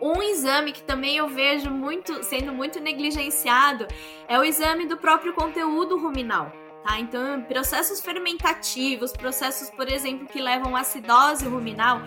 Um 0.00 0.22
exame 0.22 0.72
que 0.72 0.82
também 0.82 1.16
eu 1.16 1.28
vejo 1.28 1.70
muito 1.70 2.22
sendo 2.22 2.52
muito 2.52 2.80
negligenciado 2.80 3.86
é 4.28 4.38
o 4.38 4.44
exame 4.44 4.86
do 4.86 4.96
próprio 4.96 5.32
conteúdo 5.32 5.98
ruminal. 5.98 6.52
Tá? 6.84 7.00
Então, 7.00 7.42
processos 7.42 8.00
fermentativos, 8.00 9.12
processos, 9.12 9.68
por 9.70 9.90
exemplo, 9.90 10.28
que 10.28 10.40
levam 10.40 10.76
à 10.76 10.80
acidose 10.80 11.46
ruminal, 11.46 12.00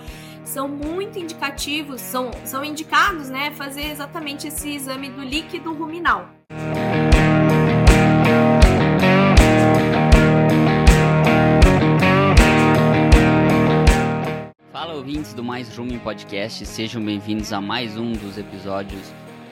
são 0.44 0.68
muito 0.68 1.20
indicativos, 1.20 2.02
são, 2.02 2.32
são 2.46 2.64
indicados, 2.64 3.30
né, 3.30 3.52
fazer 3.52 3.92
exatamente 3.92 4.48
esse 4.48 4.74
exame 4.74 5.10
do 5.10 5.22
líquido 5.22 5.74
ruminal. 5.74 6.30
Fala 14.92 15.00
ouvintes 15.00 15.34
do 15.34 15.42
Mais 15.42 15.74
Rumen 15.74 16.00
Podcast, 16.00 16.66
sejam 16.66 17.02
bem-vindos 17.02 17.54
a 17.54 17.62
mais 17.62 17.96
um 17.96 18.12
dos 18.12 18.38
episódios 18.38 19.02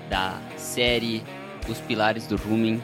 da 0.10 0.38
série 0.58 1.24
Os 1.70 1.80
Pilares 1.80 2.28
do 2.28 2.36
Rumen. 2.36 2.84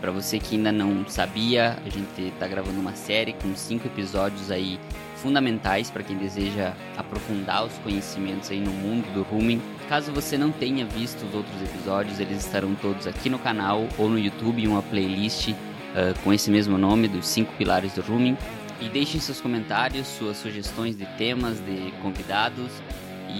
Para 0.00 0.10
você 0.10 0.38
que 0.38 0.56
ainda 0.56 0.72
não 0.72 1.06
sabia, 1.06 1.76
a 1.84 1.90
gente 1.90 2.28
está 2.28 2.48
gravando 2.48 2.80
uma 2.80 2.94
série 2.94 3.34
com 3.34 3.54
cinco 3.54 3.88
episódios 3.88 4.50
aí 4.50 4.80
fundamentais 5.16 5.90
para 5.90 6.02
quem 6.02 6.16
deseja 6.16 6.72
aprofundar 6.96 7.66
os 7.66 7.76
conhecimentos 7.80 8.50
aí 8.50 8.58
no 8.58 8.72
mundo 8.72 9.12
do 9.12 9.22
Rumen. 9.22 9.60
Caso 9.86 10.12
você 10.12 10.38
não 10.38 10.50
tenha 10.50 10.86
visto 10.86 11.26
os 11.26 11.34
outros 11.34 11.60
episódios, 11.60 12.18
eles 12.18 12.38
estarão 12.38 12.74
todos 12.74 13.06
aqui 13.06 13.28
no 13.28 13.38
canal 13.38 13.86
ou 13.98 14.08
no 14.08 14.18
YouTube 14.18 14.62
em 14.62 14.66
uma 14.66 14.80
playlist 14.80 15.50
uh, 15.50 16.18
com 16.24 16.32
esse 16.32 16.50
mesmo 16.50 16.78
nome, 16.78 17.06
dos 17.06 17.26
cinco 17.26 17.52
pilares 17.58 17.92
do 17.92 18.00
Rumen. 18.00 18.38
E 18.82 18.88
deixem 18.88 19.20
seus 19.20 19.40
comentários, 19.40 20.08
suas 20.08 20.38
sugestões 20.38 20.96
de 20.96 21.06
temas, 21.16 21.60
de 21.60 21.92
convidados 22.02 22.72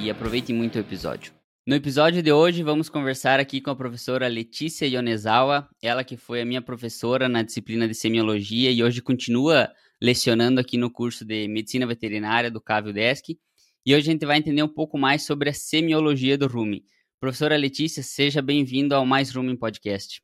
e 0.00 0.08
aproveitem 0.08 0.54
muito 0.54 0.76
o 0.76 0.78
episódio. 0.78 1.32
No 1.66 1.74
episódio 1.74 2.22
de 2.22 2.30
hoje, 2.30 2.62
vamos 2.62 2.88
conversar 2.88 3.40
aqui 3.40 3.60
com 3.60 3.70
a 3.70 3.74
professora 3.74 4.28
Letícia 4.28 4.86
Yonezawa, 4.86 5.68
ela 5.82 6.04
que 6.04 6.16
foi 6.16 6.40
a 6.40 6.44
minha 6.44 6.62
professora 6.62 7.28
na 7.28 7.42
disciplina 7.42 7.88
de 7.88 7.94
semiologia 7.94 8.70
e 8.70 8.84
hoje 8.84 9.02
continua 9.02 9.68
lecionando 10.00 10.60
aqui 10.60 10.76
no 10.76 10.88
curso 10.88 11.24
de 11.24 11.48
Medicina 11.48 11.88
Veterinária 11.88 12.48
do 12.48 12.60
Cávio 12.60 12.92
Desk. 12.92 13.36
E 13.84 13.94
hoje 13.96 14.08
a 14.08 14.12
gente 14.12 14.24
vai 14.24 14.38
entender 14.38 14.62
um 14.62 14.68
pouco 14.68 14.96
mais 14.96 15.24
sobre 15.24 15.50
a 15.50 15.52
semiologia 15.52 16.38
do 16.38 16.46
rumen. 16.46 16.84
Professora 17.18 17.56
Letícia, 17.56 18.00
seja 18.00 18.40
bem-vinda 18.40 18.94
ao 18.94 19.04
Mais 19.04 19.32
Rumen 19.32 19.56
Podcast. 19.56 20.22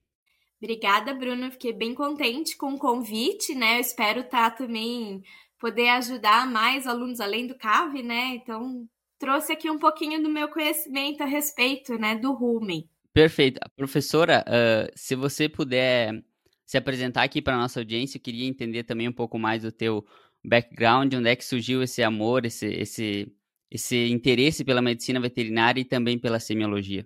Obrigada, 0.61 1.14
Bruno. 1.14 1.51
Fiquei 1.51 1.73
bem 1.73 1.95
contente 1.95 2.56
com 2.56 2.75
o 2.75 2.78
convite, 2.78 3.55
né? 3.55 3.77
Eu 3.77 3.81
espero 3.81 4.20
estar 4.20 4.51
tá 4.51 4.56
também 4.56 5.23
poder 5.59 5.89
ajudar 5.91 6.51
mais 6.51 6.87
alunos 6.87 7.20
além 7.20 7.47
do 7.47 7.56
CAV, 7.56 8.03
né? 8.03 8.34
Então, 8.34 8.89
trouxe 9.19 9.53
aqui 9.53 9.70
um 9.70 9.79
pouquinho 9.79 10.23
do 10.23 10.29
meu 10.29 10.48
conhecimento 10.48 11.23
a 11.23 11.27
respeito, 11.27 11.98
né, 11.98 12.17
do 12.17 12.33
rumen. 12.33 12.89
Perfeito. 13.12 13.61
Professora, 13.77 14.45
uh, 14.47 14.92
se 14.95 15.14
você 15.14 15.48
puder 15.48 16.23
se 16.64 16.77
apresentar 16.77 17.23
aqui 17.23 17.42
para 17.42 17.56
nossa 17.56 17.81
audiência, 17.81 18.19
eu 18.19 18.23
queria 18.23 18.47
entender 18.47 18.84
também 18.84 19.09
um 19.09 19.12
pouco 19.12 19.39
mais 19.39 19.62
do 19.62 19.73
teu 19.73 20.05
background, 20.45 21.12
onde 21.14 21.29
é 21.29 21.34
que 21.34 21.45
surgiu 21.45 21.83
esse 21.83 22.03
amor, 22.03 22.45
esse, 22.45 22.67
esse, 22.67 23.33
esse 23.70 24.09
interesse 24.11 24.64
pela 24.64 24.83
medicina 24.83 25.20
veterinária 25.20 25.81
e 25.81 25.84
também 25.84 26.19
pela 26.19 26.39
semiologia. 26.39 27.05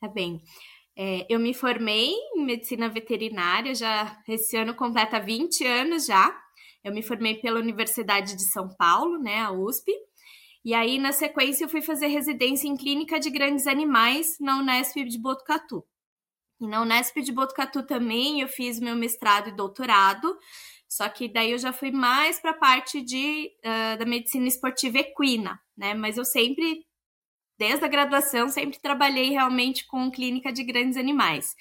Tá 0.00 0.08
bem. 0.08 0.40
É, 1.02 1.26
eu 1.30 1.40
me 1.40 1.54
formei 1.54 2.10
em 2.34 2.44
medicina 2.44 2.86
veterinária, 2.86 3.74
já 3.74 4.22
esse 4.28 4.54
ano 4.54 4.74
completa 4.74 5.18
20 5.18 5.66
anos 5.66 6.04
já. 6.04 6.38
Eu 6.84 6.92
me 6.92 7.02
formei 7.02 7.36
pela 7.36 7.58
Universidade 7.58 8.36
de 8.36 8.44
São 8.52 8.68
Paulo, 8.76 9.18
né, 9.18 9.38
a 9.40 9.50
USP. 9.50 9.90
E 10.62 10.74
aí, 10.74 10.98
na 10.98 11.10
sequência, 11.10 11.64
eu 11.64 11.70
fui 11.70 11.80
fazer 11.80 12.08
residência 12.08 12.68
em 12.68 12.76
clínica 12.76 13.18
de 13.18 13.30
grandes 13.30 13.66
animais 13.66 14.36
na 14.38 14.58
Unesp 14.58 14.96
de 14.96 15.18
Botucatu. 15.18 15.82
E 16.60 16.66
na 16.66 16.82
Unesp 16.82 17.16
de 17.22 17.32
Botucatu 17.32 17.86
também 17.86 18.42
eu 18.42 18.48
fiz 18.48 18.78
meu 18.78 18.94
mestrado 18.94 19.48
e 19.48 19.56
doutorado, 19.56 20.36
só 20.86 21.08
que 21.08 21.32
daí 21.32 21.52
eu 21.52 21.58
já 21.58 21.72
fui 21.72 21.90
mais 21.90 22.38
para 22.38 22.50
a 22.50 22.58
parte 22.58 23.00
de, 23.00 23.50
uh, 23.64 23.98
da 23.98 24.04
medicina 24.04 24.46
esportiva 24.46 24.98
equina, 24.98 25.58
né? 25.74 25.94
Mas 25.94 26.18
eu 26.18 26.26
sempre, 26.26 26.84
desde 27.60 27.84
a 27.84 27.88
graduação, 27.88 28.48
sempre 28.48 28.80
trabalhei 28.80 29.28
realmente 29.28 29.86
com 29.86 30.10
clínica 30.10 30.50
de 30.50 30.64
grandes 30.64 30.96
animais. 30.96 31.54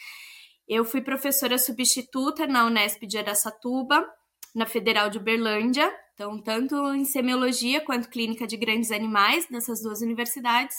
Eu 0.66 0.86
fui 0.86 1.02
professora 1.02 1.58
substituta 1.58 2.48
na 2.48 2.66
Unesp 2.66 3.06
de 3.06 3.18
Aracatuba, 3.18 4.08
na 4.56 4.66
Federal 4.66 5.10
de 5.10 5.18
Uberlândia, 5.18 5.94
então, 6.14 6.42
tanto 6.42 6.76
em 6.94 7.04
semiologia 7.04 7.82
quanto 7.82 8.10
clínica 8.10 8.48
de 8.48 8.56
grandes 8.56 8.92
animais 8.92 9.50
nessas 9.50 9.82
duas 9.82 10.02
universidades. 10.02 10.78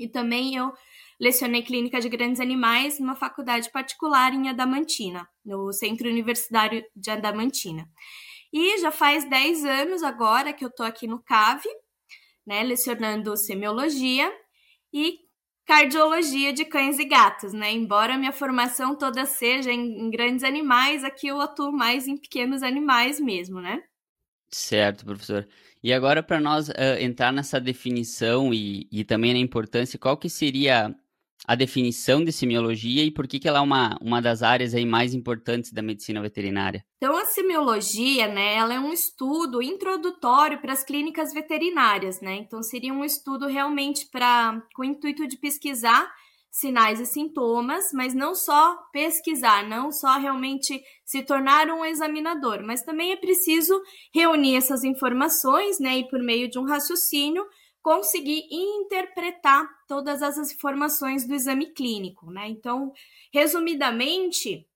E 0.00 0.08
também 0.08 0.56
eu 0.56 0.72
lecionei 1.20 1.62
clínica 1.62 2.00
de 2.00 2.08
grandes 2.08 2.40
animais 2.40 2.98
numa 2.98 3.14
faculdade 3.14 3.70
particular 3.70 4.32
em 4.32 4.48
Adamantina, 4.48 5.28
no 5.44 5.70
Centro 5.70 6.08
Universitário 6.08 6.82
de 6.94 7.10
Adamantina. 7.10 7.86
E 8.50 8.78
já 8.78 8.90
faz 8.90 9.28
10 9.28 9.66
anos 9.66 10.02
agora 10.02 10.54
que 10.54 10.64
eu 10.64 10.68
estou 10.68 10.86
aqui 10.86 11.06
no 11.06 11.22
CAV, 11.22 11.62
né, 12.46 12.62
lecionando 12.62 13.36
semiologia 13.36 14.32
e 14.92 15.18
cardiologia 15.66 16.52
de 16.52 16.64
cães 16.64 16.98
e 16.98 17.04
gatos, 17.04 17.52
né? 17.52 17.72
Embora 17.72 18.16
minha 18.16 18.32
formação 18.32 18.96
toda 18.96 19.24
seja 19.26 19.72
em, 19.72 20.08
grandes 20.10 20.44
animais, 20.44 21.02
aqui 21.02 21.26
eu 21.26 21.40
atuo 21.40 21.72
mais 21.72 22.06
em 22.06 22.16
pequenos 22.16 22.62
animais 22.62 23.18
mesmo, 23.18 23.60
né? 23.60 23.82
Certo, 24.48 25.04
professor. 25.04 25.46
E 25.82 25.92
agora, 25.92 26.22
para 26.22 26.40
nós 26.40 26.68
uh, 26.68 26.72
entrar 27.00 27.32
nessa 27.32 27.60
definição 27.60 28.54
e, 28.54 28.88
e 28.92 29.04
também 29.04 29.32
na 29.32 29.40
importância, 29.40 29.98
qual 29.98 30.16
que 30.16 30.30
seria 30.30 30.94
a 31.46 31.54
definição 31.54 32.24
de 32.24 32.32
semiologia 32.32 33.04
e 33.04 33.10
por 33.10 33.28
que, 33.28 33.38
que 33.38 33.46
ela 33.46 33.58
é 33.58 33.62
uma, 33.62 33.96
uma 34.00 34.20
das 34.20 34.42
áreas 34.42 34.74
aí 34.74 34.84
mais 34.84 35.14
importantes 35.14 35.72
da 35.72 35.80
medicina 35.80 36.20
veterinária? 36.20 36.84
Então, 36.96 37.16
a 37.16 37.24
semiologia, 37.24 38.26
né, 38.26 38.54
ela 38.56 38.74
é 38.74 38.80
um 38.80 38.92
estudo 38.92 39.62
introdutório 39.62 40.60
para 40.60 40.72
as 40.72 40.82
clínicas 40.82 41.32
veterinárias, 41.32 42.20
né? 42.20 42.34
Então, 42.36 42.62
seria 42.62 42.92
um 42.92 43.04
estudo 43.04 43.46
realmente 43.46 44.08
para 44.10 44.60
com 44.74 44.82
o 44.82 44.84
intuito 44.84 45.26
de 45.28 45.36
pesquisar 45.38 46.10
sinais 46.50 46.98
e 47.00 47.04
sintomas, 47.04 47.84
mas 47.92 48.14
não 48.14 48.34
só 48.34 48.76
pesquisar, 48.90 49.68
não 49.68 49.92
só 49.92 50.18
realmente 50.18 50.82
se 51.04 51.22
tornar 51.22 51.68
um 51.68 51.84
examinador, 51.84 52.62
mas 52.64 52.82
também 52.82 53.12
é 53.12 53.16
preciso 53.16 53.78
reunir 54.12 54.56
essas 54.56 54.82
informações, 54.82 55.78
né, 55.78 55.98
e 55.98 56.08
por 56.08 56.18
meio 56.18 56.48
de 56.48 56.58
um 56.58 56.64
raciocínio 56.64 57.44
conseguir 57.86 58.48
interpretar 58.50 59.64
todas 59.86 60.20
essas 60.20 60.50
informações 60.50 61.24
do 61.24 61.32
exame 61.32 61.66
clínico, 61.66 62.28
né? 62.32 62.48
Então, 62.48 62.92
resumidamente, 63.32 64.66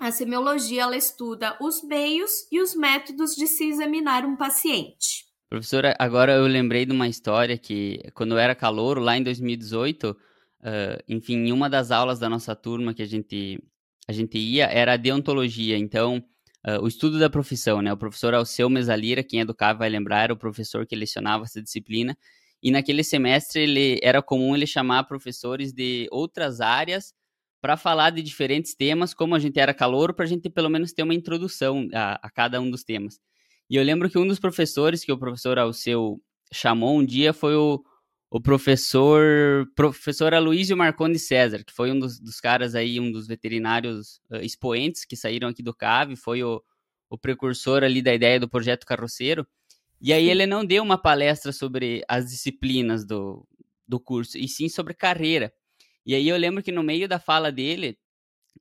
a 0.00 0.12
semiologia 0.12 0.82
ela 0.82 0.96
estuda 0.96 1.58
os 1.60 1.82
meios 1.82 2.46
e 2.52 2.60
os 2.60 2.72
métodos 2.72 3.34
de 3.34 3.48
se 3.48 3.68
examinar 3.68 4.24
um 4.24 4.36
paciente. 4.36 5.24
Professora, 5.50 5.96
agora 5.98 6.34
eu 6.34 6.46
lembrei 6.46 6.86
de 6.86 6.92
uma 6.92 7.08
história 7.08 7.58
que 7.58 7.98
quando 8.14 8.36
eu 8.36 8.38
era 8.38 8.54
calouro, 8.54 9.00
lá 9.00 9.16
em 9.16 9.24
2018, 9.24 10.16
Uh, 10.64 10.96
enfim, 11.06 11.34
em 11.34 11.52
uma 11.52 11.68
das 11.68 11.90
aulas 11.90 12.18
da 12.18 12.26
nossa 12.26 12.56
turma 12.56 12.94
que 12.94 13.02
a 13.02 13.06
gente, 13.06 13.62
a 14.08 14.12
gente 14.12 14.38
ia 14.38 14.64
era 14.64 14.94
a 14.94 14.96
deontologia. 14.96 15.76
Então, 15.76 16.24
uh, 16.66 16.82
o 16.82 16.88
estudo 16.88 17.18
da 17.18 17.28
profissão, 17.28 17.82
né? 17.82 17.92
O 17.92 17.98
professor 17.98 18.32
Alceu 18.32 18.70
Mesalira, 18.70 19.22
quem 19.22 19.40
é 19.42 19.44
do 19.44 19.54
CAV 19.54 19.80
vai 19.80 19.90
lembrar, 19.90 20.22
era 20.22 20.32
o 20.32 20.38
professor 20.38 20.86
que 20.86 20.96
lecionava 20.96 21.44
essa 21.44 21.60
disciplina. 21.60 22.16
E 22.64 22.70
naquele 22.70 23.04
semestre 23.04 23.60
ele 23.60 24.00
era 24.02 24.22
comum 24.22 24.56
ele 24.56 24.66
chamar 24.66 25.04
professores 25.04 25.70
de 25.70 26.08
outras 26.10 26.62
áreas 26.62 27.12
para 27.60 27.76
falar 27.76 28.08
de 28.08 28.22
diferentes 28.22 28.74
temas, 28.74 29.12
como 29.12 29.34
a 29.34 29.38
gente 29.38 29.60
era 29.60 29.74
calor, 29.74 30.14
para 30.14 30.24
a 30.24 30.28
gente 30.28 30.48
pelo 30.48 30.70
menos 30.70 30.92
ter 30.92 31.02
uma 31.02 31.14
introdução 31.14 31.86
a, 31.92 32.18
a, 32.22 32.30
cada 32.30 32.58
um 32.62 32.70
dos 32.70 32.82
temas. 32.82 33.20
E 33.68 33.76
eu 33.76 33.82
lembro 33.82 34.08
que 34.08 34.18
um 34.18 34.26
dos 34.26 34.38
professores 34.38 35.04
que 35.04 35.12
o 35.12 35.18
professor 35.18 35.58
Alceu 35.58 36.18
chamou 36.50 36.98
um 36.98 37.04
dia 37.04 37.34
foi 37.34 37.54
o, 37.54 37.84
o 38.30 38.40
professor 38.40 39.66
professor 39.76 40.32
Aloysio 40.32 40.76
Marconi 40.76 41.18
César, 41.18 41.62
que 41.64 41.72
foi 41.72 41.92
um 41.92 41.98
dos, 41.98 42.18
dos, 42.18 42.40
caras 42.40 42.74
aí, 42.74 42.98
um 42.98 43.12
dos 43.12 43.26
veterinários 43.26 44.20
uh, 44.30 44.36
expoentes 44.36 45.04
que 45.04 45.16
saíram 45.16 45.48
aqui 45.48 45.62
do 45.62 45.74
CAV, 45.74 46.16
foi 46.16 46.42
o, 46.42 46.62
o 47.10 47.18
precursor 47.18 47.84
ali 47.84 48.00
da 48.00 48.14
ideia 48.14 48.40
do 48.40 48.48
projeto 48.48 48.86
carroceiro. 48.86 49.46
E 50.06 50.12
aí 50.12 50.28
ele 50.28 50.44
não 50.44 50.66
deu 50.66 50.82
uma 50.82 50.98
palestra 50.98 51.50
sobre 51.50 52.04
as 52.06 52.30
disciplinas 52.30 53.06
do, 53.06 53.48
do 53.88 53.98
curso, 53.98 54.36
e 54.36 54.46
sim 54.46 54.68
sobre 54.68 54.92
carreira. 54.92 55.50
E 56.04 56.14
aí 56.14 56.28
eu 56.28 56.36
lembro 56.36 56.62
que 56.62 56.70
no 56.70 56.82
meio 56.82 57.08
da 57.08 57.18
fala 57.18 57.50
dele, 57.50 57.96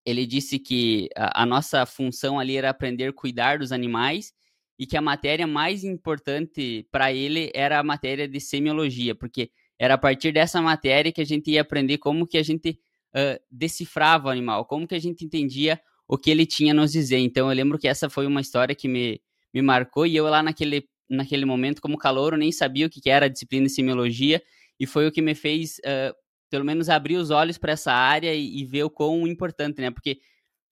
ele 0.05 0.25
disse 0.25 0.57
que 0.57 1.09
a, 1.17 1.43
a 1.43 1.45
nossa 1.45 1.85
função 1.85 2.39
ali 2.39 2.55
era 2.55 2.69
aprender 2.69 3.09
a 3.09 3.13
cuidar 3.13 3.59
dos 3.59 3.73
animais 3.73 4.31
e 4.79 4.85
que 4.85 4.95
a 4.95 5.01
matéria 5.01 5.45
mais 5.45 5.83
importante 5.83 6.87
para 6.89 7.11
ele 7.11 7.51
era 7.53 7.77
a 7.77 7.83
matéria 7.83 8.25
de 8.25 8.39
semiologia, 8.39 9.13
porque 9.13 9.51
era 9.77 9.95
a 9.95 9.97
partir 9.97 10.31
dessa 10.31 10.61
matéria 10.61 11.11
que 11.11 11.19
a 11.19 11.25
gente 11.25 11.51
ia 11.51 11.59
aprender 11.59 11.97
como 11.97 12.25
que 12.25 12.37
a 12.37 12.43
gente 12.43 12.79
uh, 13.13 13.37
decifrava 13.51 14.29
o 14.29 14.31
animal, 14.31 14.63
como 14.63 14.87
que 14.87 14.95
a 14.95 14.99
gente 14.99 15.25
entendia 15.25 15.77
o 16.07 16.17
que 16.17 16.31
ele 16.31 16.45
tinha 16.45 16.71
a 16.71 16.73
nos 16.73 16.93
dizer. 16.93 17.17
Então 17.17 17.49
eu 17.49 17.53
lembro 17.53 17.77
que 17.77 17.89
essa 17.89 18.09
foi 18.09 18.25
uma 18.25 18.39
história 18.39 18.73
que 18.73 18.87
me, 18.87 19.21
me 19.53 19.61
marcou 19.61 20.07
e 20.07 20.15
eu 20.15 20.23
lá 20.23 20.41
naquele, 20.41 20.87
naquele 21.15 21.45
momento, 21.45 21.81
como 21.81 21.97
calor, 21.97 22.37
nem 22.37 22.51
sabia 22.51 22.87
o 22.87 22.89
que 22.89 23.09
era 23.09 23.25
a 23.25 23.29
disciplina 23.29 23.65
de 23.65 23.71
semiologia 23.71 24.41
e 24.79 24.85
foi 24.85 25.07
o 25.07 25.11
que 25.11 25.21
me 25.21 25.35
fez 25.35 25.79
uh, 25.79 26.13
pelo 26.49 26.65
menos 26.65 26.89
abrir 26.89 27.17
os 27.17 27.31
olhos 27.31 27.57
para 27.57 27.73
essa 27.73 27.91
área 27.91 28.33
e, 28.33 28.61
e, 28.61 28.65
ver 28.65 28.83
o 28.83 28.89
quão 28.89 29.25
importante, 29.27 29.81
né? 29.81 29.89
Porque, 29.89 30.19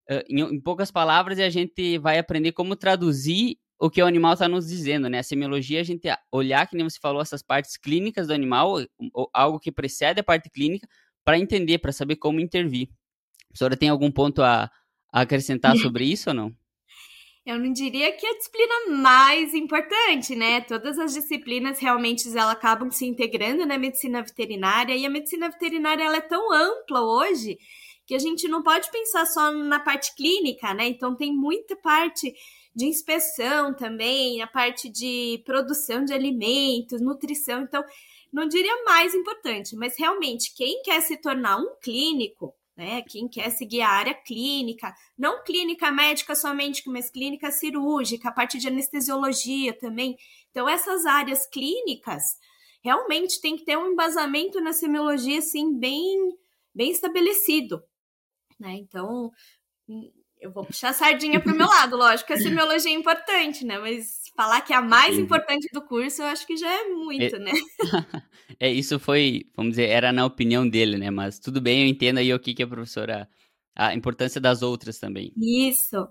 uh, 0.09 0.23
em, 0.29 0.41
em, 0.41 0.61
poucas 0.61 0.91
palavras, 0.91 1.39
a 1.39 1.49
gente 1.49 1.97
vai 1.97 2.19
aprender 2.19 2.51
como 2.51 2.75
traduzir 2.75 3.57
o 3.79 3.89
que 3.89 4.01
o 4.01 4.05
animal 4.05 4.33
está 4.33 4.47
nos 4.47 4.67
dizendo, 4.67 5.09
né? 5.09 5.19
A 5.19 5.23
semiologia, 5.23 5.79
a 5.79 5.83
gente 5.83 6.07
olhar, 6.31 6.67
que 6.67 6.75
nem 6.75 6.87
você 6.87 6.99
falou, 6.99 7.21
essas 7.21 7.41
partes 7.41 7.77
clínicas 7.77 8.27
do 8.27 8.33
animal, 8.33 8.77
algo 9.33 9.59
que 9.59 9.71
precede 9.71 10.19
a 10.19 10.23
parte 10.23 10.49
clínica, 10.51 10.87
para 11.25 11.39
entender, 11.39 11.79
para 11.79 11.91
saber 11.91 12.17
como 12.17 12.39
intervir. 12.39 12.89
A 13.51 13.57
senhora 13.57 13.75
tem 13.75 13.89
algum 13.89 14.11
ponto 14.11 14.43
a, 14.43 14.69
a 15.11 15.21
acrescentar 15.21 15.75
sobre 15.77 16.05
isso 16.05 16.29
ou 16.29 16.35
não? 16.35 16.55
Eu 17.45 17.57
não 17.57 17.73
diria 17.73 18.11
que 18.11 18.25
a 18.25 18.37
disciplina 18.37 19.01
mais 19.01 19.53
importante, 19.53 20.35
né? 20.35 20.61
Todas 20.61 20.99
as 20.99 21.13
disciplinas 21.13 21.79
realmente 21.79 22.27
elas 22.29 22.51
acabam 22.51 22.91
se 22.91 23.05
integrando 23.05 23.65
na 23.65 23.77
medicina 23.77 24.21
veterinária 24.21 24.95
e 24.95 25.05
a 25.05 25.09
medicina 25.09 25.49
veterinária 25.49 26.03
ela 26.03 26.17
é 26.17 26.21
tão 26.21 26.51
ampla 26.53 27.01
hoje 27.01 27.57
que 28.05 28.13
a 28.13 28.19
gente 28.19 28.47
não 28.47 28.61
pode 28.61 28.91
pensar 28.91 29.25
só 29.25 29.51
na 29.51 29.79
parte 29.79 30.15
clínica, 30.15 30.73
né? 30.73 30.87
Então 30.87 31.15
tem 31.15 31.33
muita 31.33 31.75
parte 31.75 32.33
de 32.75 32.85
inspeção 32.85 33.73
também, 33.73 34.41
a 34.41 34.47
parte 34.47 34.89
de 34.89 35.41
produção 35.45 36.05
de 36.05 36.13
alimentos, 36.13 37.01
nutrição. 37.01 37.61
Então, 37.61 37.83
não 38.31 38.47
diria 38.47 38.83
mais 38.85 39.13
importante, 39.13 39.75
mas 39.75 39.97
realmente 39.97 40.53
quem 40.55 40.81
quer 40.83 41.01
se 41.01 41.17
tornar 41.17 41.57
um 41.57 41.75
clínico, 41.81 42.53
né? 42.75 43.01
Quem 43.03 43.27
quer 43.27 43.49
seguir 43.49 43.81
a 43.81 43.89
área 43.89 44.13
clínica, 44.13 44.93
não 45.17 45.43
clínica 45.43 45.91
médica 45.91 46.35
somente, 46.35 46.83
mas 46.89 47.09
clínica 47.09 47.51
cirúrgica, 47.51 48.29
a 48.29 48.33
parte 48.33 48.57
de 48.57 48.67
anestesiologia 48.67 49.77
também. 49.77 50.17
Então, 50.49 50.67
essas 50.67 51.05
áreas 51.05 51.45
clínicas 51.47 52.23
realmente 52.83 53.39
tem 53.41 53.55
que 53.55 53.65
ter 53.65 53.77
um 53.77 53.91
embasamento 53.91 54.59
na 54.59 54.73
semiologia 54.73 55.39
assim 55.39 55.77
bem 55.77 56.17
bem 56.73 56.89
estabelecido, 56.89 57.83
né? 58.59 58.75
Então, 58.75 59.31
eu 60.41 60.51
vou 60.51 60.65
puxar 60.65 60.89
a 60.89 60.93
sardinha 60.93 61.39
para 61.39 61.53
o 61.53 61.55
meu 61.55 61.67
lado, 61.67 61.95
lógico 61.95 62.27
que 62.27 62.33
a 62.33 62.37
semiologia 62.37 62.91
é 62.91 62.95
importante, 62.95 63.63
né? 63.63 63.77
Mas 63.77 64.21
falar 64.35 64.61
que 64.61 64.73
é 64.73 64.75
a 64.75 64.81
mais 64.81 65.17
importante 65.17 65.67
do 65.71 65.81
curso, 65.81 66.23
eu 66.23 66.25
acho 66.25 66.47
que 66.47 66.57
já 66.57 66.67
é 66.67 66.85
muito, 66.85 67.35
é... 67.35 67.39
né? 67.39 67.51
é, 68.59 68.71
isso 68.71 68.99
foi, 68.99 69.45
vamos 69.55 69.73
dizer, 69.73 69.89
era 69.89 70.11
na 70.11 70.25
opinião 70.25 70.67
dele, 70.67 70.97
né? 70.97 71.11
Mas 71.11 71.37
tudo 71.37 71.61
bem, 71.61 71.83
eu 71.83 71.87
entendo 71.87 72.17
aí 72.17 72.33
o 72.33 72.39
que, 72.39 72.53
que 72.53 72.63
a 72.63 72.67
professora. 72.67 73.29
A 73.73 73.95
importância 73.95 74.41
das 74.41 74.61
outras 74.61 74.99
também. 74.99 75.31
Isso. 75.37 76.05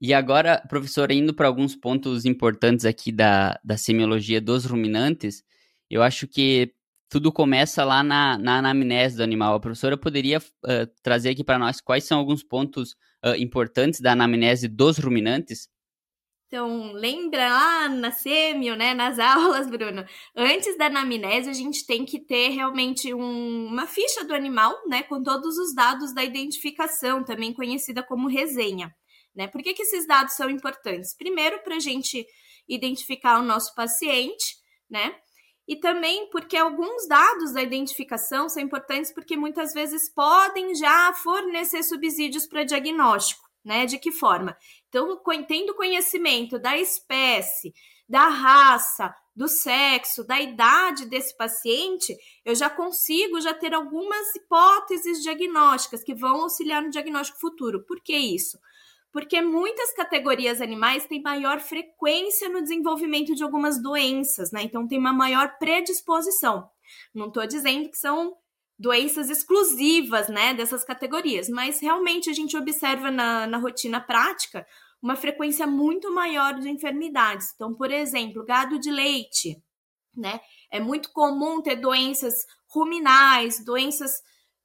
E 0.00 0.12
agora, 0.12 0.60
professora, 0.68 1.14
indo 1.14 1.32
para 1.32 1.46
alguns 1.46 1.76
pontos 1.76 2.24
importantes 2.24 2.84
aqui 2.84 3.12
da, 3.12 3.60
da 3.62 3.76
semiologia 3.76 4.40
dos 4.40 4.64
ruminantes, 4.64 5.44
eu 5.88 6.02
acho 6.02 6.26
que 6.26 6.74
tudo 7.08 7.30
começa 7.30 7.84
lá 7.84 8.02
na, 8.02 8.36
na 8.36 8.58
anamnese 8.58 9.16
do 9.16 9.22
animal. 9.22 9.54
A 9.54 9.60
professora 9.60 9.96
poderia 9.96 10.38
uh, 10.38 10.86
trazer 11.02 11.30
aqui 11.30 11.44
para 11.44 11.58
nós 11.58 11.80
quais 11.80 12.04
são 12.04 12.18
alguns 12.18 12.42
pontos 12.42 12.96
uh, 13.26 13.34
importantes 13.36 14.00
da 14.00 14.12
anamnese 14.12 14.68
dos 14.68 14.98
ruminantes? 14.98 15.68
Então, 16.46 16.92
lembra 16.92 17.48
lá 17.48 17.88
na 17.88 18.12
semio, 18.12 18.76
né, 18.76 18.94
nas 18.94 19.18
aulas, 19.20 19.68
Bruno? 19.68 20.04
Antes 20.36 20.78
da 20.78 20.86
anamnese, 20.86 21.50
a 21.50 21.52
gente 21.52 21.84
tem 21.84 22.04
que 22.04 22.20
ter 22.20 22.50
realmente 22.50 23.12
um, 23.12 23.66
uma 23.66 23.86
ficha 23.86 24.24
do 24.24 24.32
animal, 24.32 24.72
né, 24.86 25.02
com 25.02 25.22
todos 25.22 25.58
os 25.58 25.74
dados 25.74 26.14
da 26.14 26.22
identificação, 26.22 27.24
também 27.24 27.52
conhecida 27.52 28.02
como 28.02 28.28
resenha. 28.28 28.94
Né? 29.34 29.48
Por 29.48 29.62
que, 29.62 29.74
que 29.74 29.82
esses 29.82 30.06
dados 30.06 30.34
são 30.34 30.48
importantes? 30.48 31.14
Primeiro, 31.16 31.62
para 31.62 31.76
a 31.76 31.80
gente 31.80 32.24
identificar 32.68 33.38
o 33.38 33.44
nosso 33.44 33.74
paciente, 33.74 34.56
né? 34.88 35.14
E 35.66 35.76
também 35.76 36.30
porque 36.30 36.56
alguns 36.56 37.08
dados 37.08 37.52
da 37.52 37.62
identificação 37.62 38.48
são 38.48 38.62
importantes 38.62 39.12
porque 39.12 39.36
muitas 39.36 39.72
vezes 39.72 40.08
podem 40.08 40.74
já 40.74 41.12
fornecer 41.14 41.82
subsídios 41.82 42.46
para 42.46 42.64
diagnóstico, 42.64 43.48
né? 43.64 43.84
De 43.84 43.98
que 43.98 44.12
forma? 44.12 44.56
Então, 44.88 45.20
tendo 45.46 45.74
conhecimento 45.74 46.58
da 46.58 46.78
espécie, 46.78 47.74
da 48.08 48.28
raça, 48.28 49.12
do 49.34 49.48
sexo, 49.48 50.24
da 50.24 50.40
idade 50.40 51.04
desse 51.06 51.36
paciente, 51.36 52.16
eu 52.44 52.54
já 52.54 52.70
consigo 52.70 53.38
já 53.40 53.52
ter 53.52 53.74
algumas 53.74 54.34
hipóteses 54.34 55.22
diagnósticas 55.22 56.02
que 56.02 56.14
vão 56.14 56.42
auxiliar 56.42 56.80
no 56.80 56.90
diagnóstico 56.90 57.38
futuro. 57.38 57.84
Por 57.84 58.00
que 58.00 58.16
isso? 58.16 58.58
Porque 59.16 59.40
muitas 59.40 59.94
categorias 59.94 60.60
animais 60.60 61.06
têm 61.06 61.22
maior 61.22 61.58
frequência 61.58 62.50
no 62.50 62.60
desenvolvimento 62.60 63.34
de 63.34 63.42
algumas 63.42 63.82
doenças, 63.82 64.52
né? 64.52 64.62
Então 64.62 64.86
tem 64.86 64.98
uma 64.98 65.10
maior 65.10 65.56
predisposição. 65.56 66.68
Não 67.14 67.28
estou 67.28 67.46
dizendo 67.46 67.88
que 67.88 67.96
são 67.96 68.36
doenças 68.78 69.30
exclusivas, 69.30 70.28
né, 70.28 70.52
dessas 70.52 70.84
categorias, 70.84 71.48
mas 71.48 71.80
realmente 71.80 72.28
a 72.28 72.34
gente 72.34 72.58
observa 72.58 73.10
na, 73.10 73.46
na 73.46 73.56
rotina 73.56 74.02
prática 74.02 74.66
uma 75.00 75.16
frequência 75.16 75.66
muito 75.66 76.12
maior 76.12 76.52
de 76.60 76.68
enfermidades. 76.68 77.54
Então, 77.54 77.72
por 77.74 77.90
exemplo, 77.90 78.44
gado 78.44 78.78
de 78.78 78.90
leite, 78.90 79.56
né? 80.14 80.38
É 80.70 80.78
muito 80.78 81.10
comum 81.10 81.62
ter 81.62 81.76
doenças 81.76 82.34
ruminais, 82.68 83.64
doenças 83.64 84.12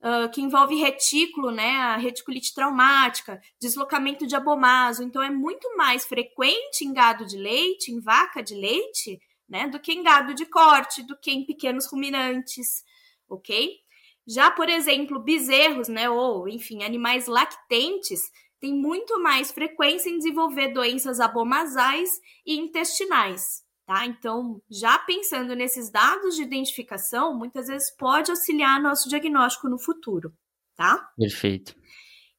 uh, 0.02 0.30
que 0.32 0.42
envolve 0.42 0.76
retículo, 0.76 1.52
né, 1.52 1.70
a 1.78 1.98
reticulite 1.98 2.54
traumática, 2.54 3.42
deslocamento 3.60 4.26
de 4.26 4.36
abomaso. 4.36 5.04
Então, 5.04 5.22
é 5.22 5.30
muito 5.30 5.76
mais 5.78 6.06
frequente 6.06 6.84
em 6.84 6.94
gado 6.94 7.26
de 7.26 7.38
leite, 7.38 7.92
em 7.92 8.00
vaca 8.00 8.42
de 8.42 8.56
leite, 8.56 9.20
né, 9.48 9.68
do 9.68 9.80
que 9.80 9.92
em 9.92 10.04
gado 10.04 10.34
de 10.34 10.46
corte, 10.46 11.04
do 11.04 11.18
que 11.18 11.32
em 11.32 11.46
pequenos 11.46 11.86
ruminantes, 11.86 12.84
ok? 13.30 13.80
Já, 14.28 14.50
por 14.52 14.70
exemplo, 14.70 15.20
bezerros, 15.20 15.88
né, 15.88 16.10
ou, 16.10 16.48
enfim, 16.48 16.84
animais 16.84 17.28
lactentes, 17.28 18.22
têm 18.60 18.74
muito 18.74 19.20
mais 19.22 19.52
frequência 19.52 20.10
em 20.10 20.18
desenvolver 20.18 20.70
doenças 20.70 21.20
abomasais 21.20 22.10
e 22.46 22.56
intestinais. 22.58 23.61
Tá? 23.86 24.06
Então, 24.06 24.62
já 24.70 24.98
pensando 25.00 25.56
nesses 25.56 25.90
dados 25.90 26.36
de 26.36 26.44
identificação, 26.44 27.38
muitas 27.38 27.68
vezes 27.68 27.92
pode 27.98 28.32
auxiliar 28.32 28.82
nosso 28.82 29.10
diagnóstico 29.10 29.68
no 29.68 29.80
futuro, 29.80 30.34
tá? 30.76 31.12
Perfeito. 31.18 31.76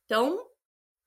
Então, 0.06 0.38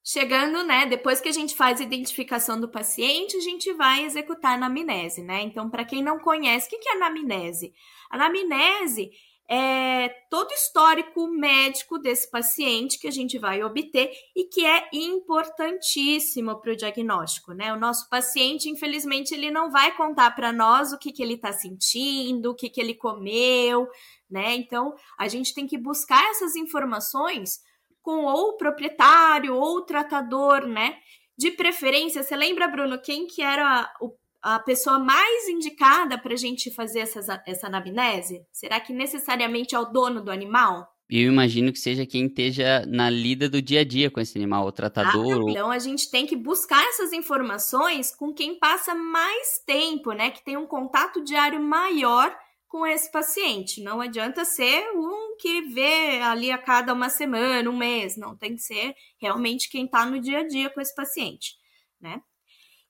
chegando, 0.04 0.64
né, 0.64 0.86
depois 0.86 1.20
que 1.20 1.30
a 1.30 1.32
gente 1.32 1.56
faz 1.56 1.80
a 1.80 1.84
identificação 1.84 2.60
do 2.60 2.70
paciente, 2.70 3.38
a 3.38 3.42
gente 3.42 3.74
vai 3.74 4.06
executar 4.06 4.52
a 4.52 4.56
anamnese, 4.56 5.24
né? 5.24 5.42
Então, 5.42 5.70
para 5.70 5.86
quem 5.86 6.04
não 6.04 6.20
conhece, 6.20 6.68
o 6.68 6.70
que 6.70 6.90
é 6.90 6.94
anamnese? 6.94 7.74
A 8.12 8.16
anamnese 8.16 9.12
é, 9.47 10.09
todo 10.30 10.51
histórico 10.51 11.27
médico 11.27 12.00
desse 12.00 12.29
paciente 12.29 12.98
que 13.00 13.08
a 13.08 13.12
gente 13.12 13.38
vai 13.38 13.63
obter 13.63 14.12
e 14.36 14.46
que 14.46 14.65
é 14.65 14.89
importantíssimo 14.91 16.60
para 16.60 16.74
o 16.74 16.75
diagnóstico, 16.75 17.53
né? 17.53 17.72
O 17.72 17.79
nosso 17.79 18.10
paciente, 18.10 18.70
infelizmente, 18.70 19.34
ele 19.34 19.51
não 19.51 19.70
vai 19.70 19.96
contar 19.96 20.31
para 20.31 20.51
nós 20.51 20.91
o 20.91 20.98
que, 20.98 21.12
que 21.12 21.22
ele 21.22 21.36
está 21.36 21.51
sentindo, 21.53 22.51
o 22.51 22.55
que, 22.55 22.70
que 22.70 22.81
ele 22.81 22.96
comeu, 22.96 23.88
né? 24.29 24.55
Então, 24.55 24.96
a 25.17 25.27
gente 25.27 25.53
tem 25.53 25.67
que 25.67 25.77
buscar 25.77 26.24
essas 26.31 26.55
informações 26.55 27.60
com 28.01 28.25
ou 28.25 28.50
o 28.50 28.58
proprietário 28.58 29.55
ou 29.55 29.77
o 29.77 29.81
tratador, 29.81 30.65
né? 30.65 30.98
De 31.38 31.51
preferência, 31.51 32.24
você 32.24 32.36
lembra, 32.36 32.67
Bruno, 32.67 33.00
quem 33.00 33.27
que 33.27 33.41
era 33.41 33.93
o 34.01 34.10
a 34.46 34.60
pessoa 34.60 35.00
mais 35.00 35.48
indicada 35.48 36.20
para 36.20 36.34
a 36.34 36.38
gente 36.38 36.70
fazer 36.70 37.00
essa, 37.00 37.42
essa 37.48 37.66
anamnese? 37.66 38.46
Será 38.52 38.80
que 38.80 38.94
necessariamente 38.94 39.74
é 39.74 39.80
o 39.80 39.86
dono 39.86 40.24
do 40.24 40.30
animal? 40.30 40.88
Eu 41.10 41.32
imagino 41.32 41.74
que 41.74 41.80
seja 41.80 42.06
quem 42.06 42.28
esteja 42.28 42.86
na 42.88 43.10
lida 43.10 43.50
do 43.50 43.60
dia 43.60 43.82
a 43.82 43.84
dia 43.84 44.12
com 44.12 44.20
esse 44.20 44.38
animal, 44.38 44.68
o 44.68 44.72
tratador. 44.72 45.48
Ah, 45.48 45.52
então 45.52 45.72
a 45.72 45.80
gente 45.80 46.12
tem 46.12 46.28
que 46.28 46.36
buscar 46.36 46.84
essas 46.90 47.12
informações 47.12 48.16
com 48.16 48.32
quem 48.32 48.60
passa 48.60 48.94
mais 48.94 49.64
tempo, 49.66 50.12
né? 50.14 50.30
Que 50.30 50.44
tem 50.44 50.58
um 50.58 50.68
contato 50.68 51.24
diário 51.24 51.60
maior 51.60 52.36
com 52.68 52.86
esse 52.86 53.12
paciente. 53.12 53.82
Não 53.82 54.00
adianta 54.00 54.46
ser 54.46 54.92
um 54.96 55.36
que 55.40 55.62
vê 55.74 56.22
ali 56.22 56.52
a 56.52 56.58
cada 56.58 56.94
uma 56.94 57.10
semana, 57.10 57.68
um 57.68 57.78
mês. 57.78 58.16
Não, 58.16 58.38
tem 58.38 58.56
que 58.56 58.62
ser 58.62 58.94
realmente 59.20 59.70
quem 59.70 59.86
está 59.86 60.06
no 60.06 60.20
dia 60.20 60.40
a 60.40 60.48
dia 60.48 60.70
com 60.70 60.80
esse 60.80 60.94
paciente, 60.94 61.56
né? 62.00 62.22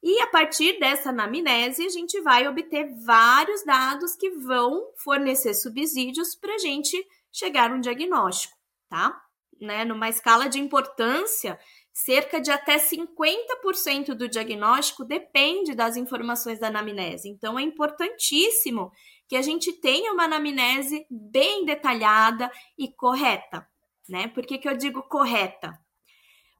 E 0.08 0.22
a 0.22 0.28
partir 0.28 0.78
dessa 0.80 1.10
anamnese, 1.10 1.84
a 1.84 1.90
gente 1.90 2.22
vai 2.22 2.48
obter 2.48 2.94
vários 3.04 3.66
dados 3.66 4.16
que 4.16 4.30
vão 4.30 4.92
fornecer 4.98 5.56
subsídios 5.56 6.36
para 6.36 6.54
a 6.54 6.58
gente 6.60 6.96
chegar 7.32 7.72
a 7.72 7.74
um 7.74 7.80
diagnóstico, 7.80 8.56
tá? 8.88 9.20
Né? 9.60 9.84
Numa 9.84 10.08
escala 10.08 10.48
de 10.48 10.60
importância, 10.60 11.60
cerca 11.92 12.40
de 12.40 12.52
até 12.52 12.78
50% 12.78 14.14
do 14.14 14.30
diagnóstico 14.30 15.04
depende 15.04 15.74
das 15.74 15.98
informações 15.98 16.60
da 16.60 16.68
anamnese. 16.68 17.28
Então, 17.28 17.58
é 17.58 17.64
importantíssimo 17.64 18.92
que 19.28 19.36
a 19.36 19.42
gente 19.42 19.74
tenha 19.74 20.14
uma 20.14 20.26
anamnese 20.26 21.04
bem 21.10 21.66
detalhada 21.66 22.52
e 22.78 22.94
correta, 22.94 23.68
né? 24.08 24.28
Por 24.28 24.46
que, 24.46 24.60
que 24.60 24.70
eu 24.70 24.78
digo 24.78 25.02
correta? 25.02 25.84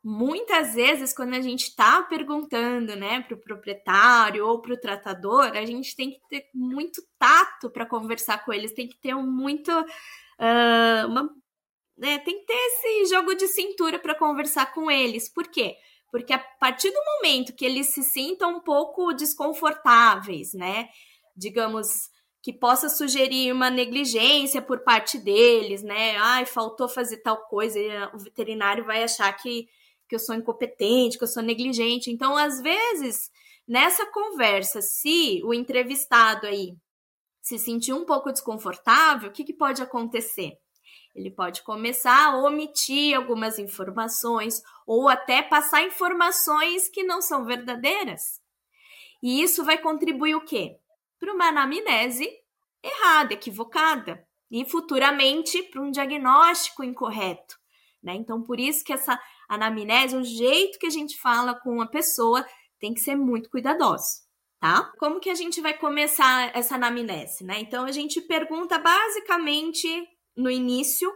Muitas 0.08 0.76
vezes, 0.76 1.14
quando 1.14 1.34
a 1.34 1.42
gente 1.42 1.64
está 1.64 2.04
perguntando 2.04 2.96
né, 2.96 3.22
para 3.22 3.36
o 3.36 3.42
proprietário 3.42 4.46
ou 4.46 4.62
para 4.62 4.76
o 4.76 4.80
tratador, 4.80 5.52
a 5.56 5.66
gente 5.66 5.96
tem 5.96 6.12
que 6.12 6.20
ter 6.30 6.46
muito 6.54 7.02
tato 7.18 7.72
para 7.72 7.88
conversar 7.88 8.46
com 8.46 8.54
eles, 8.54 8.72
tem 8.72 8.88
que 8.88 8.98
ter 9.02 9.16
um 9.16 9.26
muito. 9.26 9.72
Uh, 9.72 11.08
uma 11.08 11.30
né, 11.98 12.20
tem 12.20 12.40
que 12.40 12.46
ter 12.46 12.54
esse 12.54 13.06
jogo 13.06 13.34
de 13.34 13.48
cintura 13.48 13.98
para 13.98 14.14
conversar 14.14 14.74
com 14.74 14.92
eles. 14.92 15.28
Por 15.28 15.48
quê? 15.48 15.76
Porque 16.12 16.34
a 16.34 16.40
partir 16.40 16.92
do 16.92 17.00
momento 17.04 17.56
que 17.56 17.66
eles 17.66 17.88
se 17.88 18.04
sintam 18.04 18.58
um 18.58 18.60
pouco 18.60 19.12
desconfortáveis, 19.14 20.54
né? 20.54 20.90
Digamos 21.36 22.10
que 22.44 22.54
possa 22.54 22.90
sugerir 22.90 23.52
uma 23.52 23.72
negligência 23.72 24.62
por 24.62 24.82
parte 24.82 25.18
deles, 25.18 25.82
né? 25.82 26.16
Ai, 26.18 26.46
faltou 26.46 26.88
fazer 26.88 27.18
tal 27.18 27.38
coisa, 27.48 27.80
o 28.14 28.20
veterinário 28.20 28.86
vai 28.86 29.04
achar 29.04 29.34
que, 29.34 29.68
que 30.08 30.16
eu 30.16 30.20
sou 30.20 30.36
incompetente, 30.36 31.18
que 31.18 31.24
eu 31.24 31.28
sou 31.28 31.44
negligente. 31.44 32.12
Então, 32.12 32.36
às 32.36 32.62
vezes, 32.62 33.30
nessa 33.68 34.06
conversa, 34.08 34.82
se 34.82 35.42
o 35.44 35.54
entrevistado 35.54 36.46
aí 36.48 36.76
se 37.42 37.60
sentir 37.60 37.94
um 37.94 38.06
pouco 38.06 38.32
desconfortável, 38.32 39.30
o 39.30 39.32
que, 39.32 39.44
que 39.44 39.54
pode 39.54 39.82
acontecer? 39.82 40.58
Ele 41.16 41.32
pode 41.32 41.64
começar 41.64 42.28
a 42.28 42.38
omitir 42.38 43.16
algumas 43.16 43.58
informações 43.58 44.62
ou 44.86 45.08
até 45.08 45.42
passar 45.42 45.84
informações 45.84 46.90
que 46.90 47.04
não 47.04 47.22
são 47.22 47.46
verdadeiras. 47.46 48.42
E 49.24 49.42
isso 49.42 49.64
vai 49.64 49.78
contribuir 49.78 50.36
o 50.36 50.44
quê? 50.44 50.78
Para 51.20 51.34
uma 51.34 51.48
anamnese 51.48 52.30
errada, 52.84 53.34
equivocada, 53.34 54.24
e 54.52 54.64
futuramente 54.66 55.64
para 55.64 55.82
um 55.82 55.90
diagnóstico 55.90 56.84
incorreto. 56.84 57.58
Né? 58.02 58.14
Então, 58.14 58.44
por 58.44 58.60
isso 58.60 58.84
que 58.84 58.94
essa 58.94 59.20
anamnese, 59.50 60.16
o 60.16 60.24
jeito 60.24 60.80
que 60.80 60.88
a 60.88 60.92
gente 60.92 61.18
fala 61.20 61.56
com 61.56 61.82
a 61.82 61.88
pessoa, 61.88 62.46
tem 62.80 62.94
que 62.94 63.00
ser 63.00 63.16
muito 63.16 63.50
cuidadoso. 63.50 64.26
Tá? 64.60 64.92
Como 64.98 65.20
que 65.20 65.30
a 65.30 65.36
gente 65.36 65.62
vai 65.62 65.78
começar 65.78 66.56
essa 66.56 66.76
anamnese, 66.76 67.44
né? 67.44 67.60
Então 67.60 67.86
a 67.86 67.92
gente 67.92 68.22
pergunta 68.22 68.80
basicamente 68.80 69.88
no 70.36 70.50
início 70.50 71.12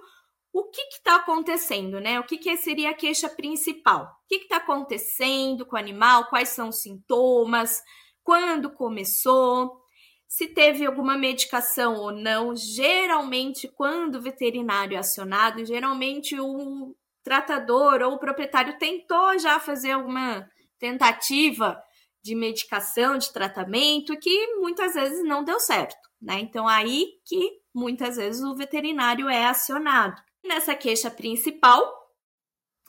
o 0.53 0.65
que 0.65 0.81
está 0.81 1.15
acontecendo, 1.15 1.99
né? 1.99 2.19
O 2.19 2.23
que, 2.23 2.37
que 2.37 2.55
seria 2.57 2.91
a 2.91 2.93
queixa 2.93 3.29
principal? 3.29 4.03
O 4.03 4.27
que 4.27 4.35
está 4.35 4.57
acontecendo 4.57 5.65
com 5.65 5.75
o 5.75 5.79
animal? 5.79 6.25
Quais 6.25 6.49
são 6.49 6.69
os 6.69 6.81
sintomas? 6.81 7.81
Quando 8.23 8.71
começou? 8.71 9.79
Se 10.27 10.47
teve 10.47 10.85
alguma 10.85 11.17
medicação 11.17 11.95
ou 11.95 12.11
não? 12.11 12.55
Geralmente, 12.55 13.67
quando 13.67 14.15
o 14.15 14.21
veterinário 14.21 14.95
é 14.95 14.99
acionado, 14.99 15.65
geralmente 15.65 16.39
o 16.39 16.95
tratador 17.23 18.01
ou 18.01 18.13
o 18.13 18.19
proprietário 18.19 18.77
tentou 18.77 19.37
já 19.37 19.59
fazer 19.59 19.91
alguma 19.91 20.49
tentativa 20.77 21.81
de 22.21 22.35
medicação, 22.35 23.17
de 23.17 23.31
tratamento, 23.31 24.17
que 24.17 24.55
muitas 24.55 24.93
vezes 24.93 25.23
não 25.23 25.43
deu 25.43 25.59
certo, 25.59 26.09
né? 26.21 26.39
Então, 26.39 26.67
aí 26.67 27.07
que 27.25 27.59
muitas 27.73 28.17
vezes 28.17 28.43
o 28.43 28.55
veterinário 28.55 29.29
é 29.29 29.45
acionado. 29.45 30.21
Nessa 30.43 30.75
queixa 30.75 31.09
principal, 31.09 31.81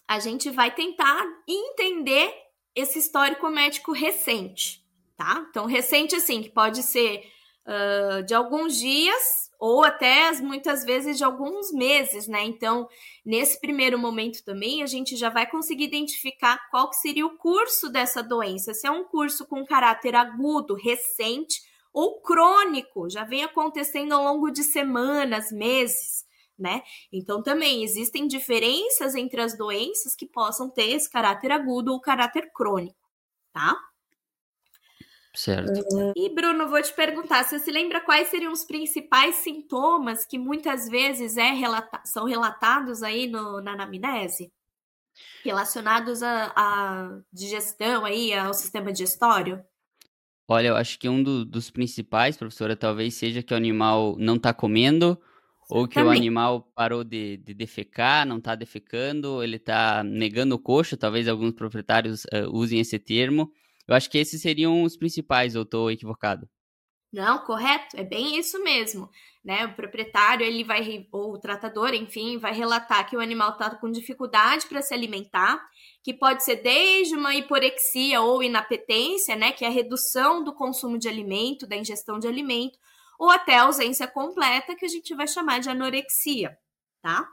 a 0.08 0.18
gente 0.18 0.50
vai 0.50 0.74
tentar 0.74 1.24
entender 1.46 2.32
esse 2.74 2.98
histórico 2.98 3.48
médico 3.48 3.92
recente, 3.92 4.84
tá? 5.16 5.46
Então, 5.50 5.66
recente, 5.66 6.14
assim, 6.16 6.42
que 6.42 6.50
pode 6.50 6.82
ser 6.82 7.24
uh, 7.66 8.22
de 8.24 8.34
alguns 8.34 8.76
dias 8.76 9.49
ou 9.60 9.84
até 9.84 10.32
muitas 10.40 10.84
vezes 10.84 11.18
de 11.18 11.22
alguns 11.22 11.70
meses, 11.70 12.26
né? 12.26 12.42
Então, 12.44 12.88
nesse 13.24 13.60
primeiro 13.60 13.98
momento 13.98 14.42
também, 14.42 14.82
a 14.82 14.86
gente 14.86 15.16
já 15.16 15.28
vai 15.28 15.48
conseguir 15.48 15.84
identificar 15.84 16.58
qual 16.70 16.88
que 16.88 16.96
seria 16.96 17.26
o 17.26 17.36
curso 17.36 17.90
dessa 17.90 18.22
doença, 18.22 18.72
se 18.72 18.86
é 18.86 18.90
um 18.90 19.04
curso 19.04 19.46
com 19.46 19.66
caráter 19.66 20.16
agudo, 20.16 20.74
recente 20.74 21.60
ou 21.92 22.22
crônico, 22.22 23.10
já 23.10 23.24
vem 23.24 23.44
acontecendo 23.44 24.12
ao 24.12 24.24
longo 24.24 24.50
de 24.50 24.62
semanas, 24.62 25.52
meses, 25.52 26.24
né? 26.58 26.82
Então, 27.12 27.42
também 27.42 27.84
existem 27.84 28.26
diferenças 28.26 29.14
entre 29.14 29.42
as 29.42 29.58
doenças 29.58 30.14
que 30.16 30.26
possam 30.26 30.70
ter 30.70 30.90
esse 30.90 31.10
caráter 31.10 31.52
agudo 31.52 31.92
ou 31.92 32.00
caráter 32.00 32.50
crônico, 32.54 32.96
tá? 33.52 33.76
Certo. 35.34 35.80
E, 36.16 36.28
Bruno, 36.34 36.68
vou 36.68 36.82
te 36.82 36.92
perguntar, 36.92 37.44
você 37.44 37.58
se 37.60 37.70
lembra 37.70 38.00
quais 38.00 38.28
seriam 38.28 38.52
os 38.52 38.64
principais 38.64 39.36
sintomas 39.36 40.26
que 40.26 40.36
muitas 40.38 40.88
vezes 40.88 41.36
é 41.36 41.52
relata 41.52 42.00
são 42.04 42.24
relatados 42.24 43.02
aí 43.02 43.28
no, 43.28 43.60
na 43.60 43.72
anamnese? 43.72 44.52
Relacionados 45.44 46.22
à 46.22 47.20
digestão 47.32 48.04
aí, 48.04 48.32
ao 48.32 48.52
sistema 48.52 48.92
digestório? 48.92 49.64
Olha, 50.48 50.68
eu 50.68 50.76
acho 50.76 50.98
que 50.98 51.08
um 51.08 51.22
do, 51.22 51.44
dos 51.44 51.70
principais, 51.70 52.36
professora, 52.36 52.74
talvez 52.74 53.14
seja 53.14 53.40
que 53.40 53.54
o 53.54 53.56
animal 53.56 54.16
não 54.18 54.34
está 54.34 54.52
comendo, 54.52 55.16
ou 55.68 55.86
que 55.86 55.94
Também. 55.94 56.08
o 56.08 56.16
animal 56.16 56.62
parou 56.74 57.04
de, 57.04 57.36
de 57.36 57.54
defecar, 57.54 58.26
não 58.26 58.38
está 58.38 58.56
defecando, 58.56 59.44
ele 59.44 59.56
está 59.56 60.02
negando 60.02 60.56
o 60.56 60.58
coxo, 60.58 60.96
talvez 60.96 61.28
alguns 61.28 61.52
proprietários 61.52 62.24
uh, 62.24 62.50
usem 62.52 62.80
esse 62.80 62.98
termo. 62.98 63.52
Eu 63.90 63.96
acho 63.96 64.08
que 64.08 64.18
esses 64.18 64.40
seriam 64.40 64.84
os 64.84 64.96
principais, 64.96 65.56
ou 65.56 65.62
estou 65.62 65.90
equivocado? 65.90 66.48
Não, 67.12 67.44
correto, 67.44 67.96
é 67.96 68.04
bem 68.04 68.38
isso 68.38 68.62
mesmo, 68.62 69.10
né? 69.44 69.66
O 69.66 69.74
proprietário, 69.74 70.46
ele 70.46 70.62
vai, 70.62 71.08
ou 71.10 71.34
o 71.34 71.40
tratador, 71.40 71.92
enfim, 71.92 72.38
vai 72.38 72.52
relatar 72.52 73.10
que 73.10 73.16
o 73.16 73.20
animal 73.20 73.50
está 73.50 73.74
com 73.74 73.90
dificuldade 73.90 74.66
para 74.68 74.80
se 74.80 74.94
alimentar, 74.94 75.60
que 76.04 76.14
pode 76.14 76.44
ser 76.44 76.62
desde 76.62 77.16
uma 77.16 77.34
hiporexia 77.34 78.20
ou 78.20 78.44
inapetência, 78.44 79.34
né? 79.34 79.50
Que 79.50 79.64
é 79.64 79.68
a 79.68 79.72
redução 79.72 80.44
do 80.44 80.54
consumo 80.54 80.96
de 80.96 81.08
alimento, 81.08 81.66
da 81.66 81.74
ingestão 81.74 82.20
de 82.20 82.28
alimento, 82.28 82.78
ou 83.18 83.28
até 83.28 83.56
ausência 83.58 84.06
completa, 84.06 84.76
que 84.76 84.84
a 84.84 84.88
gente 84.88 85.12
vai 85.16 85.26
chamar 85.26 85.58
de 85.58 85.68
anorexia, 85.68 86.56
tá? 87.02 87.28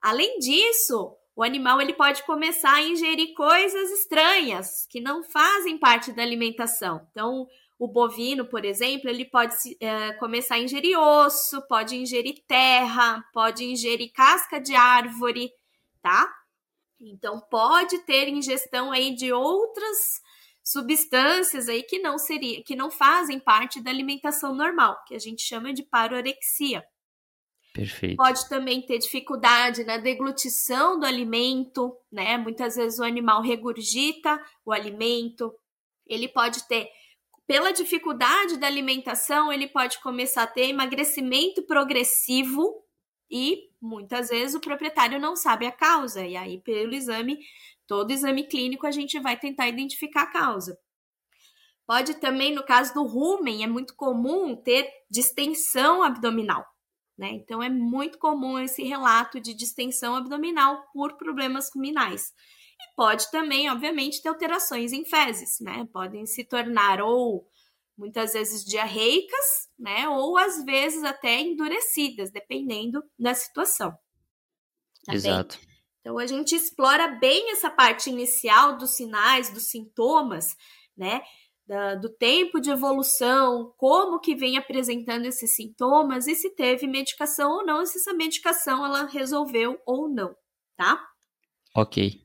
Além 0.00 0.38
disso, 0.38 1.16
o 1.34 1.42
animal 1.42 1.80
ele 1.80 1.94
pode 1.94 2.22
começar 2.24 2.74
a 2.74 2.82
ingerir 2.82 3.34
coisas 3.34 3.90
estranhas 3.90 4.86
que 4.88 5.00
não 5.00 5.22
fazem 5.22 5.78
parte 5.78 6.12
da 6.12 6.22
alimentação. 6.22 7.06
Então, 7.10 7.46
o 7.78 7.88
bovino, 7.88 8.44
por 8.44 8.64
exemplo, 8.64 9.08
ele 9.08 9.24
pode 9.24 9.54
é, 9.80 10.12
começar 10.14 10.56
a 10.56 10.60
ingerir 10.60 10.98
osso, 10.98 11.66
pode 11.66 11.96
ingerir 11.96 12.44
terra, 12.46 13.24
pode 13.32 13.64
ingerir 13.64 14.12
casca 14.12 14.60
de 14.60 14.74
árvore, 14.74 15.50
tá? 16.00 16.32
Então, 17.00 17.40
pode 17.50 17.98
ter 18.00 18.28
ingestão 18.28 18.92
aí 18.92 19.14
de 19.14 19.32
outras 19.32 20.20
substâncias 20.62 21.68
aí 21.68 21.82
que 21.82 21.98
não 21.98 22.18
seria, 22.18 22.62
que 22.62 22.76
não 22.76 22.90
fazem 22.90 23.40
parte 23.40 23.80
da 23.80 23.90
alimentação 23.90 24.54
normal, 24.54 25.02
que 25.06 25.14
a 25.14 25.18
gente 25.18 25.42
chama 25.42 25.72
de 25.72 25.82
parorexia. 25.82 26.84
Perfeito. 27.72 28.16
Pode 28.16 28.48
também 28.48 28.82
ter 28.82 28.98
dificuldade 28.98 29.82
na 29.84 29.96
deglutição 29.96 30.98
do 31.00 31.06
alimento, 31.06 31.96
né? 32.10 32.36
Muitas 32.36 32.76
vezes 32.76 32.98
o 32.98 33.04
animal 33.04 33.40
regurgita 33.40 34.38
o 34.64 34.72
alimento. 34.72 35.54
Ele 36.06 36.28
pode 36.28 36.68
ter, 36.68 36.90
pela 37.46 37.72
dificuldade 37.72 38.58
da 38.58 38.66
alimentação, 38.66 39.50
ele 39.50 39.66
pode 39.66 40.00
começar 40.00 40.42
a 40.42 40.46
ter 40.46 40.68
emagrecimento 40.68 41.62
progressivo 41.62 42.84
e 43.30 43.70
muitas 43.80 44.28
vezes 44.28 44.54
o 44.54 44.60
proprietário 44.60 45.18
não 45.18 45.34
sabe 45.34 45.64
a 45.64 45.72
causa. 45.72 46.26
E 46.26 46.36
aí, 46.36 46.60
pelo 46.60 46.92
exame, 46.92 47.38
todo 47.86 48.10
exame 48.10 48.46
clínico, 48.46 48.86
a 48.86 48.90
gente 48.90 49.18
vai 49.18 49.38
tentar 49.38 49.68
identificar 49.68 50.24
a 50.24 50.30
causa. 50.30 50.78
Pode 51.86 52.14
também, 52.14 52.54
no 52.54 52.62
caso 52.62 52.92
do 52.92 53.06
rumen, 53.06 53.64
é 53.64 53.66
muito 53.66 53.94
comum 53.96 54.54
ter 54.54 54.88
distensão 55.10 56.02
abdominal. 56.02 56.71
Né? 57.22 57.30
Então, 57.34 57.62
é 57.62 57.68
muito 57.68 58.18
comum 58.18 58.58
esse 58.58 58.82
relato 58.82 59.38
de 59.38 59.54
distensão 59.54 60.16
abdominal 60.16 60.84
por 60.92 61.16
problemas 61.16 61.70
ruminais. 61.72 62.32
E 62.80 62.96
pode 62.96 63.30
também, 63.30 63.70
obviamente, 63.70 64.20
ter 64.20 64.28
alterações 64.28 64.92
em 64.92 65.04
fezes, 65.04 65.60
né? 65.60 65.86
Podem 65.92 66.26
se 66.26 66.42
tornar 66.42 67.00
ou 67.00 67.46
muitas 67.96 68.32
vezes 68.32 68.64
diarreicas, 68.64 69.70
né? 69.78 70.08
Ou 70.08 70.36
às 70.36 70.64
vezes 70.64 71.04
até 71.04 71.38
endurecidas, 71.40 72.32
dependendo 72.32 73.00
da 73.16 73.34
situação. 73.34 73.96
Tá 75.06 75.14
Exato. 75.14 75.58
Bem? 75.58 75.68
Então 76.00 76.18
a 76.18 76.26
gente 76.26 76.56
explora 76.56 77.06
bem 77.20 77.52
essa 77.52 77.70
parte 77.70 78.10
inicial 78.10 78.76
dos 78.76 78.96
sinais, 78.96 79.48
dos 79.48 79.70
sintomas, 79.70 80.56
né? 80.96 81.22
Da, 81.66 81.94
do 81.94 82.08
tempo 82.08 82.60
de 82.60 82.70
evolução, 82.70 83.72
como 83.76 84.20
que 84.20 84.34
vem 84.34 84.56
apresentando 84.56 85.26
esses 85.26 85.54
sintomas 85.54 86.26
e 86.26 86.34
se 86.34 86.54
teve 86.54 86.86
medicação 86.86 87.50
ou 87.52 87.64
não, 87.64 87.84
se 87.86 87.98
essa 87.98 88.12
medicação 88.12 88.84
ela 88.84 89.06
resolveu 89.06 89.78
ou 89.86 90.08
não, 90.08 90.34
tá? 90.76 91.02
Ok. 91.74 92.20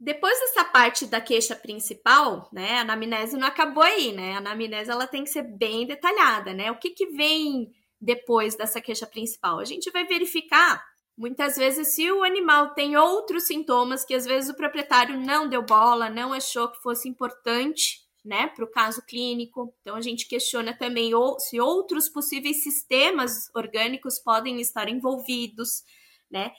Depois 0.00 0.38
dessa 0.38 0.64
parte 0.64 1.06
da 1.06 1.20
queixa 1.20 1.56
principal, 1.56 2.48
né, 2.52 2.78
a 2.78 2.80
anamnese 2.82 3.36
não 3.36 3.48
acabou 3.48 3.82
aí, 3.82 4.12
né? 4.12 4.34
A 4.34 4.38
anamnese 4.38 4.90
ela 4.90 5.06
tem 5.06 5.24
que 5.24 5.30
ser 5.30 5.42
bem 5.42 5.86
detalhada, 5.86 6.54
né? 6.54 6.70
O 6.70 6.78
que 6.78 6.90
que 6.90 7.06
vem 7.06 7.70
depois 8.00 8.54
dessa 8.56 8.80
queixa 8.80 9.06
principal? 9.06 9.58
A 9.58 9.64
gente 9.64 9.90
vai 9.90 10.06
verificar 10.06 10.82
muitas 11.16 11.56
vezes 11.56 11.94
se 11.94 12.10
o 12.12 12.22
animal 12.22 12.74
tem 12.74 12.96
outros 12.96 13.44
sintomas 13.44 14.04
que 14.04 14.14
às 14.14 14.24
vezes 14.24 14.48
o 14.48 14.56
proprietário 14.56 15.18
não 15.18 15.48
deu 15.48 15.62
bola, 15.62 16.08
não 16.08 16.32
achou 16.32 16.70
que 16.70 16.80
fosse 16.80 17.08
importante 17.08 18.07
né, 18.28 18.46
para 18.48 18.64
o 18.64 18.70
caso 18.70 19.00
clínico. 19.06 19.74
Então, 19.80 19.96
a 19.96 20.02
gente 20.02 20.28
questiona 20.28 20.76
também 20.76 21.12
se 21.38 21.58
outros 21.58 22.10
possíveis 22.10 22.62
sistemas 22.62 23.48
orgânicos 23.54 24.18
podem 24.18 24.60
estar 24.60 24.88
envolvidos, 24.88 25.82
né? 26.30 26.52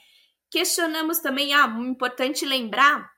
questionamos 0.50 1.20
também, 1.20 1.54
ah, 1.54 1.66
importante 1.80 2.44
lembrar 2.44 3.08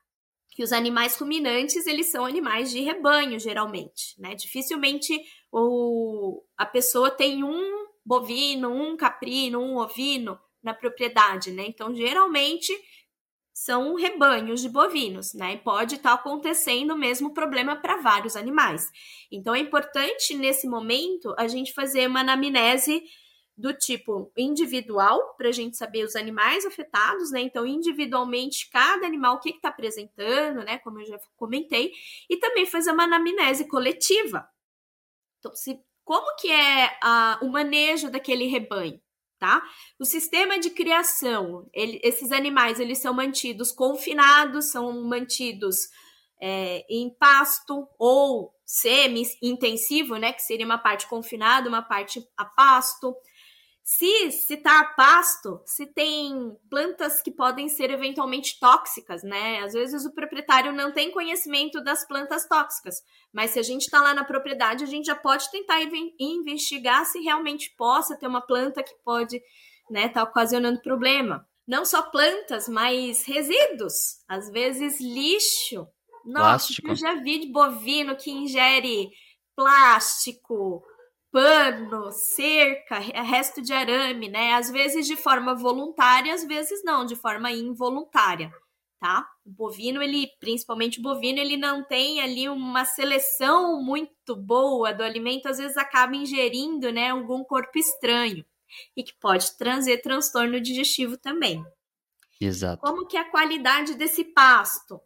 que 0.51 0.63
os 0.63 0.71
animais 0.71 1.17
ruminantes, 1.17 1.87
eles 1.87 2.11
são 2.11 2.25
animais 2.25 2.69
de 2.69 2.79
rebanho, 2.79 3.39
geralmente, 3.39 4.13
né? 4.19 4.35
Dificilmente 4.35 5.19
o, 5.51 6.43
a 6.55 6.65
pessoa 6.65 7.09
tem 7.09 7.43
um 7.43 7.87
bovino, 8.05 8.69
um 8.69 8.95
caprino, 8.95 9.59
um 9.59 9.77
ovino 9.77 10.39
na 10.61 10.73
propriedade, 10.73 11.51
né? 11.51 11.65
Então, 11.67 11.95
geralmente, 11.95 12.71
são 13.53 13.93
rebanhos 13.93 14.61
de 14.61 14.67
bovinos, 14.67 15.33
né? 15.33 15.53
E 15.53 15.57
pode 15.57 15.95
estar 15.95 16.09
tá 16.09 16.15
acontecendo 16.15 16.91
o 16.91 16.97
mesmo 16.97 17.33
problema 17.33 17.75
para 17.75 17.97
vários 17.97 18.35
animais. 18.35 18.89
Então, 19.31 19.53
é 19.53 19.59
importante, 19.59 20.35
nesse 20.35 20.67
momento, 20.67 21.35
a 21.37 21.47
gente 21.47 21.71
fazer 21.71 22.07
uma 22.07 22.21
anamnese 22.21 23.03
do 23.55 23.71
tipo 23.71 24.31
individual, 24.35 25.35
para 25.37 25.49
a 25.49 25.51
gente 25.51 25.77
saber 25.77 26.03
os 26.03 26.15
animais 26.15 26.65
afetados, 26.65 27.31
né? 27.31 27.41
Então, 27.41 27.67
individualmente, 27.67 28.67
cada 28.71 29.05
animal, 29.05 29.35
o 29.35 29.39
que 29.39 29.51
está 29.51 29.69
apresentando, 29.69 30.63
né? 30.63 30.79
Como 30.79 30.99
eu 30.99 31.05
já 31.05 31.19
comentei, 31.35 31.91
e 32.27 32.37
também 32.37 32.65
fazer 32.65 32.91
uma 32.91 33.03
anamnese 33.03 33.67
coletiva. 33.67 34.49
Então, 35.37 35.53
se, 35.53 35.79
como 36.03 36.35
que 36.37 36.49
é 36.51 36.97
a, 37.03 37.37
o 37.43 37.49
manejo 37.49 38.09
daquele 38.09 38.47
rebanho? 38.47 38.99
Tá? 39.43 39.61
O 39.99 40.05
sistema 40.05 40.57
de 40.57 40.69
criação, 40.69 41.67
ele, 41.73 41.99
esses 42.01 42.31
animais 42.31 42.79
eles 42.79 42.99
são 42.99 43.13
mantidos 43.13 43.73
confinados, 43.73 44.71
são 44.71 45.03
mantidos 45.03 45.75
é, 46.41 46.85
em 46.89 47.13
pasto 47.19 47.85
ou 47.99 48.53
semi-intensivo, 48.65 50.15
né? 50.15 50.31
Que 50.31 50.41
seria 50.41 50.65
uma 50.65 50.77
parte 50.77 51.09
confinada, 51.09 51.67
uma 51.67 51.81
parte 51.81 52.25
a 52.37 52.45
pasto. 52.45 53.13
Se 53.83 54.31
se 54.31 54.55
tá 54.55 54.79
a 54.79 54.85
pasto, 54.93 55.61
se 55.65 55.85
tem 55.85 56.55
plantas 56.69 57.21
que 57.21 57.29
podem 57.29 57.67
ser 57.67 57.91
eventualmente 57.91 58.57
tóxicas, 58.57 59.23
né? 59.23 59.59
Às 59.59 59.73
vezes 59.73 60.05
o 60.05 60.13
proprietário 60.13 60.71
não 60.71 60.93
tem 60.93 61.11
conhecimento 61.11 61.83
das 61.83 62.07
plantas 62.07 62.47
tóxicas, 62.47 63.03
mas 63.33 63.51
se 63.51 63.59
a 63.59 63.63
gente 63.63 63.81
está 63.81 64.01
lá 64.01 64.13
na 64.13 64.23
propriedade, 64.23 64.85
a 64.85 64.87
gente 64.87 65.07
já 65.07 65.15
pode 65.15 65.51
tentar 65.51 65.81
investigar 66.17 67.05
se 67.05 67.19
realmente 67.19 67.75
possa 67.77 68.17
ter 68.17 68.25
uma 68.25 68.41
planta 68.41 68.81
que 68.81 68.95
pode, 69.03 69.41
né, 69.91 70.07
tá 70.07 70.23
ocasionando 70.23 70.81
problema. 70.81 71.45
Não 71.67 71.83
só 71.83 72.03
plantas, 72.03 72.69
mas 72.69 73.25
resíduos, 73.25 74.23
às 74.29 74.49
vezes 74.49 74.99
lixo. 75.01 75.85
Nossa, 76.25 76.67
plástico. 76.67 76.87
eu 76.87 76.95
já 76.95 77.15
vi 77.15 77.39
de 77.39 77.51
bovino 77.51 78.15
que 78.15 78.31
ingere 78.31 79.09
plástico, 79.55 80.83
pano, 81.33 82.11
cerca, 82.11 82.99
resto 82.99 83.59
de 83.59 83.73
arame, 83.73 84.29
né? 84.29 84.53
Às 84.53 84.69
vezes 84.69 85.07
de 85.07 85.15
forma 85.15 85.55
voluntária, 85.55 86.31
às 86.31 86.43
vezes 86.43 86.83
não, 86.83 87.03
de 87.03 87.15
forma 87.15 87.51
involuntária, 87.51 88.53
tá? 88.99 89.27
O 89.43 89.49
bovino, 89.49 89.99
ele, 90.03 90.27
principalmente 90.39 90.99
o 90.99 91.01
bovino, 91.01 91.39
ele 91.39 91.57
não 91.57 91.83
tem 91.83 92.21
ali 92.21 92.47
uma 92.47 92.85
seleção 92.85 93.83
muito 93.83 94.35
boa 94.35 94.93
do 94.93 95.01
alimento, 95.01 95.47
às 95.47 95.57
vezes 95.57 95.75
acaba 95.75 96.15
ingerindo, 96.15 96.91
né, 96.91 97.09
algum 97.09 97.43
corpo 97.43 97.79
estranho 97.79 98.45
e 98.95 99.03
que 99.03 99.13
pode 99.19 99.57
trazer 99.57 100.03
transtorno 100.03 100.61
digestivo 100.61 101.17
também. 101.17 101.65
Exato. 102.39 102.79
Como 102.79 103.07
que 103.07 103.17
é 103.17 103.21
a 103.21 103.31
qualidade 103.31 103.95
desse 103.95 104.23
pasto? 104.23 105.01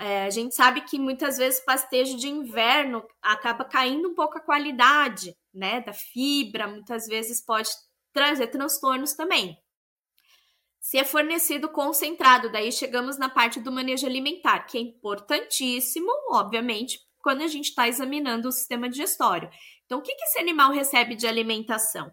É, 0.00 0.24
a 0.24 0.30
gente 0.30 0.56
sabe 0.56 0.80
que 0.80 0.98
muitas 0.98 1.38
vezes 1.38 1.64
pastejo 1.64 2.16
de 2.16 2.28
inverno 2.28 3.06
acaba 3.22 3.64
caindo 3.64 4.08
um 4.08 4.14
pouco 4.14 4.36
a 4.36 4.40
qualidade, 4.40 5.36
né, 5.54 5.80
da 5.80 5.92
fibra, 5.92 6.66
muitas 6.66 7.06
vezes 7.06 7.44
pode 7.44 7.70
trazer 8.12 8.48
transtornos 8.48 9.14
também. 9.14 9.56
Se 10.80 10.98
é 10.98 11.04
fornecido 11.04 11.68
concentrado, 11.68 12.50
daí 12.50 12.72
chegamos 12.72 13.18
na 13.18 13.28
parte 13.28 13.60
do 13.60 13.70
manejo 13.70 14.06
alimentar, 14.06 14.60
que 14.60 14.78
é 14.78 14.80
importantíssimo, 14.80 16.10
obviamente, 16.30 16.98
quando 17.20 17.42
a 17.42 17.46
gente 17.46 17.68
está 17.68 17.86
examinando 17.86 18.48
o 18.48 18.52
sistema 18.52 18.88
digestório. 18.88 19.50
Então, 19.84 19.98
o 19.98 20.02
que, 20.02 20.14
que 20.14 20.24
esse 20.24 20.38
animal 20.38 20.72
recebe 20.72 21.14
de 21.14 21.26
alimentação? 21.26 22.10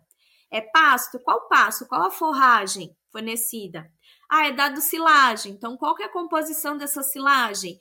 É 0.52 0.62
pasto? 0.62 1.20
Qual 1.20 1.48
pasto? 1.48 1.88
Qual 1.88 2.04
a 2.04 2.12
forragem 2.12 2.96
fornecida? 3.12 3.90
Ah, 4.30 4.48
é 4.48 4.52
dado 4.52 4.82
silagem. 4.82 5.52
Então, 5.52 5.78
qual 5.78 5.96
que 5.96 6.04
é 6.04 6.08
a 6.08 6.12
composição 6.12 6.78
dessa 6.78 7.04
silagem? 7.04 7.80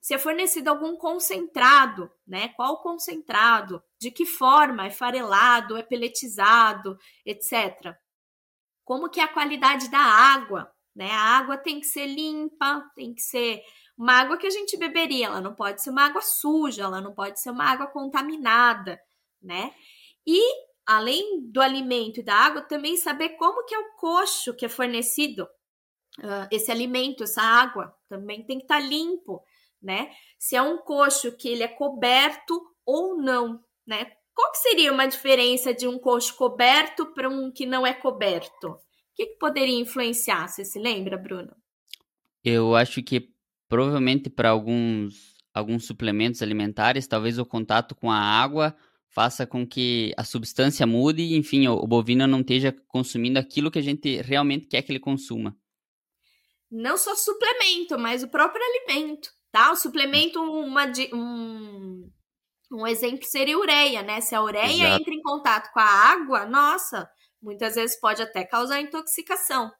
Se 0.00 0.14
é 0.14 0.18
fornecido 0.18 0.68
algum 0.68 0.96
concentrado, 0.96 2.10
né? 2.26 2.48
Qual 2.56 2.82
concentrado? 2.82 3.82
De 4.00 4.10
que 4.10 4.26
forma? 4.26 4.86
É 4.86 4.90
farelado? 4.90 5.76
É 5.76 5.82
peletizado? 5.82 6.96
Etc. 7.24 7.94
Como 8.84 9.08
que 9.08 9.20
é 9.20 9.24
a 9.24 9.32
qualidade 9.32 9.88
da 9.90 10.00
água? 10.00 10.72
Né? 10.94 11.10
A 11.10 11.38
água 11.38 11.56
tem 11.56 11.80
que 11.80 11.86
ser 11.86 12.06
limpa, 12.06 12.84
tem 12.94 13.14
que 13.14 13.22
ser 13.22 13.62
uma 13.96 14.14
água 14.14 14.36
que 14.36 14.46
a 14.46 14.50
gente 14.50 14.76
beberia. 14.76 15.26
Ela 15.26 15.40
não 15.40 15.54
pode 15.54 15.82
ser 15.82 15.90
uma 15.90 16.04
água 16.04 16.20
suja, 16.20 16.82
ela 16.82 17.00
não 17.00 17.14
pode 17.14 17.40
ser 17.40 17.50
uma 17.50 17.64
água 17.64 17.86
contaminada, 17.86 19.00
né? 19.40 19.72
E 20.26 20.40
além 20.86 21.48
do 21.50 21.60
alimento 21.60 22.20
e 22.20 22.22
da 22.24 22.34
água, 22.34 22.62
também 22.62 22.96
saber 22.96 23.30
como 23.30 23.64
que 23.64 23.74
é 23.74 23.78
o 23.78 23.94
coxo 23.96 24.54
que 24.54 24.66
é 24.66 24.68
fornecido 24.68 25.46
uh, 26.18 26.48
esse 26.50 26.70
alimento, 26.70 27.24
essa 27.24 27.42
água, 27.42 27.94
também 28.08 28.44
tem 28.44 28.58
que 28.58 28.64
estar 28.64 28.80
tá 28.80 28.86
limpo, 28.86 29.42
né? 29.80 30.10
Se 30.38 30.56
é 30.56 30.62
um 30.62 30.78
coxo 30.78 31.36
que 31.36 31.48
ele 31.48 31.62
é 31.62 31.68
coberto 31.68 32.60
ou 32.84 33.16
não, 33.16 33.60
né? 33.86 34.12
Qual 34.34 34.54
seria 34.54 34.92
uma 34.92 35.06
diferença 35.06 35.74
de 35.74 35.86
um 35.86 35.98
coxo 35.98 36.34
coberto 36.36 37.06
para 37.12 37.28
um 37.28 37.50
que 37.50 37.66
não 37.66 37.86
é 37.86 37.92
coberto? 37.92 38.68
O 38.68 38.78
que, 39.14 39.26
que 39.26 39.38
poderia 39.38 39.78
influenciar? 39.78 40.48
Você 40.48 40.64
se 40.64 40.78
lembra, 40.78 41.18
Bruno? 41.18 41.54
Eu 42.42 42.74
acho 42.74 43.02
que 43.02 43.28
provavelmente 43.68 44.30
para 44.30 44.50
alguns, 44.50 45.36
alguns 45.52 45.84
suplementos 45.86 46.42
alimentares, 46.42 47.06
talvez 47.06 47.38
o 47.38 47.44
contato 47.44 47.94
com 47.94 48.10
a 48.10 48.18
água 48.18 48.74
faça 49.08 49.46
com 49.46 49.66
que 49.66 50.14
a 50.16 50.24
substância 50.24 50.86
mude 50.86 51.36
enfim, 51.36 51.66
o, 51.68 51.74
o 51.74 51.86
bovino 51.86 52.26
não 52.26 52.40
esteja 52.40 52.74
consumindo 52.88 53.38
aquilo 53.38 53.70
que 53.70 53.78
a 53.78 53.82
gente 53.82 54.22
realmente 54.22 54.66
quer 54.66 54.80
que 54.80 54.90
ele 54.90 54.98
consuma 54.98 55.54
não 56.72 56.96
só 56.96 57.14
suplemento, 57.14 57.98
mas 57.98 58.22
o 58.22 58.28
próprio 58.28 58.64
alimento, 58.64 59.28
tá? 59.52 59.70
O 59.70 59.76
suplemento, 59.76 60.40
uma, 60.40 60.86
um, 61.12 62.10
um 62.72 62.86
exemplo 62.86 63.26
seria 63.26 63.58
ureia, 63.58 64.02
né? 64.02 64.22
Se 64.22 64.34
a 64.34 64.42
ureia 64.42 64.86
Exato. 64.86 65.02
entra 65.02 65.14
em 65.14 65.20
contato 65.20 65.70
com 65.70 65.80
a 65.80 65.84
água, 65.84 66.46
nossa, 66.46 67.06
muitas 67.42 67.74
vezes 67.74 68.00
pode 68.00 68.22
até 68.22 68.42
causar 68.44 68.80
intoxicação. 68.80 69.70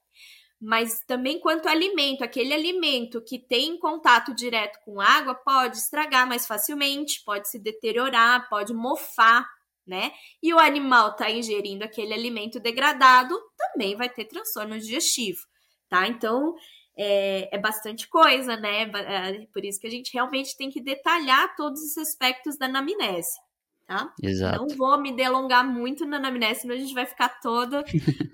Mas 0.60 1.00
também 1.06 1.40
quanto 1.40 1.66
ao 1.66 1.72
alimento, 1.72 2.22
aquele 2.22 2.52
alimento 2.52 3.24
que 3.26 3.38
tem 3.38 3.78
contato 3.78 4.34
direto 4.34 4.78
com 4.84 5.00
água 5.00 5.34
pode 5.34 5.78
estragar 5.78 6.28
mais 6.28 6.46
facilmente, 6.46 7.22
pode 7.24 7.48
se 7.48 7.58
deteriorar, 7.58 8.48
pode 8.50 8.74
mofar, 8.74 9.44
né? 9.86 10.12
E 10.42 10.52
o 10.52 10.58
animal 10.58 11.12
está 11.12 11.30
ingerindo 11.30 11.84
aquele 11.84 12.12
alimento 12.12 12.60
degradado, 12.60 13.34
também 13.56 13.96
vai 13.96 14.10
ter 14.10 14.26
transtorno 14.26 14.78
digestivo, 14.78 15.40
tá? 15.88 16.06
Então, 16.06 16.54
é, 16.96 17.54
é 17.54 17.58
bastante 17.58 18.08
coisa, 18.08 18.56
né? 18.56 18.82
É, 18.82 19.46
por 19.52 19.64
isso 19.64 19.80
que 19.80 19.86
a 19.86 19.90
gente 19.90 20.12
realmente 20.12 20.56
tem 20.56 20.70
que 20.70 20.80
detalhar 20.80 21.54
todos 21.56 21.80
os 21.80 21.98
aspectos 21.98 22.56
da 22.56 22.66
anamnese. 22.66 23.40
Tá? 23.86 24.14
Exato. 24.22 24.58
Não 24.58 24.68
vou 24.68 24.98
me 24.98 25.12
delongar 25.12 25.66
muito 25.66 26.06
na 26.06 26.16
anamnese, 26.16 26.60
senão 26.60 26.74
a 26.74 26.78
gente 26.78 26.94
vai 26.94 27.04
ficar 27.04 27.28
todo 27.40 27.82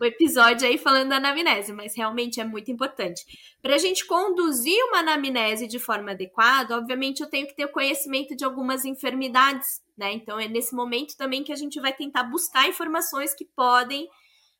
o 0.00 0.04
episódio 0.04 0.68
aí 0.68 0.76
falando 0.78 1.08
da 1.08 1.16
anamnese, 1.16 1.72
mas 1.72 1.96
realmente 1.96 2.38
é 2.38 2.44
muito 2.44 2.70
importante. 2.70 3.24
Para 3.60 3.74
a 3.74 3.78
gente 3.78 4.06
conduzir 4.06 4.78
uma 4.84 4.98
anamnese 4.98 5.66
de 5.66 5.78
forma 5.78 6.12
adequada, 6.12 6.76
obviamente 6.76 7.22
eu 7.22 7.30
tenho 7.30 7.46
que 7.46 7.56
ter 7.56 7.66
conhecimento 7.68 8.36
de 8.36 8.44
algumas 8.44 8.84
enfermidades, 8.84 9.80
né? 9.96 10.12
Então 10.12 10.38
é 10.38 10.46
nesse 10.46 10.74
momento 10.74 11.16
também 11.16 11.42
que 11.42 11.52
a 11.52 11.56
gente 11.56 11.80
vai 11.80 11.92
tentar 11.92 12.24
buscar 12.24 12.68
informações 12.68 13.34
que 13.34 13.44
podem 13.44 14.06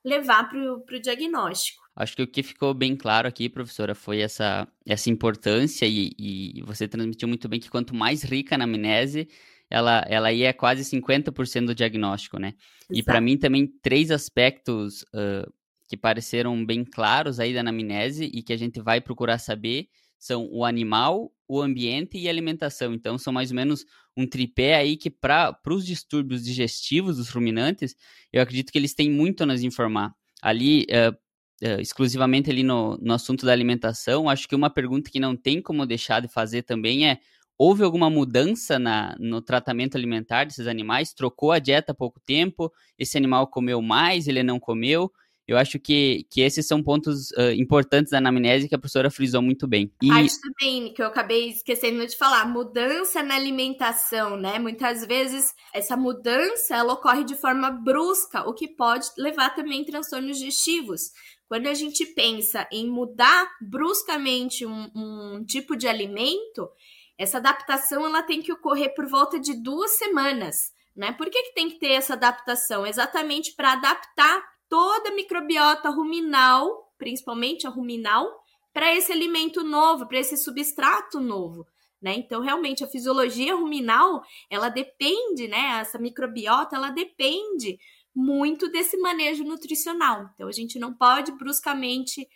levar 0.05 0.49
para 0.49 0.59
o 0.97 1.01
diagnóstico. 1.01 1.88
Acho 1.99 2.15
que 2.15 2.23
o 2.23 2.29
que 2.29 2.45
ficou 2.45 2.73
bem 2.73 2.95
claro 2.95 3.27
aqui, 3.27 3.49
professora, 3.49 3.93
foi 3.93 4.21
essa, 4.21 4.69
essa 4.87 5.11
importância 5.11 5.85
e, 5.85 6.13
e 6.17 6.63
você 6.63 6.87
transmitiu 6.87 7.27
muito 7.27 7.49
bem 7.49 7.59
que 7.59 7.69
quanto 7.69 7.93
mais 7.93 8.23
rica 8.23 8.57
na 8.57 8.67
amnese, 8.67 9.29
ela, 9.69 10.05
ela 10.09 10.33
ia 10.33 10.55
quase 10.55 10.85
50% 10.85 11.67
do 11.67 11.75
diagnóstico, 11.75 12.39
né? 12.39 12.55
Exato. 12.89 13.01
E 13.01 13.03
para 13.03 13.21
mim 13.21 13.37
também 13.37 13.67
três 13.83 14.13
aspectos 14.13 15.03
uh, 15.13 15.53
que 15.89 15.97
pareceram 15.97 16.65
bem 16.65 16.85
claros 16.85 17.41
aí 17.41 17.53
da 17.53 17.61
anamnese 17.61 18.31
e 18.33 18.45
que 18.45 18.53
a 18.53 18.57
gente 18.57 18.81
vai 18.81 19.01
procurar 19.01 19.39
saber 19.39 19.89
são 20.17 20.49
o 20.53 20.65
animal, 20.65 21.33
o 21.49 21.61
ambiente 21.61 22.17
e 22.17 22.29
a 22.29 22.31
alimentação. 22.31 22.95
Então 22.95 23.19
são 23.19 23.33
mais 23.33 23.51
ou 23.51 23.57
menos 23.57 23.85
um 24.17 24.25
tripé 24.25 24.77
aí 24.77 24.97
que 24.97 25.11
para 25.11 25.59
os 25.69 25.85
distúrbios 25.85 26.45
digestivos 26.45 27.17
dos 27.17 27.29
ruminantes, 27.29 27.97
eu 28.33 28.41
acredito 28.41 28.71
que 28.71 28.79
eles 28.79 28.95
têm 28.95 29.11
muito 29.11 29.43
a 29.43 29.47
nos 29.47 29.65
informar. 29.65 30.15
Ali, 30.41 30.87
uh, 30.91 31.17
uh, 31.63 31.81
exclusivamente 31.81 32.51
ali 32.51 32.63
no, 32.63 32.97
no 32.99 33.15
assunto 33.15 33.45
da 33.47 33.53
alimentação, 33.53 34.29
acho 34.29 34.49
que 34.49 34.55
uma 34.55 34.71
pergunta 34.71 35.11
que 35.11 35.21
não 35.21 35.37
tem 35.37 35.61
como 35.61 35.87
deixar 35.87 36.21
de 36.21 36.29
fazer 36.29 36.63
também 36.63 37.09
é: 37.09 37.19
houve 37.57 37.83
alguma 37.83 38.09
mudança 38.09 38.79
na, 38.79 39.17
no 39.19 39.43
tratamento 39.43 39.97
alimentar 39.97 40.45
desses 40.45 40.67
animais? 40.67 41.13
Trocou 41.13 41.53
a 41.53 41.59
dieta 41.59 41.93
há 41.93 41.95
pouco 41.95 42.21
tempo? 42.21 42.73
Esse 42.99 43.17
animal 43.17 43.47
comeu 43.49 43.83
mais? 43.83 44.29
Ele 44.29 44.43
não 44.43 44.61
comeu? 44.61 45.13
Eu 45.49 45.57
acho 45.57 45.79
que, 45.79 46.27
que 46.31 46.43
esses 46.43 46.67
são 46.67 46.83
pontos 46.83 47.31
uh, 47.31 47.53
importantes 47.57 48.11
da 48.11 48.19
anamnese 48.19 48.69
que 48.69 48.75
a 48.75 48.79
professora 48.79 49.11
frisou 49.11 49.41
muito 49.41 49.67
bem. 49.67 49.91
E... 50.03 50.11
Acho 50.11 50.37
também, 50.43 50.93
que 50.93 51.01
eu 51.01 51.07
acabei 51.07 51.49
esquecendo 51.49 52.07
de 52.07 52.15
falar, 52.15 52.45
mudança 52.47 53.23
na 53.23 53.35
alimentação, 53.35 54.37
né? 54.37 54.59
Muitas 54.59 55.07
vezes 55.07 55.55
essa 55.73 55.97
mudança, 55.97 56.77
ela 56.77 56.93
ocorre 56.93 57.25
de 57.25 57.35
forma 57.35 57.71
brusca, 57.71 58.47
o 58.47 58.53
que 58.53 58.69
pode 58.69 59.07
levar 59.17 59.55
também 59.55 59.87
transtornos 59.87 60.37
digestivos. 60.37 61.13
Quando 61.49 61.67
a 61.67 61.75
gente 61.75 62.05
pensa 62.05 62.69
em 62.71 62.87
mudar 62.87 63.51
bruscamente 63.61 64.67
um, 64.67 64.91
um 64.95 65.45
tipo 65.45 65.75
de 65.75 65.89
alimento, 65.89 66.69
essa 67.17 67.39
adaptação 67.39 68.05
ela 68.05 68.23
tem 68.23 68.43
que 68.43 68.53
ocorrer 68.53 68.95
por 68.95 69.09
volta 69.09 69.41
de 69.41 69.55
duas 69.55 69.93
semanas. 69.93 70.73
Né? 70.95 71.13
Por 71.13 71.31
que, 71.31 71.43
que 71.45 71.55
tem 71.55 71.71
que 71.71 71.79
ter 71.79 71.93
essa 71.93 72.13
adaptação? 72.13 72.87
Exatamente 72.87 73.55
para 73.55 73.73
adaptar 73.73 74.43
toda 74.69 75.09
a 75.09 75.15
microbiota 75.15 75.89
ruminal, 75.89 76.93
principalmente 76.99 77.67
a 77.67 77.71
ruminal, 77.71 78.29
para 78.73 78.95
esse 78.95 79.11
alimento 79.11 79.65
novo, 79.65 80.07
para 80.07 80.19
esse 80.19 80.37
substrato 80.37 81.19
novo. 81.19 81.67
Né? 82.01 82.15
Então, 82.15 82.41
realmente, 82.41 82.85
a 82.85 82.87
fisiologia 82.87 83.57
ruminal, 83.57 84.23
ela 84.49 84.69
depende, 84.69 85.49
né? 85.49 85.81
Essa 85.81 85.99
microbiota, 85.99 86.77
ela 86.77 86.91
depende 86.91 87.79
muito 88.19 88.69
desse 88.69 88.97
manejo 88.97 89.45
nutricional. 89.45 90.29
Então, 90.35 90.49
a 90.49 90.53
gente 90.53 90.77
não 90.77 90.93
pode 90.93 91.31
bruscamente 91.31 92.29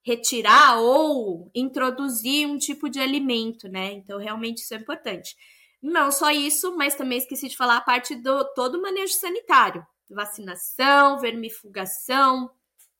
retirar 0.00 0.78
ou 0.78 1.50
introduzir 1.52 2.46
um 2.46 2.56
tipo 2.56 2.88
de 2.88 3.00
alimento, 3.00 3.68
né? 3.68 3.92
Então, 3.94 4.16
realmente 4.16 4.58
isso 4.58 4.72
é 4.74 4.76
importante. 4.76 5.36
Não 5.82 6.12
só 6.12 6.30
isso, 6.30 6.76
mas 6.76 6.94
também 6.94 7.18
esqueci 7.18 7.48
de 7.48 7.56
falar 7.56 7.78
a 7.78 7.80
parte 7.80 8.14
do 8.14 8.44
todo 8.54 8.76
o 8.76 8.82
manejo 8.82 9.12
sanitário, 9.14 9.84
vacinação, 10.08 11.18
vermifugação, 11.18 12.48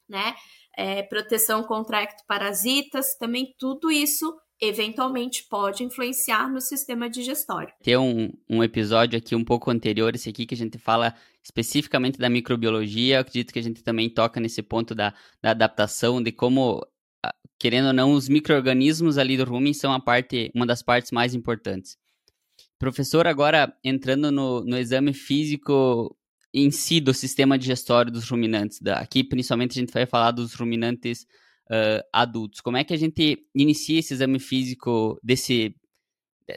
né? 0.09 0.35
É, 0.77 1.05
proteção 1.05 1.63
contra 1.63 2.03
ectoparasitas, 2.03 3.17
também 3.17 3.55
tudo 3.59 3.93
isso 3.93 4.37
eventualmente 4.61 5.45
pode 5.49 5.85
influenciar 5.85 6.51
no 6.51 6.61
sistema 6.61 7.09
digestório. 7.09 7.73
Tem 7.83 7.97
um, 7.97 8.31
um 8.49 8.63
episódio 8.63 9.19
aqui 9.19 9.35
um 9.35 9.45
pouco 9.45 9.71
anterior, 9.71 10.15
esse 10.15 10.29
aqui, 10.29 10.47
que 10.47 10.55
a 10.55 10.59
gente 10.59 10.79
fala 10.79 11.15
especificamente 11.43 12.19
da 12.19 12.29
microbiologia. 12.29 13.17
Eu 13.17 13.21
acredito 13.21 13.53
que 13.53 13.59
a 13.59 13.63
gente 13.63 13.83
também 13.83 14.11
toca 14.11 14.41
nesse 14.41 14.63
ponto 14.63 14.95
da, 14.95 15.15
da 15.41 15.51
adaptação, 15.51 16.23
de 16.23 16.33
como, 16.33 16.85
querendo 17.59 17.89
ou 17.89 17.93
não, 17.93 18.13
os 18.13 18.29
micro-organismos 18.29 19.17
ali 19.17 19.37
do 19.37 19.45
rumen 19.45 19.73
são 19.73 19.93
a 19.93 20.01
parte, 20.01 20.51
uma 20.55 20.67
das 20.67 20.83
partes 20.83 21.13
mais 21.13 21.35
importantes. 21.35 21.97
Professor, 22.79 23.27
agora 23.27 23.73
entrando 23.83 24.31
no, 24.31 24.65
no 24.65 24.79
exame 24.79 25.13
físico 25.13 26.17
em 26.53 26.71
si 26.71 27.01
do 27.01 27.13
sistema 27.13 27.59
digestório 27.59 28.11
dos 28.11 28.29
ruminantes. 28.29 28.81
Aqui, 28.87 29.23
principalmente, 29.23 29.73
a 29.73 29.81
gente 29.81 29.93
vai 29.93 30.07
falar 30.07 30.31
dos 30.31 30.55
ruminantes 30.55 31.27
uh, 31.71 32.03
adultos. 32.13 32.61
Como 32.61 32.77
é 32.77 32.85
que 32.85 32.95
a 32.95 32.97
gente 32.97 33.47
inicia 33.55 33.99
esse 33.99 34.15
exame 34.15 34.39
físico 34.39 35.19
desse, 35.23 35.75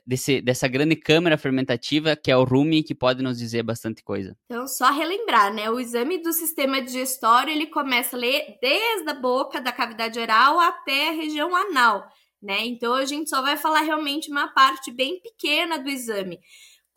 desse, 0.06 0.42
dessa 0.42 0.68
grande 0.68 0.96
câmara 0.96 1.38
fermentativa 1.38 2.16
que 2.16 2.32
é 2.32 2.38
o 2.38 2.44
rumen, 2.44 2.84
que 2.84 2.96
pode 2.96 3.22
nos 3.22 3.38
dizer 3.38 3.64
bastante 3.64 4.04
coisa? 4.04 4.36
Então, 4.46 4.68
só 4.68 4.92
relembrar, 4.92 5.54
né? 5.54 5.70
O 5.70 5.80
exame 5.80 6.22
do 6.22 6.34
sistema 6.34 6.82
digestório, 6.82 7.52
ele 7.52 7.68
começa 7.68 8.16
a 8.16 8.20
ler 8.20 8.58
desde 8.62 9.10
a 9.10 9.14
boca, 9.14 9.62
da 9.62 9.72
cavidade 9.72 10.20
oral 10.20 10.60
até 10.60 11.10
a 11.10 11.14
região 11.14 11.56
anal, 11.56 12.08
né? 12.42 12.66
Então, 12.66 12.94
a 12.94 13.06
gente 13.06 13.30
só 13.30 13.42
vai 13.42 13.58
falar 13.58 13.82
realmente 13.82 14.32
uma 14.32 14.48
parte 14.48 14.92
bem 14.92 15.20
pequena 15.22 15.78
do 15.78 15.90
exame 15.90 16.40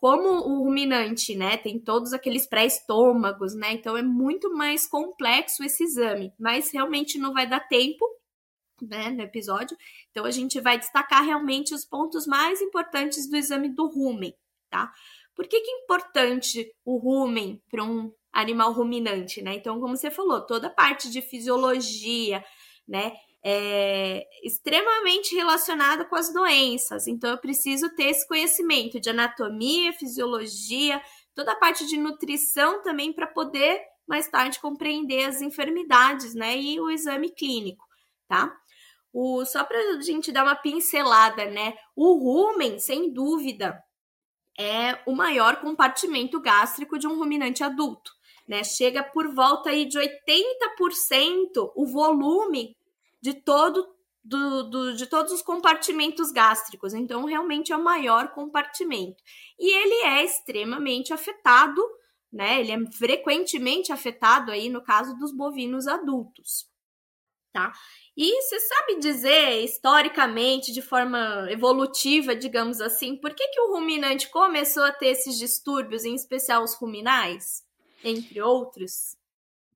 como 0.05 0.29
o 0.29 0.63
ruminante, 0.63 1.35
né, 1.35 1.57
tem 1.57 1.79
todos 1.79 2.13
aqueles 2.13 2.47
pré-estômagos, 2.47 3.55
né, 3.55 3.73
então 3.73 3.97
é 3.97 4.03
muito 4.03 4.53
mais 4.55 4.87
complexo 4.87 5.65
esse 5.65 5.83
exame, 5.83 6.31
mas 6.39 6.71
realmente 6.71 7.17
não 7.17 7.33
vai 7.33 7.47
dar 7.47 7.61
tempo, 7.61 8.05
né, 8.83 9.09
no 9.09 9.23
episódio, 9.23 9.75
então 10.11 10.27
a 10.27 10.31
gente 10.31 10.61
vai 10.61 10.79
destacar 10.79 11.25
realmente 11.25 11.73
os 11.73 11.87
pontos 11.87 12.27
mais 12.27 12.61
importantes 12.61 13.31
do 13.31 13.35
exame 13.35 13.71
do 13.71 13.87
rumen, 13.87 14.35
tá? 14.69 14.93
Por 15.35 15.49
que, 15.49 15.59
que 15.59 15.71
é 15.71 15.85
importante 15.85 16.71
o 16.85 16.99
rumen 16.99 17.63
para 17.71 17.83
um 17.83 18.13
animal 18.31 18.73
ruminante, 18.73 19.41
né? 19.41 19.55
Então, 19.55 19.81
como 19.81 19.97
você 19.97 20.11
falou, 20.11 20.43
toda 20.43 20.67
a 20.67 20.71
parte 20.71 21.11
de 21.11 21.23
fisiologia, 21.23 22.45
né, 22.87 23.15
é, 23.47 24.27
extremamente 24.43 25.35
relacionada 25.35 26.07
com 26.07 26.17
as 26.17 26.33
doenças. 26.33 27.07
Então, 27.07 27.31
eu 27.31 27.37
preciso 27.37 27.95
ter 27.95 28.05
esse 28.05 28.27
conhecimento 28.27 28.99
de 28.99 29.11
anatomia, 29.11 29.93
fisiologia, 29.93 31.01
toda 31.35 31.53
a 31.53 31.57
parte 31.57 31.87
de 31.87 31.99
nutrição 31.99 32.83
também 32.83 33.13
para 33.13 33.27
poder 33.27 33.83
mais 34.07 34.29
tarde 34.29 34.61
compreender 34.61 35.27
as 35.27 35.43
enfermidades, 35.43 36.35
né? 36.35 36.57
E 36.59 36.81
o 36.81 36.91
exame 36.91 37.31
clínico, 37.31 37.85
tá? 38.27 38.55
O, 39.13 39.45
só 39.45 39.63
para 39.63 39.79
a 39.79 40.01
gente 40.01 40.33
dar 40.33 40.43
uma 40.43 40.57
pincelada, 40.57 41.45
né? 41.45 41.75
O 41.95 42.15
rumen, 42.15 42.79
sem 42.79 43.13
dúvida, 43.13 43.79
é 44.59 44.99
o 45.07 45.15
maior 45.15 45.61
compartimento 45.61 46.41
gástrico 46.41 46.99
de 46.99 47.07
um 47.07 47.19
ruminante 47.19 47.63
adulto, 47.63 48.11
né? 48.49 48.65
Chega 48.65 49.03
por 49.03 49.35
volta 49.35 49.69
aí 49.71 49.85
de 49.85 49.99
80% 49.99 51.73
o 51.75 51.87
volume 51.87 52.75
de 53.25 53.33
todo 53.33 53.89
do, 54.23 54.65
do, 54.65 54.95
de 54.95 55.07
todos 55.07 55.33
os 55.33 55.41
compartimentos 55.41 56.31
gástricos. 56.31 56.93
Então, 56.93 57.25
realmente 57.25 57.73
é 57.73 57.77
o 57.77 57.83
maior 57.83 58.29
compartimento. 58.33 59.23
E 59.59 59.75
ele 59.75 59.95
é 60.07 60.25
extremamente 60.25 61.13
afetado, 61.13 61.83
né? 62.31 62.61
Ele 62.61 62.73
é 62.73 62.93
frequentemente 62.93 63.93
afetado 63.93 64.53
aí 64.53 64.69
no 64.69 64.83
caso 64.83 65.17
dos 65.17 65.35
bovinos 65.35 65.87
adultos, 65.87 66.67
tá? 67.51 67.73
E 68.15 68.43
você 68.43 68.61
sabe 68.61 68.99
dizer 68.99 69.65
historicamente, 69.65 70.71
de 70.71 70.83
forma 70.83 71.47
evolutiva, 71.51 72.37
digamos 72.37 72.81
assim, 72.83 73.17
por 73.17 73.35
que, 73.35 73.49
que 73.49 73.61
o 73.61 73.73
ruminante 73.73 74.29
começou 74.29 74.85
a 74.85 74.93
ter 74.93 75.09
esses 75.09 75.39
distúrbios, 75.39 76.05
em 76.05 76.15
especial 76.15 76.63
os 76.63 76.75
ruminais, 76.75 77.63
entre 78.03 78.41
outros? 78.43 79.17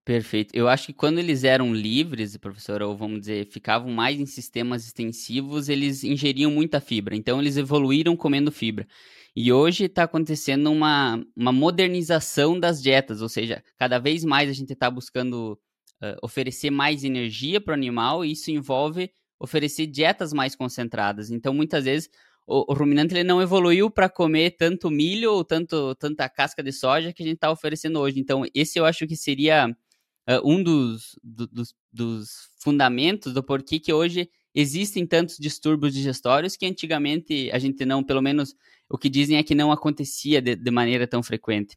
Perfeito. 0.08 0.54
Eu 0.54 0.68
acho 0.68 0.86
que 0.86 0.94
quando 0.94 1.18
eles 1.18 1.44
eram 1.44 1.74
livres, 1.74 2.34
professor, 2.38 2.80
ou 2.80 2.96
vamos 2.96 3.20
dizer, 3.20 3.46
ficavam 3.50 3.90
mais 3.90 4.18
em 4.18 4.24
sistemas 4.24 4.86
extensivos, 4.86 5.68
eles 5.68 6.02
ingeriam 6.02 6.50
muita 6.50 6.80
fibra. 6.80 7.14
Então, 7.14 7.38
eles 7.38 7.58
evoluíram 7.58 8.16
comendo 8.16 8.50
fibra. 8.50 8.86
E 9.36 9.52
hoje 9.52 9.84
está 9.84 10.04
acontecendo 10.04 10.72
uma, 10.72 11.22
uma 11.36 11.52
modernização 11.52 12.58
das 12.58 12.80
dietas, 12.80 13.20
ou 13.20 13.28
seja, 13.28 13.62
cada 13.76 13.98
vez 13.98 14.24
mais 14.24 14.48
a 14.48 14.54
gente 14.54 14.72
está 14.72 14.90
buscando 14.90 15.60
uh, 16.02 16.16
oferecer 16.22 16.70
mais 16.70 17.04
energia 17.04 17.60
para 17.60 17.72
o 17.72 17.74
animal, 17.74 18.24
e 18.24 18.32
isso 18.32 18.50
envolve 18.50 19.10
oferecer 19.38 19.86
dietas 19.86 20.32
mais 20.32 20.56
concentradas. 20.56 21.30
Então, 21.30 21.52
muitas 21.52 21.84
vezes, 21.84 22.08
o, 22.46 22.72
o 22.72 22.74
ruminante 22.74 23.12
ele 23.12 23.24
não 23.24 23.42
evoluiu 23.42 23.90
para 23.90 24.08
comer 24.08 24.52
tanto 24.52 24.90
milho 24.90 25.34
ou 25.34 25.44
tanto, 25.44 25.94
tanta 25.96 26.26
casca 26.30 26.62
de 26.62 26.72
soja 26.72 27.12
que 27.12 27.22
a 27.22 27.26
gente 27.26 27.34
está 27.34 27.50
oferecendo 27.50 28.00
hoje. 28.00 28.18
Então, 28.18 28.46
esse 28.54 28.78
eu 28.78 28.86
acho 28.86 29.06
que 29.06 29.14
seria 29.14 29.70
uh, 30.28 30.40
um 30.44 30.62
dos, 30.62 31.18
do, 31.22 31.46
dos, 31.46 31.74
dos, 31.92 32.50
fundamentos 32.60 33.32
do 33.32 33.42
porquê 33.42 33.78
que 33.78 33.92
hoje 33.92 34.30
existem 34.54 35.06
tantos 35.06 35.36
distúrbios 35.38 35.94
digestórios 35.94 36.56
que 36.56 36.66
antigamente 36.66 37.50
a 37.52 37.58
gente 37.58 37.84
não, 37.84 38.02
pelo 38.02 38.20
menos 38.20 38.54
o 38.88 38.98
que 38.98 39.08
dizem 39.08 39.38
é 39.38 39.42
que 39.42 39.54
não 39.54 39.72
acontecia 39.72 40.42
de, 40.42 40.56
de 40.56 40.70
maneira 40.70 41.06
tão 41.06 41.22
frequente. 41.22 41.76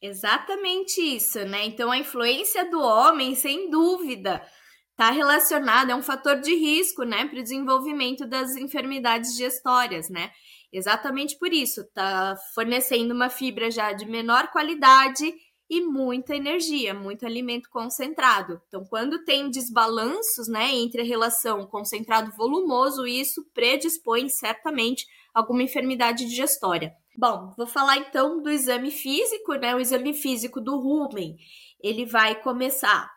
Exatamente 0.00 1.00
isso, 1.00 1.38
né? 1.44 1.64
Então 1.64 1.90
a 1.90 1.96
influência 1.96 2.68
do 2.68 2.80
homem, 2.80 3.36
sem 3.36 3.70
dúvida, 3.70 4.42
está 4.90 5.10
relacionada, 5.10 5.92
é 5.92 5.94
um 5.94 6.02
fator 6.02 6.40
de 6.40 6.54
risco, 6.54 7.04
né, 7.04 7.26
para 7.26 7.38
o 7.38 7.42
desenvolvimento 7.42 8.26
das 8.26 8.56
enfermidades 8.56 9.32
digestórias, 9.32 10.08
né? 10.10 10.30
Exatamente 10.72 11.38
por 11.38 11.52
isso, 11.52 11.82
está 11.82 12.34
fornecendo 12.54 13.14
uma 13.14 13.28
fibra 13.28 13.70
já 13.70 13.92
de 13.92 14.06
menor 14.06 14.50
qualidade 14.50 15.32
e 15.72 15.80
muita 15.80 16.36
energia, 16.36 16.92
muito 16.92 17.24
alimento 17.24 17.70
concentrado. 17.70 18.60
Então, 18.68 18.84
quando 18.84 19.24
tem 19.24 19.48
desbalanços, 19.48 20.46
né, 20.46 20.70
entre 20.70 21.00
a 21.00 21.04
relação 21.04 21.66
concentrado 21.66 22.30
volumoso, 22.36 23.06
isso 23.06 23.42
predispõe 23.54 24.28
certamente 24.28 25.06
alguma 25.32 25.62
enfermidade 25.62 26.26
digestória. 26.26 26.92
Bom, 27.16 27.54
vou 27.56 27.66
falar 27.66 27.96
então 27.96 28.42
do 28.42 28.50
exame 28.50 28.90
físico, 28.90 29.54
né? 29.54 29.74
O 29.74 29.80
exame 29.80 30.12
físico 30.12 30.60
do 30.60 30.78
rumen, 30.78 31.36
ele 31.82 32.04
vai 32.04 32.34
começar 32.34 33.10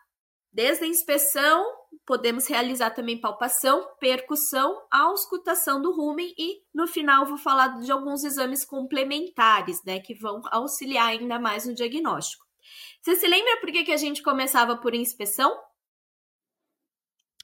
desde 0.50 0.84
a 0.84 0.88
inspeção, 0.88 1.62
podemos 2.06 2.46
realizar 2.46 2.88
também 2.88 3.20
palpação, 3.20 3.86
percussão, 4.00 4.74
auscultação 4.90 5.82
do 5.82 5.92
rumen 5.94 6.32
e 6.38 6.62
no 6.74 6.86
final 6.86 7.26
vou 7.26 7.36
falar 7.36 7.80
de 7.80 7.92
alguns 7.92 8.24
exames 8.24 8.64
complementares, 8.64 9.84
né, 9.84 10.00
que 10.00 10.14
vão 10.14 10.40
auxiliar 10.50 11.08
ainda 11.08 11.38
mais 11.38 11.66
no 11.66 11.74
diagnóstico. 11.74 12.45
Você 13.02 13.16
se 13.16 13.26
lembra 13.26 13.60
por 13.60 13.70
que, 13.70 13.84
que 13.84 13.92
a 13.92 13.96
gente 13.96 14.22
começava 14.22 14.76
por 14.76 14.94
inspeção? 14.94 15.56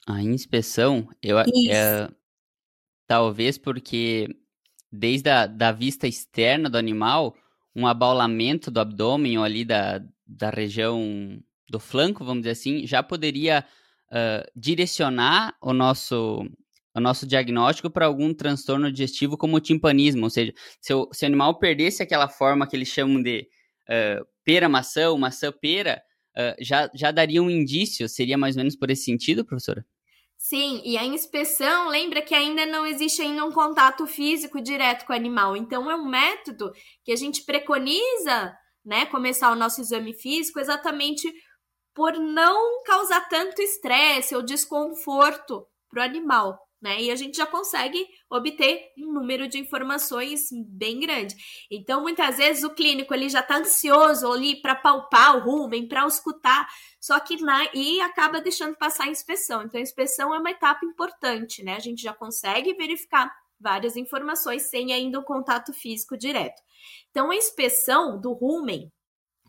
A 0.07 0.21
inspeção, 0.21 1.09
eu 1.23 1.39
é, 1.39 2.09
talvez 3.07 3.57
porque 3.57 4.29
desde 4.91 5.31
a 5.31 5.47
da 5.47 5.73
vista 5.73 6.09
externa 6.09 6.69
do 6.69 6.77
animal, 6.77 7.37
um 7.75 7.87
abaulamento 7.87 8.71
do 8.71 8.81
abdômen 8.81 9.39
ou 9.39 9.45
ali 9.45 9.65
da, 9.65 10.03
da 10.27 10.51
região 10.51 11.41
do 11.69 11.81
flanco, 11.81 12.25
vamos 12.25 12.43
dizer 12.43 12.51
assim, 12.51 12.87
já 12.87 13.03
poderia 13.03 13.65
uh, 14.11 14.51
direcionar 14.55 15.57
o 15.63 15.73
nosso, 15.73 16.45
o 16.95 17.01
nosso 17.01 17.27
diagnóstico 17.27 17.89
para 17.89 18.07
algum 18.07 18.35
transtorno 18.35 18.93
digestivo 18.93 19.39
como 19.39 19.57
o 19.57 19.61
timpanismo, 19.61 20.25
ou 20.25 20.31
seja, 20.31 20.53
se 20.81 20.93
o, 20.93 21.09
se 21.13 21.25
o 21.25 21.29
animal 21.29 21.59
perdesse 21.59 22.03
aquela 22.03 22.29
forma 22.29 22.67
que 22.67 22.77
eles 22.77 22.89
chamam 22.89 23.23
de 23.23 23.49
uh, 23.89 24.27
pera-maçã, 24.45 25.17
maçã-pera, 25.17 26.03
uh, 26.37 26.65
já, 26.65 26.91
já 26.95 27.11
daria 27.11 27.43
um 27.43 27.51
indício, 27.51 28.09
seria 28.09 28.39
mais 28.39 28.57
ou 28.57 28.61
menos 28.61 28.77
por 28.77 28.91
esse 28.91 29.05
sentido, 29.05 29.45
professora? 29.45 29.85
Sim, 30.37 30.83
e 30.85 30.99
a 30.99 31.05
inspeção, 31.05 31.89
lembra 31.89 32.21
que 32.21 32.35
ainda 32.35 32.67
não 32.67 32.85
existe 32.85 33.23
ainda 33.23 33.45
um 33.45 33.53
contato 33.53 34.07
físico 34.07 34.61
direto 34.61 35.07
com 35.07 35.13
o 35.13 35.17
animal. 35.17 35.57
Então, 35.57 35.89
é 35.89 35.95
um 35.95 36.09
método 36.09 36.73
que 37.05 37.13
a 37.13 37.17
gente 37.17 37.45
preconiza, 37.45 38.53
né, 38.85 39.07
começar 39.07 39.53
o 39.53 39.57
nosso 39.57 39.81
exame 39.81 40.13
físico 40.13 40.59
exatamente 40.59 41.33
por 41.95 42.15
não 42.15 42.83
causar 42.83 43.29
tanto 43.29 43.63
estresse 43.63 44.35
ou 44.35 44.43
desconforto 44.43 45.65
para 45.89 46.01
o 46.01 46.05
animal 46.05 46.59
né? 46.83 47.01
E 47.01 47.11
a 47.11 47.17
gente 47.17 47.37
já 47.37 47.47
consegue 47.47 48.05
obter 48.29 48.91
um 48.99 49.13
número 49.13 49.47
de 49.47 49.59
informações 49.59 50.49
bem 50.51 50.99
grande. 50.99 51.37
Então, 51.71 52.03
muitas 52.03 52.39
vezes 52.39 52.65
o 52.65 52.71
clínico 52.71 53.15
ele 53.15 53.29
já 53.29 53.41
está 53.41 53.59
ansioso 53.59 54.31
ali 54.31 54.61
para 54.61 54.75
palpar 54.75 55.37
o 55.37 55.41
rumen, 55.41 55.87
para 55.87 56.07
escutar, 56.07 56.69
só 57.01 57.21
que 57.21 57.41
na 57.41 57.69
e 57.73 58.01
acaba 58.01 58.41
deixando 58.41 58.77
passar 58.77 59.05
a 59.05 59.11
inspeção. 59.11 59.63
Então, 59.63 59.79
a 59.79 59.83
inspeção 59.83 60.35
é 60.35 60.39
uma 60.39 60.51
etapa 60.51 60.85
importante, 60.85 61.63
né? 61.63 61.77
A 61.77 61.81
gente 61.81 62.03
já 62.03 62.13
consegue 62.13 62.75
verificar 62.75 63.33
várias 63.61 63.97
informações 63.97 64.63
sem 64.63 64.93
ainda 64.93 65.19
o 65.19 65.23
um 65.23 65.25
contato 65.25 65.73
físico 65.73 66.17
direto. 66.17 66.61
Então, 67.11 67.31
a 67.31 67.37
inspeção 67.37 68.21
do 68.21 68.33
rumen, 68.33 68.93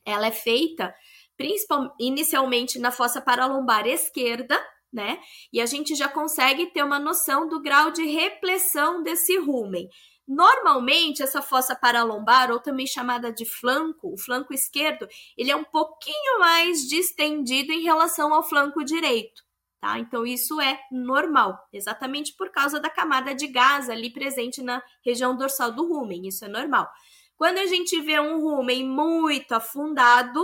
ela 0.06 0.28
é 0.28 0.32
feita 0.32 0.94
principalmente 1.36 1.94
inicialmente 2.00 2.80
na 2.80 2.92
fossa 2.92 3.20
paralombar 3.20 3.88
esquerda, 3.88 4.60
né? 4.94 5.20
E 5.52 5.60
a 5.60 5.66
gente 5.66 5.96
já 5.96 6.08
consegue 6.08 6.68
ter 6.68 6.84
uma 6.84 7.00
noção 7.00 7.48
do 7.48 7.60
grau 7.60 7.90
de 7.90 8.06
repressão 8.06 9.02
desse 9.02 9.38
rumen. 9.40 9.90
Normalmente, 10.26 11.22
essa 11.22 11.42
fossa 11.42 11.76
paralombar, 11.76 12.52
ou 12.52 12.60
também 12.60 12.88
chamada 12.88 13.34
de 13.34 13.46
flanco, 13.46 14.14
o 14.14 14.18
flanco 14.18 14.54
esquerdo, 14.54 15.08
ele 15.38 15.52
é 15.52 15.56
um 15.56 15.66
pouquinho 15.66 16.40
mais 16.40 16.88
distendido 16.88 17.74
em 17.74 17.84
relação 17.84 18.34
ao 18.34 18.44
flanco 18.44 18.86
direito, 18.86 19.44
tá? 19.82 20.00
Então, 20.00 20.26
isso 20.26 20.62
é 20.62 20.80
normal, 20.90 21.58
exatamente 21.74 22.34
por 22.38 22.52
causa 22.52 22.80
da 22.80 22.90
camada 22.90 23.36
de 23.36 23.48
gás 23.48 23.90
ali 23.90 24.14
presente 24.14 24.62
na 24.62 24.82
região 25.04 25.36
dorsal 25.36 25.72
do 25.72 25.86
rumen, 25.86 26.26
isso 26.26 26.46
é 26.46 26.48
normal. 26.48 26.88
Quando 27.36 27.58
a 27.58 27.66
gente 27.66 28.00
vê 28.00 28.18
um 28.22 28.40
rumen 28.40 28.88
muito 28.88 29.52
afundado, 29.52 30.42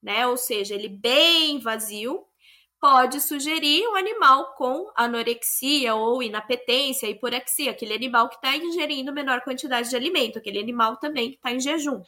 né, 0.00 0.28
ou 0.28 0.36
seja, 0.36 0.76
ele 0.76 0.88
bem 0.88 1.58
vazio, 1.58 2.24
pode 2.82 3.20
sugerir 3.20 3.86
um 3.86 3.94
animal 3.94 4.56
com 4.56 4.90
anorexia 4.96 5.94
ou 5.94 6.20
inapetência, 6.20 7.08
hiporexia, 7.08 7.70
aquele 7.70 7.94
animal 7.94 8.28
que 8.28 8.34
está 8.34 8.56
ingerindo 8.56 9.12
menor 9.12 9.40
quantidade 9.42 9.88
de 9.88 9.94
alimento, 9.94 10.40
aquele 10.40 10.58
animal 10.58 10.96
também 10.96 11.30
que 11.30 11.36
está 11.36 11.52
em 11.52 11.60
jejum. 11.60 12.02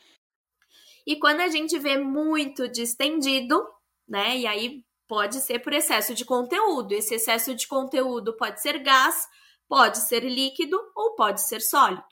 E 1.06 1.14
quando 1.14 1.42
a 1.42 1.48
gente 1.48 1.78
vê 1.78 1.96
muito 1.96 2.66
distendido, 2.66 3.64
né? 4.08 4.36
E 4.36 4.48
aí 4.48 4.84
pode 5.06 5.36
ser 5.36 5.60
por 5.60 5.72
excesso 5.72 6.12
de 6.12 6.24
conteúdo. 6.24 6.90
Esse 6.90 7.14
excesso 7.14 7.54
de 7.54 7.68
conteúdo 7.68 8.36
pode 8.36 8.60
ser 8.60 8.78
gás, 8.80 9.28
pode 9.68 9.98
ser 9.98 10.24
líquido 10.24 10.76
ou 10.96 11.14
pode 11.14 11.46
ser 11.46 11.60
sólido. 11.60 12.02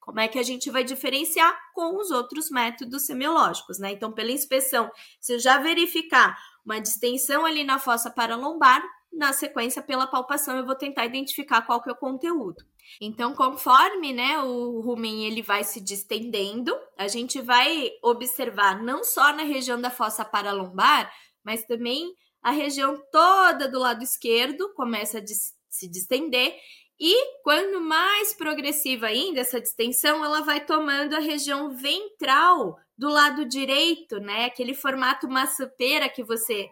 Como 0.00 0.18
é 0.18 0.26
que 0.26 0.38
a 0.38 0.42
gente 0.42 0.70
vai 0.70 0.82
diferenciar 0.82 1.56
com 1.72 1.94
os 1.96 2.10
outros 2.10 2.50
métodos 2.50 3.06
semiológicos, 3.06 3.78
né? 3.78 3.92
Então, 3.92 4.10
pela 4.10 4.32
inspeção, 4.32 4.90
se 5.20 5.34
eu 5.34 5.38
já 5.38 5.58
verificar 5.58 6.36
uma 6.68 6.80
distensão 6.80 7.46
ali 7.46 7.64
na 7.64 7.78
fossa 7.78 8.10
paralombar, 8.10 8.84
na 9.10 9.32
sequência, 9.32 9.80
pela 9.80 10.06
palpação, 10.06 10.54
eu 10.54 10.66
vou 10.66 10.74
tentar 10.74 11.06
identificar 11.06 11.62
qual 11.62 11.82
que 11.82 11.88
é 11.88 11.92
o 11.92 11.96
conteúdo. 11.96 12.62
Então, 13.00 13.34
conforme 13.34 14.12
né, 14.12 14.38
o 14.40 14.80
rumen 14.80 15.26
ele 15.26 15.40
vai 15.40 15.64
se 15.64 15.80
distendendo, 15.80 16.76
a 16.96 17.08
gente 17.08 17.40
vai 17.40 17.90
observar 18.02 18.82
não 18.82 19.02
só 19.02 19.32
na 19.32 19.44
região 19.44 19.80
da 19.80 19.90
fossa 19.90 20.26
paralombar, 20.26 21.10
mas 21.42 21.64
também 21.64 22.12
a 22.42 22.50
região 22.50 23.02
toda 23.10 23.66
do 23.66 23.78
lado 23.78 24.04
esquerdo 24.04 24.72
começa 24.74 25.18
a 25.18 25.22
se 25.70 25.88
distender 25.88 26.54
e 27.00 27.42
quando 27.42 27.80
mais 27.80 28.34
progressiva 28.34 29.06
ainda 29.06 29.40
essa 29.40 29.60
distensão, 29.60 30.24
ela 30.24 30.42
vai 30.42 30.64
tomando 30.64 31.14
a 31.14 31.20
região 31.20 31.74
ventral 31.74 32.76
do 32.98 33.08
lado 33.08 33.44
direito, 33.46 34.18
né? 34.18 34.46
Aquele 34.46 34.74
formato 34.74 35.28
maçã-pera 35.28 36.08
que 36.08 36.24
você 36.24 36.68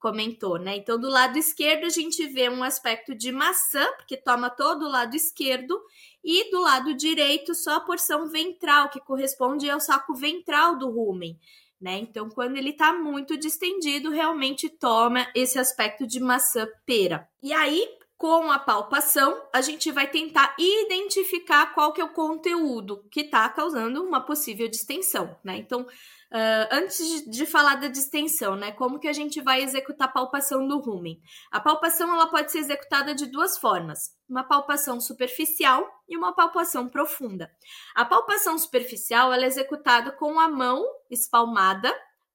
comentou, 0.00 0.58
né? 0.58 0.76
Então, 0.76 0.98
do 0.98 1.08
lado 1.08 1.38
esquerdo, 1.38 1.84
a 1.84 1.90
gente 1.90 2.26
vê 2.26 2.48
um 2.48 2.64
aspecto 2.64 3.14
de 3.14 3.30
maçã, 3.30 3.86
porque 3.96 4.16
toma 4.16 4.50
todo 4.50 4.86
o 4.86 4.90
lado 4.90 5.14
esquerdo, 5.14 5.80
e 6.24 6.50
do 6.50 6.60
lado 6.60 6.94
direito, 6.94 7.54
só 7.54 7.76
a 7.76 7.80
porção 7.80 8.28
ventral, 8.28 8.88
que 8.88 8.98
corresponde 8.98 9.70
ao 9.70 9.78
saco 9.78 10.14
ventral 10.14 10.76
do 10.76 10.90
rumen. 10.90 11.38
Né? 11.80 11.98
Então, 11.98 12.28
quando 12.28 12.56
ele 12.56 12.70
está 12.70 12.92
muito 12.92 13.38
distendido, 13.38 14.10
realmente 14.10 14.68
toma 14.68 15.26
esse 15.34 15.58
aspecto 15.58 16.06
de 16.06 16.18
maçã 16.18 16.66
pera. 16.84 17.28
E 17.42 17.52
aí, 17.52 17.86
com 18.20 18.52
a 18.52 18.58
palpação, 18.58 19.48
a 19.50 19.62
gente 19.62 19.90
vai 19.90 20.06
tentar 20.06 20.54
identificar 20.58 21.72
qual 21.72 21.90
que 21.90 22.02
é 22.02 22.04
o 22.04 22.12
conteúdo 22.12 23.02
que 23.10 23.22
está 23.22 23.48
causando 23.48 24.04
uma 24.04 24.20
possível 24.20 24.68
distensão, 24.68 25.34
né? 25.42 25.56
Então, 25.56 25.80
uh, 25.80 26.68
antes 26.70 27.24
de, 27.30 27.46
falar 27.46 27.76
da 27.76 27.88
distensão, 27.88 28.54
né? 28.56 28.72
Como 28.72 28.98
que 28.98 29.08
a 29.08 29.12
gente 29.14 29.40
vai 29.40 29.62
executar 29.62 30.08
a 30.08 30.12
palpação 30.12 30.68
do 30.68 30.78
rumen? 30.80 31.18
A 31.50 31.60
palpação 31.60 32.12
ela 32.12 32.26
pode 32.26 32.52
ser 32.52 32.58
executada 32.58 33.14
de 33.14 33.24
duas 33.24 33.56
formas: 33.56 34.14
uma 34.28 34.44
palpação 34.44 35.00
superficial 35.00 35.82
e 36.06 36.14
uma 36.14 36.34
palpação 36.34 36.90
profunda. 36.90 37.50
A 37.94 38.04
palpação 38.04 38.58
superficial 38.58 39.32
ela 39.32 39.44
é 39.44 39.48
executada 39.48 40.12
com 40.12 40.38
a 40.38 40.46
mão 40.46 40.84
espalmada 41.10 41.90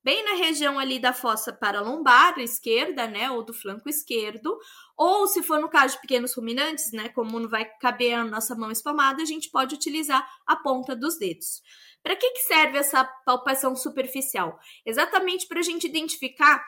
bem 0.05 0.23
na 0.23 0.35
região 0.35 0.77
ali 0.77 0.99
da 0.99 1.11
fossa 1.11 1.51
paralombar 1.51 2.37
esquerda, 2.37 3.07
né, 3.07 3.31
ou 3.31 3.43
do 3.43 3.51
flanco 3.51 3.89
esquerdo, 3.89 4.55
ou 4.95 5.25
se 5.25 5.41
for 5.41 5.59
no 5.59 5.67
caso 5.67 5.95
de 5.95 6.01
pequenos 6.01 6.35
ruminantes, 6.35 6.91
né, 6.91 7.09
como 7.09 7.39
não 7.39 7.49
vai 7.49 7.65
caber 7.79 8.13
a 8.13 8.23
nossa 8.23 8.53
mão 8.53 8.69
espalmada, 8.69 9.23
a 9.23 9.25
gente 9.25 9.49
pode 9.49 9.73
utilizar 9.73 10.23
a 10.45 10.55
ponta 10.55 10.95
dos 10.95 11.17
dedos. 11.17 11.59
Para 12.03 12.15
que, 12.15 12.29
que 12.29 12.41
serve 12.41 12.77
essa 12.77 13.03
palpação 13.25 13.75
superficial? 13.75 14.59
Exatamente 14.85 15.47
para 15.47 15.59
a 15.59 15.63
gente 15.63 15.87
identificar 15.87 16.63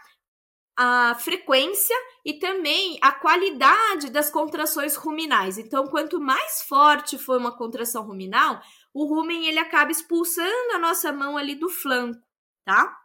a 0.76 1.14
frequência 1.20 1.96
e 2.26 2.40
também 2.40 2.98
a 3.04 3.12
qualidade 3.12 4.10
das 4.10 4.32
contrações 4.32 4.96
ruminais. 4.96 5.60
Então, 5.60 5.86
quanto 5.86 6.20
mais 6.20 6.64
forte 6.64 7.20
for 7.20 7.38
uma 7.38 7.56
contração 7.56 8.04
ruminal, 8.04 8.60
o 8.92 9.06
rumen 9.06 9.46
ele 9.46 9.60
acaba 9.60 9.92
expulsando 9.92 10.74
a 10.74 10.80
nossa 10.80 11.12
mão 11.12 11.38
ali 11.38 11.54
do 11.54 11.70
flanco, 11.70 12.20
tá? 12.66 12.98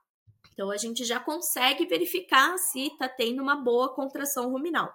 Então, 0.52 0.70
a 0.70 0.76
gente 0.76 1.04
já 1.04 1.18
consegue 1.18 1.86
verificar 1.86 2.56
se 2.58 2.86
está 2.86 3.08
tendo 3.08 3.42
uma 3.42 3.56
boa 3.56 3.94
contração 3.94 4.50
ruminal. 4.50 4.92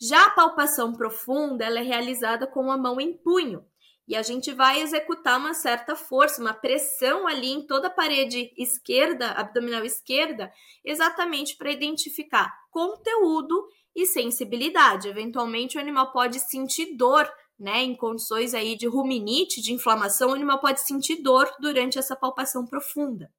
Já 0.00 0.26
a 0.26 0.30
palpação 0.30 0.92
profunda, 0.94 1.64
ela 1.64 1.80
é 1.80 1.82
realizada 1.82 2.46
com 2.46 2.70
a 2.72 2.78
mão 2.78 3.00
em 3.00 3.12
punho. 3.12 3.64
E 4.08 4.16
a 4.16 4.22
gente 4.22 4.50
vai 4.52 4.80
executar 4.80 5.38
uma 5.38 5.54
certa 5.54 5.94
força, 5.94 6.40
uma 6.40 6.54
pressão 6.54 7.28
ali 7.28 7.52
em 7.52 7.66
toda 7.66 7.86
a 7.86 7.90
parede 7.90 8.50
esquerda, 8.56 9.30
abdominal 9.32 9.84
esquerda, 9.84 10.50
exatamente 10.84 11.56
para 11.56 11.70
identificar 11.70 12.52
conteúdo 12.72 13.68
e 13.94 14.06
sensibilidade. 14.06 15.06
Eventualmente, 15.06 15.76
o 15.76 15.80
animal 15.80 16.10
pode 16.10 16.40
sentir 16.40 16.96
dor, 16.96 17.30
né? 17.58 17.82
Em 17.84 17.94
condições 17.94 18.54
aí 18.54 18.76
de 18.76 18.88
ruminite, 18.88 19.60
de 19.60 19.72
inflamação, 19.72 20.30
o 20.30 20.34
animal 20.34 20.58
pode 20.58 20.80
sentir 20.80 21.22
dor 21.22 21.48
durante 21.60 21.98
essa 21.98 22.16
palpação 22.16 22.66
profunda. 22.66 23.30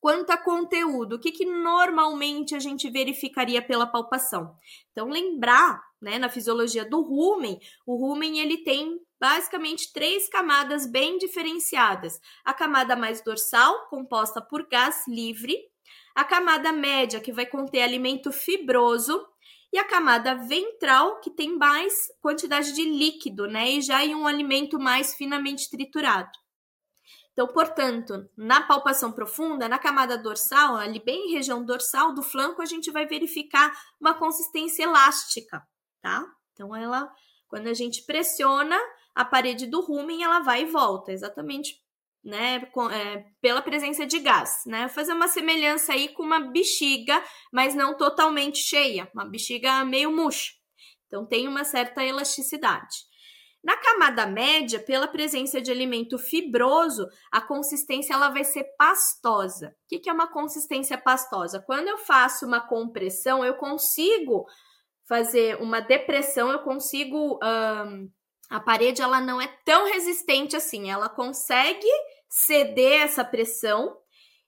Quanto 0.00 0.30
a 0.30 0.36
conteúdo, 0.36 1.16
o 1.16 1.18
que, 1.18 1.32
que 1.32 1.44
normalmente 1.44 2.54
a 2.54 2.60
gente 2.60 2.88
verificaria 2.88 3.60
pela 3.60 3.86
palpação? 3.86 4.56
Então, 4.92 5.08
lembrar, 5.08 5.82
né, 6.00 6.18
na 6.18 6.28
fisiologia 6.28 6.84
do 6.84 7.02
rumen, 7.02 7.58
o 7.84 7.96
rumen 7.96 8.38
ele 8.38 8.58
tem 8.58 9.00
basicamente 9.20 9.92
três 9.92 10.28
camadas 10.28 10.86
bem 10.86 11.18
diferenciadas. 11.18 12.20
A 12.44 12.54
camada 12.54 12.94
mais 12.94 13.22
dorsal, 13.22 13.88
composta 13.88 14.40
por 14.40 14.68
gás 14.68 15.02
livre, 15.08 15.56
a 16.14 16.24
camada 16.24 16.72
média, 16.72 17.20
que 17.20 17.32
vai 17.32 17.46
conter 17.46 17.82
alimento 17.82 18.30
fibroso, 18.30 19.26
e 19.72 19.78
a 19.78 19.84
camada 19.84 20.34
ventral, 20.34 21.20
que 21.20 21.30
tem 21.30 21.56
mais 21.56 21.94
quantidade 22.20 22.72
de 22.72 22.84
líquido, 22.84 23.46
né? 23.46 23.70
E 23.72 23.82
já 23.82 24.04
em 24.04 24.14
um 24.14 24.26
alimento 24.26 24.78
mais 24.78 25.14
finamente 25.14 25.68
triturado. 25.68 26.30
Então, 27.38 27.46
portanto, 27.46 28.28
na 28.36 28.62
palpação 28.62 29.12
profunda, 29.12 29.68
na 29.68 29.78
camada 29.78 30.18
dorsal, 30.18 30.74
ali 30.74 30.98
bem 30.98 31.28
em 31.28 31.34
região 31.34 31.64
dorsal 31.64 32.12
do 32.12 32.20
flanco, 32.20 32.60
a 32.60 32.66
gente 32.66 32.90
vai 32.90 33.06
verificar 33.06 33.72
uma 34.00 34.12
consistência 34.12 34.82
elástica, 34.82 35.62
tá? 36.02 36.26
Então, 36.52 36.74
ela, 36.74 37.08
quando 37.46 37.68
a 37.68 37.74
gente 37.74 38.04
pressiona 38.04 38.76
a 39.14 39.24
parede 39.24 39.68
do 39.68 39.80
rumen, 39.80 40.24
ela 40.24 40.40
vai 40.40 40.62
e 40.62 40.66
volta, 40.66 41.12
exatamente 41.12 41.80
né, 42.24 42.66
com, 42.72 42.90
é, 42.90 43.24
pela 43.40 43.62
presença 43.62 44.04
de 44.04 44.18
gás, 44.18 44.64
né? 44.66 44.88
Fazer 44.88 45.12
uma 45.12 45.28
semelhança 45.28 45.92
aí 45.92 46.08
com 46.08 46.24
uma 46.24 46.40
bexiga, 46.40 47.22
mas 47.52 47.72
não 47.72 47.96
totalmente 47.96 48.58
cheia, 48.58 49.08
uma 49.14 49.24
bexiga 49.24 49.84
meio 49.84 50.10
murcha. 50.10 50.50
Então 51.06 51.24
tem 51.24 51.46
uma 51.46 51.62
certa 51.62 52.04
elasticidade. 52.04 52.96
Na 53.62 53.76
camada 53.76 54.26
média, 54.26 54.78
pela 54.78 55.08
presença 55.08 55.60
de 55.60 55.70
alimento 55.70 56.16
fibroso, 56.18 57.08
a 57.30 57.40
consistência 57.40 58.14
ela 58.14 58.28
vai 58.28 58.44
ser 58.44 58.64
pastosa. 58.78 59.74
O 59.84 60.00
que 60.00 60.08
é 60.08 60.12
uma 60.12 60.28
consistência 60.28 60.96
pastosa? 60.96 61.60
Quando 61.60 61.88
eu 61.88 61.98
faço 61.98 62.46
uma 62.46 62.60
compressão, 62.60 63.44
eu 63.44 63.54
consigo 63.54 64.46
fazer 65.08 65.60
uma 65.60 65.80
depressão, 65.80 66.50
eu 66.52 66.60
consigo. 66.60 67.38
Um, 67.42 68.10
a 68.50 68.60
parede 68.60 69.02
ela 69.02 69.20
não 69.20 69.40
é 69.40 69.46
tão 69.64 69.86
resistente 69.86 70.56
assim, 70.56 70.90
ela 70.90 71.08
consegue 71.08 71.86
ceder 72.30 73.02
essa 73.02 73.22
pressão 73.22 73.94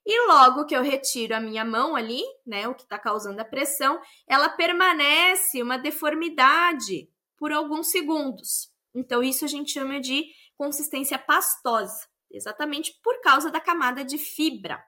e 0.05 0.27
logo 0.27 0.65
que 0.65 0.75
eu 0.75 0.81
retiro 0.81 1.35
a 1.35 1.39
minha 1.39 1.63
mão 1.63 1.95
ali, 1.95 2.23
né, 2.45 2.67
o 2.67 2.73
que 2.73 2.81
está 2.83 2.97
causando 2.97 3.39
a 3.39 3.45
pressão, 3.45 4.01
ela 4.27 4.49
permanece 4.49 5.61
uma 5.61 5.77
deformidade 5.77 7.07
por 7.37 7.51
alguns 7.51 7.91
segundos. 7.91 8.70
Então, 8.93 9.23
isso 9.23 9.45
a 9.45 9.47
gente 9.47 9.71
chama 9.71 9.99
de 9.99 10.25
consistência 10.57 11.17
pastosa, 11.17 12.07
exatamente 12.31 12.93
por 13.03 13.19
causa 13.21 13.49
da 13.49 13.59
camada 13.59 14.03
de 14.03 14.17
fibra. 14.17 14.83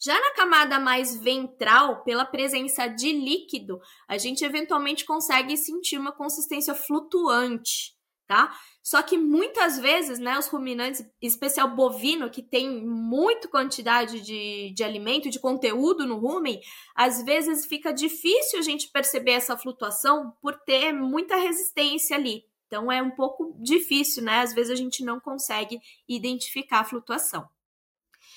Já 0.00 0.14
na 0.20 0.32
camada 0.34 0.78
mais 0.78 1.16
ventral, 1.16 2.04
pela 2.04 2.24
presença 2.24 2.86
de 2.86 3.12
líquido, 3.12 3.80
a 4.08 4.16
gente 4.16 4.44
eventualmente 4.44 5.04
consegue 5.04 5.56
sentir 5.56 5.98
uma 5.98 6.12
consistência 6.12 6.74
flutuante, 6.74 7.96
tá? 8.26 8.54
Só 8.82 9.02
que 9.02 9.18
muitas 9.18 9.78
vezes, 9.78 10.18
né, 10.18 10.38
os 10.38 10.46
ruminantes, 10.46 11.04
especial 11.20 11.74
bovino, 11.74 12.30
que 12.30 12.42
tem 12.42 12.84
muita 12.86 13.48
quantidade 13.48 14.20
de, 14.20 14.72
de 14.74 14.84
alimento, 14.84 15.30
de 15.30 15.40
conteúdo 15.40 16.06
no 16.06 16.18
rumen, 16.18 16.60
às 16.94 17.24
vezes 17.24 17.66
fica 17.66 17.92
difícil 17.92 18.58
a 18.58 18.62
gente 18.62 18.88
perceber 18.92 19.32
essa 19.32 19.56
flutuação 19.56 20.32
por 20.40 20.56
ter 20.60 20.92
muita 20.92 21.34
resistência 21.36 22.16
ali. 22.16 22.44
Então 22.66 22.90
é 22.90 23.02
um 23.02 23.10
pouco 23.10 23.56
difícil, 23.60 24.22
né? 24.22 24.40
Às 24.40 24.52
vezes 24.52 24.70
a 24.70 24.76
gente 24.76 25.04
não 25.04 25.20
consegue 25.20 25.78
identificar 26.08 26.80
a 26.80 26.84
flutuação. 26.84 27.48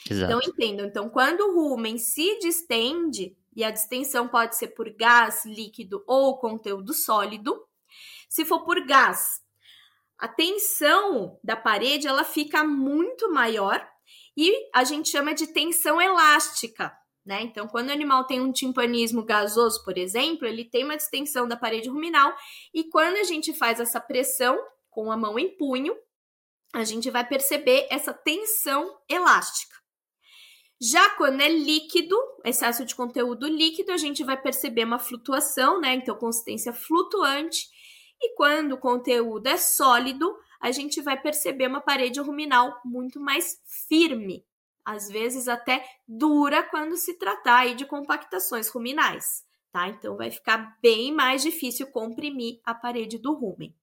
Exato. 0.10 0.32
Então 0.32 0.40
entendam. 0.48 0.86
Então, 0.86 1.10
quando 1.10 1.42
o 1.42 1.54
rumen 1.54 1.98
se 1.98 2.40
distende, 2.40 3.36
e 3.56 3.64
a 3.64 3.72
distensão 3.72 4.28
pode 4.28 4.56
ser 4.56 4.70
por 4.70 4.90
gás, 4.96 5.44
líquido 5.46 6.04
ou 6.08 6.38
conteúdo 6.38 6.94
sólido, 6.94 7.68
se 8.30 8.46
for 8.46 8.64
por 8.64 8.86
gás, 8.86 9.42
a 10.18 10.28
tensão 10.28 11.40
da 11.44 11.56
parede 11.56 12.08
ela 12.08 12.24
fica 12.24 12.64
muito 12.64 13.32
maior 13.32 13.86
e 14.38 14.70
a 14.74 14.84
gente 14.84 15.10
chama 15.10 15.34
de 15.34 15.48
tensão 15.48 16.02
elástica. 16.02 16.96
Né? 17.26 17.42
Então, 17.44 17.68
quando 17.68 17.90
o 17.90 17.92
animal 17.92 18.26
tem 18.26 18.42
um 18.42 18.52
timpanismo 18.52 19.24
gasoso, 19.24 19.84
por 19.84 19.98
exemplo, 19.98 20.48
ele 20.48 20.66
tem 20.66 20.84
uma 20.84 20.98
distensão 20.98 21.48
da 21.48 21.58
parede 21.58 21.90
ruminal, 21.90 22.34
e 22.74 22.86
quando 22.86 23.18
a 23.18 23.24
gente 23.24 23.54
faz 23.54 23.80
essa 23.80 24.00
pressão 24.00 24.58
com 24.90 25.12
a 25.12 25.18
mão 25.18 25.38
em 25.38 25.56
punho, 25.56 25.96
a 26.74 26.84
gente 26.84 27.10
vai 27.10 27.28
perceber 27.28 27.88
essa 27.90 28.14
tensão 28.14 28.98
elástica. 29.10 29.76
Já 30.82 31.10
quando 31.16 31.42
é 31.42 31.50
líquido, 31.50 32.16
excesso 32.46 32.86
de 32.86 32.96
conteúdo 32.96 33.48
líquido, 33.48 33.92
a 33.92 33.98
gente 33.98 34.24
vai 34.24 34.42
perceber 34.42 34.86
uma 34.86 34.98
flutuação, 34.98 35.82
né? 35.82 35.94
Então, 35.96 36.16
consistência 36.16 36.72
flutuante. 36.72 37.68
E 38.22 38.34
quando 38.36 38.74
o 38.74 38.78
conteúdo 38.78 39.48
é 39.48 39.58
sólido, 39.58 40.34
a 40.62 40.72
gente 40.72 41.02
vai 41.02 41.22
perceber 41.22 41.68
uma 41.68 41.82
parede 41.82 42.20
ruminal 42.22 42.80
muito 42.86 43.20
mais 43.20 43.58
firme, 43.90 44.46
às 44.90 45.08
vezes 45.08 45.48
até 45.48 45.86
dura 46.08 46.64
quando 46.64 46.98
se 46.98 47.14
tratar 47.14 47.60
aí 47.60 47.76
de 47.76 47.86
compactações 47.86 48.70
ruminais, 48.70 49.46
tá? 49.72 49.88
Então 49.88 50.18
vai 50.18 50.32
ficar 50.32 50.80
bem 50.82 51.14
mais 51.14 51.44
difícil 51.44 51.92
comprimir 51.92 52.60
a 52.66 52.74
parede 52.74 53.20
do 53.20 53.36
rumen, 53.36 53.76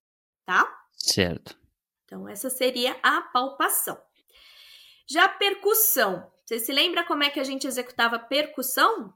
tá? 0.45 0.69
Certo. 0.92 1.57
Então 2.05 2.29
essa 2.29 2.51
seria 2.51 2.99
a 3.05 3.21
palpação. 3.21 3.97
Já 5.09 5.27
a 5.27 5.29
percussão. 5.29 6.29
Você 6.45 6.59
se 6.59 6.73
lembra 6.73 7.05
como 7.05 7.23
é 7.23 7.31
que 7.31 7.38
a 7.38 7.45
gente 7.45 7.69
executava 7.69 8.19
percussão? 8.19 9.14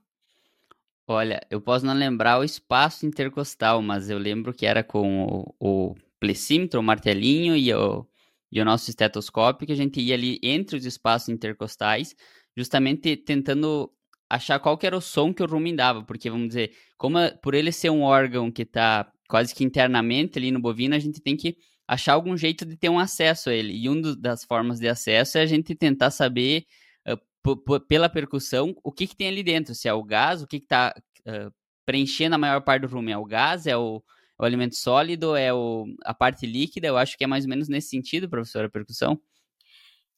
Olha, 1.09 1.45
eu 1.51 1.61
posso 1.61 1.85
não 1.85 1.95
lembrar 1.95 2.39
o 2.39 2.45
espaço 2.45 3.05
intercostal, 3.05 3.83
mas 3.83 4.09
eu 4.09 4.19
lembro 4.19 4.55
que 4.55 4.65
era 4.65 4.85
com 4.85 5.25
o, 5.59 5.91
o 5.91 5.97
plecímetro, 6.21 6.79
o 6.79 6.85
martelinho 6.85 7.57
e 7.57 7.75
o, 7.75 8.07
e 8.51 8.61
o 8.61 8.65
nosso 8.65 8.91
estetoscópio, 8.91 9.67
que 9.67 9.73
a 9.73 9.77
gente 9.77 10.01
ia 10.01 10.15
ali 10.15 10.39
entre 10.43 10.77
os 10.77 10.85
espaços 10.85 11.29
intercostais, 11.29 12.15
justamente 12.57 13.17
tentando 13.17 13.93
achar 14.29 14.59
qual 14.61 14.79
que 14.79 14.87
era 14.87 14.97
o 14.97 15.01
som 15.01 15.33
que 15.35 15.43
o 15.43 15.47
rumen 15.47 15.75
dava, 15.75 16.05
porque 16.05 16.31
vamos 16.31 16.49
dizer, 16.49 16.73
como 16.97 17.19
é, 17.19 17.31
por 17.31 17.55
ele 17.55 17.73
ser 17.73 17.91
um 17.91 18.03
órgão 18.03 18.51
que 18.51 18.63
está 18.63 19.11
quase 19.29 19.55
que 19.55 19.65
internamente 19.65 20.39
ali 20.39 20.51
no 20.51 20.61
bovino, 20.61 20.95
a 20.95 20.99
gente 20.99 21.21
tem 21.21 21.37
que 21.37 21.57
achar 21.87 22.13
algum 22.15 22.37
jeito 22.37 22.65
de 22.65 22.77
ter 22.77 22.89
um 22.89 22.99
acesso 22.99 23.51
a 23.51 23.55
ele. 23.55 23.73
E 23.73 23.89
uma 23.89 24.15
das 24.17 24.45
formas 24.45 24.79
de 24.79 24.89
acesso 24.89 25.39
é 25.39 25.43
a 25.43 25.47
gente 25.47 25.75
tentar 25.75 26.11
saber 26.11 26.65
uh, 27.09 27.81
pela 27.89 28.09
percussão 28.09 28.75
o 28.85 28.93
que, 28.93 29.07
que 29.07 29.17
tem 29.17 29.29
ali 29.29 29.43
dentro, 29.43 29.75
se 29.75 29.89
é 29.89 29.95
o 29.95 30.05
gás, 30.05 30.43
o 30.43 30.47
que 30.47 30.57
está 30.57 30.95
uh, 31.27 31.53
preenchendo 31.85 32.37
a 32.37 32.39
maior 32.39 32.61
parte 32.61 32.83
do 32.83 32.89
rumen, 32.89 33.15
é 33.15 33.19
o 33.19 33.25
gás, 33.25 33.67
é 33.67 33.77
o 33.77 34.03
o 34.41 34.45
alimento 34.45 34.75
sólido, 34.77 35.37
é 35.37 35.53
o, 35.53 35.85
a 36.03 36.15
parte 36.15 36.47
líquida, 36.47 36.87
eu 36.87 36.97
acho 36.97 37.17
que 37.17 37.25
é 37.25 37.27
mais 37.27 37.45
ou 37.45 37.51
menos 37.51 37.69
nesse 37.69 37.89
sentido, 37.89 38.29
professora, 38.29 38.69
a 38.69 38.71
percussão. 38.71 39.21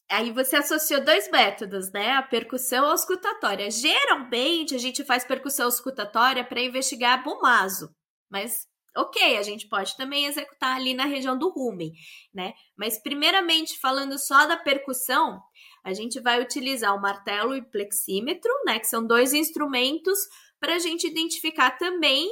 Aí 0.08 0.30
você 0.30 0.56
associou 0.56 1.02
dois 1.02 1.30
métodos, 1.30 1.90
né? 1.90 2.12
A 2.12 2.22
percussão 2.22 2.84
auscultatória. 2.86 3.70
Geralmente 3.70 4.74
a 4.74 4.78
gente 4.78 5.02
faz 5.04 5.24
percussão 5.24 5.66
auscultatória 5.66 6.44
para 6.44 6.60
investigar 6.60 7.24
bumazo, 7.24 7.90
mas 8.30 8.66
ok, 8.96 9.38
a 9.38 9.42
gente 9.42 9.66
pode 9.68 9.96
também 9.96 10.26
executar 10.26 10.76
ali 10.76 10.92
na 10.92 11.06
região 11.06 11.36
do 11.36 11.48
rumen, 11.48 11.92
né? 12.32 12.52
Mas 12.76 13.02
primeiramente 13.02 13.80
falando 13.80 14.18
só 14.18 14.46
da 14.46 14.56
percussão, 14.56 15.40
a 15.82 15.94
gente 15.94 16.20
vai 16.20 16.40
utilizar 16.42 16.94
o 16.94 17.00
martelo 17.00 17.56
e 17.56 17.62
plexímetro, 17.62 18.52
né? 18.66 18.78
Que 18.78 18.86
são 18.86 19.04
dois 19.04 19.32
instrumentos 19.32 20.18
para 20.60 20.76
a 20.76 20.78
gente 20.78 21.06
identificar 21.06 21.72
também 21.72 22.28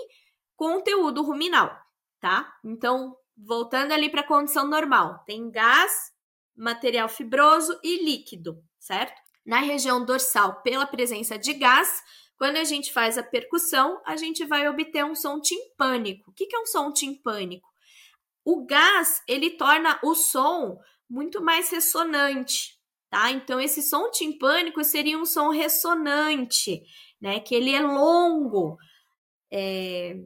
conteúdo 0.60 1.22
ruminal, 1.22 1.74
tá? 2.20 2.52
Então, 2.62 3.16
voltando 3.34 3.92
ali 3.92 4.10
para 4.10 4.20
a 4.20 4.26
condição 4.26 4.68
normal, 4.68 5.24
tem 5.24 5.50
gás, 5.50 6.12
material 6.54 7.08
fibroso 7.08 7.80
e 7.82 8.04
líquido, 8.04 8.62
certo? 8.78 9.18
Na 9.46 9.60
região 9.60 10.04
dorsal, 10.04 10.60
pela 10.60 10.84
presença 10.84 11.38
de 11.38 11.54
gás, 11.54 12.02
quando 12.36 12.58
a 12.58 12.64
gente 12.64 12.92
faz 12.92 13.16
a 13.16 13.22
percussão, 13.22 14.02
a 14.04 14.18
gente 14.18 14.44
vai 14.44 14.68
obter 14.68 15.02
um 15.02 15.14
som 15.14 15.40
timpânico. 15.40 16.30
O 16.30 16.34
que 16.34 16.54
é 16.54 16.58
um 16.58 16.66
som 16.66 16.92
timpânico? 16.92 17.66
O 18.44 18.66
gás, 18.66 19.22
ele 19.26 19.52
torna 19.52 19.98
o 20.04 20.14
som 20.14 20.78
muito 21.08 21.40
mais 21.40 21.70
ressonante, 21.70 22.78
tá? 23.08 23.30
Então, 23.30 23.58
esse 23.58 23.80
som 23.80 24.10
timpânico 24.10 24.84
seria 24.84 25.18
um 25.18 25.24
som 25.24 25.48
ressonante, 25.48 26.82
né? 27.18 27.40
Que 27.40 27.54
ele 27.54 27.74
é 27.74 27.80
longo. 27.80 28.76
É, 29.50 30.16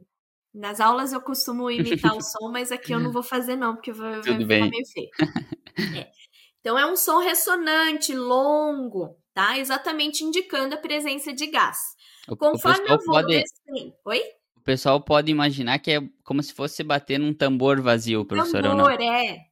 nas 0.55 0.79
aulas 0.79 1.11
eu 1.11 1.21
costumo 1.21 1.69
imitar 1.69 2.15
o 2.15 2.21
som, 2.21 2.49
mas 2.49 2.71
aqui 2.71 2.93
eu 2.93 2.99
não 2.99 3.11
vou 3.11 3.21
fazer 3.21 3.57
não, 3.57 3.75
porque 3.75 3.91
vai, 3.91 4.21
vai 4.21 4.23
ficar 4.23 4.45
meio 4.45 4.87
feio. 4.87 5.09
É. 5.97 6.09
Então 6.61 6.79
é 6.79 6.85
um 6.85 6.95
som 6.95 7.19
ressonante, 7.19 8.15
longo, 8.15 9.15
tá? 9.33 9.59
Exatamente 9.59 10.23
indicando 10.23 10.73
a 10.73 10.77
presença 10.79 11.33
de 11.33 11.47
gás. 11.47 11.77
O, 12.27 12.35
Conforme 12.35 12.85
o 12.85 12.93
eu 12.93 12.97
vou 12.97 13.15
pode... 13.15 13.27
descendo... 13.27 13.93
Oi? 14.05 14.21
O 14.55 14.61
pessoal 14.61 14.99
pode 14.99 15.29
imaginar 15.29 15.77
que 15.77 15.91
é 15.91 16.01
como 16.23 16.41
se 16.41 16.53
fosse 16.53 16.81
bater 16.83 17.19
num 17.19 17.33
tambor 17.33 17.81
vazio, 17.81 18.25
professor, 18.25 18.63
tambor, 18.63 18.91
ou 18.91 18.97
não? 18.97 19.13
é. 19.13 19.45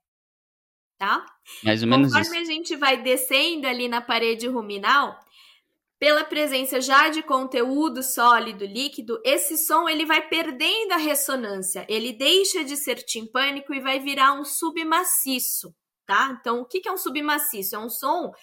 Tá? 0.98 1.26
Mais 1.64 1.84
ou 1.84 1.90
menos 1.90 2.14
Conforme 2.14 2.42
isso. 2.42 2.52
a 2.52 2.54
gente 2.54 2.76
vai 2.78 3.04
descendo 3.04 3.68
ali 3.68 3.88
na 3.88 4.02
parede 4.02 4.48
ruminal, 4.48 5.20
pela 6.04 6.26
presença 6.26 6.82
já 6.82 7.08
de 7.08 7.24
conteúdo 7.24 8.04
sólido 8.04 8.66
líquido, 8.66 9.22
esse 9.24 9.58
som 9.58 9.88
ele 9.88 10.06
vai 10.06 10.28
perdendo 10.28 10.92
a 10.92 10.98
ressonância, 10.98 11.86
ele 11.88 12.12
deixa 12.12 12.62
de 12.62 12.76
ser 12.76 12.96
timpânico 12.96 13.74
e 13.74 13.80
vai 13.80 14.02
virar 14.02 14.34
um 14.34 14.44
submaciço, 14.44 15.74
tá? 16.06 16.38
Então, 16.38 16.60
o 16.60 16.66
que 16.66 16.86
é 16.86 16.92
um 16.92 16.98
submaciço? 16.98 17.78
É 17.78 17.80
um 17.80 17.88
som 17.88 18.34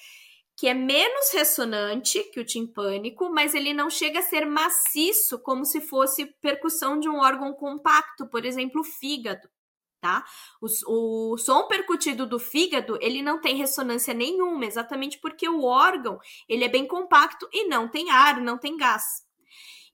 que 0.57 0.69
é 0.69 0.73
menos 0.73 1.35
ressonante 1.35 2.25
que 2.33 2.41
o 2.41 2.47
timpânico, 2.47 3.29
mas 3.29 3.55
ele 3.55 3.75
não 3.75 3.91
chega 3.91 4.21
a 4.21 4.23
ser 4.23 4.47
maciço 4.47 5.39
como 5.39 5.67
se 5.67 5.83
fosse 5.83 6.35
percussão 6.41 6.99
de 6.99 7.11
um 7.11 7.19
órgão 7.19 7.53
compacto, 7.53 8.27
por 8.31 8.47
exemplo, 8.47 8.81
o 8.81 8.85
fígado 8.85 9.47
tá? 10.01 10.25
O, 10.61 11.33
o, 11.33 11.39
som 11.39 11.67
percutido 11.67 12.27
do 12.27 12.39
fígado, 12.39 12.99
ele 13.01 13.23
não 13.23 13.41
tem 13.41 13.57
ressonância 13.57 14.15
nenhuma, 14.15 14.65
exatamente 14.65 15.19
porque 15.19 15.49
o 15.49 15.65
órgão, 15.65 16.19
ele 16.49 16.65
é 16.65 16.69
bem 16.69 16.87
compacto 16.87 17.49
e 17.53 17.69
não 17.69 17.89
tem 17.89 18.11
ar, 18.11 18.41
não 18.41 18.59
tem 18.59 18.77
gás. 18.77 19.25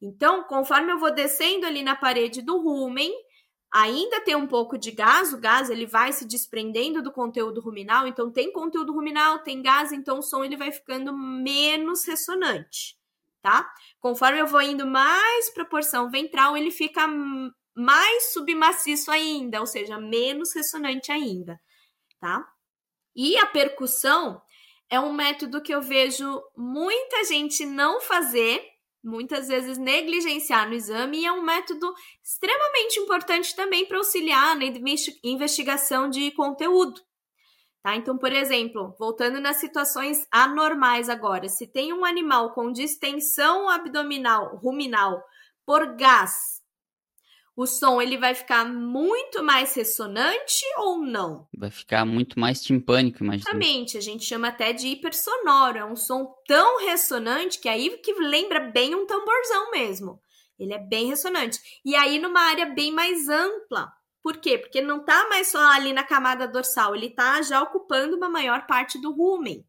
Então, 0.01 0.45
conforme 0.45 0.93
eu 0.93 0.99
vou 0.99 1.13
descendo 1.13 1.67
ali 1.67 1.83
na 1.83 1.97
parede 1.97 2.43
do 2.43 2.59
rumen, 2.59 3.13
ainda 3.73 4.21
tem 4.21 4.37
um 4.37 4.47
pouco 4.47 4.79
de 4.79 4.91
gás, 4.91 5.33
o 5.33 5.39
gás 5.39 5.71
ele 5.71 5.87
vai 5.87 6.13
se 6.13 6.27
desprendendo 6.27 7.03
do 7.03 7.13
conteúdo 7.13 7.61
ruminal, 7.61 8.07
então 8.07 8.31
tem 8.31 8.53
conteúdo 8.53 8.93
ruminal, 8.93 9.41
tem 9.41 9.61
gás, 9.61 9.93
então 9.93 10.19
o 10.19 10.23
som 10.23 10.45
ele 10.45 10.57
vai 10.57 10.71
ficando 10.71 11.17
menos 11.17 12.05
ressonante, 12.05 12.97
tá? 13.43 13.69
Conforme 13.99 14.41
eu 14.41 14.47
vou 14.47 14.63
indo 14.63 14.87
mais 14.87 15.51
para 15.51 15.65
a 15.65 15.67
porção 15.67 16.11
ventral, 16.11 16.57
ele 16.57 16.71
fica 16.71 17.07
mais 17.77 18.33
submaciço 18.33 19.11
ainda, 19.11 19.61
ou 19.61 19.67
seja, 19.67 20.01
menos 20.01 20.55
ressonante 20.55 21.13
ainda, 21.13 21.61
tá? 22.19 22.49
E 23.15 23.37
a 23.37 23.45
percussão 23.47 24.41
é 24.89 24.99
um 24.99 25.13
método 25.13 25.63
que 25.63 25.75
eu 25.75 25.83
vejo 25.83 26.43
muita 26.57 27.25
gente 27.25 27.67
não 27.67 28.01
fazer, 28.01 28.65
muitas 29.05 29.49
vezes 29.49 29.77
negligenciar 29.77 30.67
no 30.67 30.75
exame, 30.75 31.21
e 31.21 31.27
é 31.27 31.33
um 31.33 31.43
método 31.43 31.93
extremamente 32.25 32.99
importante 32.99 33.55
também 33.55 33.85
para 33.85 33.99
auxiliar 33.99 34.57
na 34.57 34.65
investigação 35.23 36.09
de 36.09 36.31
conteúdo. 36.31 37.01
Tá? 37.83 37.95
Então, 37.95 38.17
por 38.17 38.33
exemplo, 38.33 38.95
voltando 38.99 39.39
nas 39.39 39.59
situações 39.59 40.27
anormais 40.31 41.09
agora, 41.09 41.49
se 41.49 41.67
tem 41.67 41.93
um 41.93 42.05
animal 42.05 42.53
com 42.55 42.73
distensão 42.73 43.69
abdominal, 43.69 44.57
ruminal, 44.57 45.23
por 45.65 45.95
gás 45.95 46.56
o 47.57 47.67
som 47.67 48.03
ele 48.03 48.19
vai 48.19 48.35
ficar 48.35 48.67
muito 48.67 49.43
mais 49.43 49.75
ressonante 49.75 50.63
ou 50.77 50.99
não? 50.99 51.49
Vai 51.57 51.71
ficar 51.71 52.05
muito 52.05 52.39
mais 52.39 52.63
timpânico, 52.63 53.25
imagina. 53.25 53.49
Exatamente, 53.49 53.97
a 53.97 54.01
gente 54.03 54.25
chama 54.25 54.49
até 54.49 54.75
de 54.75 54.89
hipersonoro, 54.89 55.79
é 55.79 55.85
um 55.85 55.97
som 55.97 56.35
tão 56.47 56.85
ressonante 56.85 57.59
que 57.59 57.69
aí 57.69 57.97
que 57.99 58.13
lembra 58.13 58.61
bem 58.61 58.95
um 58.95 59.07
tamborzão 59.07 59.71
mesmo. 59.71 60.21
Ele 60.59 60.75
é 60.75 60.79
bem 60.79 61.09
ressonante. 61.09 61.59
E 61.83 61.95
aí 61.97 62.19
numa 62.19 62.41
área 62.41 62.67
bem 62.67 62.93
mais 62.93 63.27
ampla. 63.29 63.91
Por 64.23 64.37
quê? 64.37 64.59
Porque 64.59 64.83
não 64.83 65.03
tá 65.03 65.27
mais 65.29 65.49
só 65.49 65.59
ali 65.73 65.95
na 65.95 66.05
camada 66.05 66.47
dorsal, 66.47 66.95
ele 66.95 67.11
tá 67.11 67.41
já 67.41 67.63
ocupando 67.63 68.17
uma 68.17 68.29
maior 68.29 68.67
parte 68.67 69.01
do 69.01 69.13
rumen, 69.13 69.65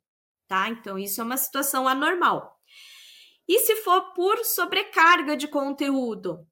tá? 0.47 0.67
Então 0.67 0.97
isso 0.97 1.21
é 1.21 1.23
uma 1.23 1.37
situação 1.37 1.87
anormal. 1.87 2.57
E 3.47 3.59
se 3.59 3.77
for 3.77 4.13
por 4.13 4.43
sobrecarga 4.43 5.37
de 5.37 5.47
conteúdo? 5.47 6.45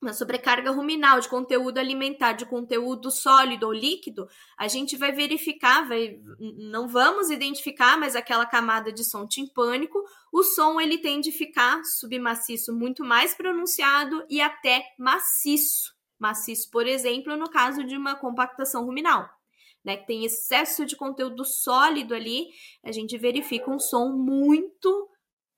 Uma 0.00 0.14
sobrecarga 0.14 0.70
ruminal 0.70 1.20
de 1.20 1.28
conteúdo 1.28 1.78
alimentar, 1.78 2.32
de 2.32 2.46
conteúdo 2.46 3.10
sólido 3.10 3.66
ou 3.66 3.72
líquido, 3.72 4.26
a 4.58 4.66
gente 4.66 4.96
vai 4.96 5.12
verificar, 5.12 5.86
vai, 5.86 6.18
não 6.38 6.88
vamos 6.88 7.30
identificar 7.30 7.98
mais 7.98 8.16
aquela 8.16 8.46
camada 8.46 8.90
de 8.90 9.04
som 9.04 9.26
timpânico, 9.26 10.02
o 10.32 10.42
som 10.42 10.80
ele 10.80 10.98
tende 10.98 11.28
a 11.28 11.32
ficar 11.32 11.84
submaciço 11.84 12.72
muito 12.72 13.04
mais 13.04 13.34
pronunciado 13.34 14.24
e 14.30 14.40
até 14.40 14.82
maciço. 14.98 15.94
Maciço, 16.18 16.70
por 16.70 16.86
exemplo, 16.86 17.36
no 17.36 17.50
caso 17.50 17.84
de 17.84 17.96
uma 17.96 18.14
compactação 18.14 18.84
ruminal. 18.84 19.28
Né, 19.82 19.96
que 19.96 20.06
tem 20.06 20.26
excesso 20.26 20.84
de 20.84 20.94
conteúdo 20.94 21.42
sólido 21.42 22.14
ali, 22.14 22.48
a 22.84 22.92
gente 22.92 23.16
verifica 23.16 23.70
um 23.70 23.78
som 23.78 24.10
muito 24.10 25.08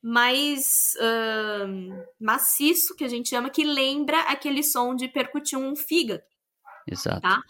mais 0.03 0.95
uh, 0.97 2.05
maciço, 2.21 2.97
que 2.97 3.05
a 3.05 3.09
gente 3.09 3.29
chama, 3.29 3.51
que 3.51 3.63
lembra 3.63 4.19
aquele 4.23 4.63
som 4.63 4.95
de 4.95 5.07
percutir 5.07 5.57
um 5.57 5.77
fígado. 5.77 6.23
Exato. 6.87 7.21
Tá? 7.21 7.41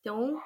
Então, 0.00 0.40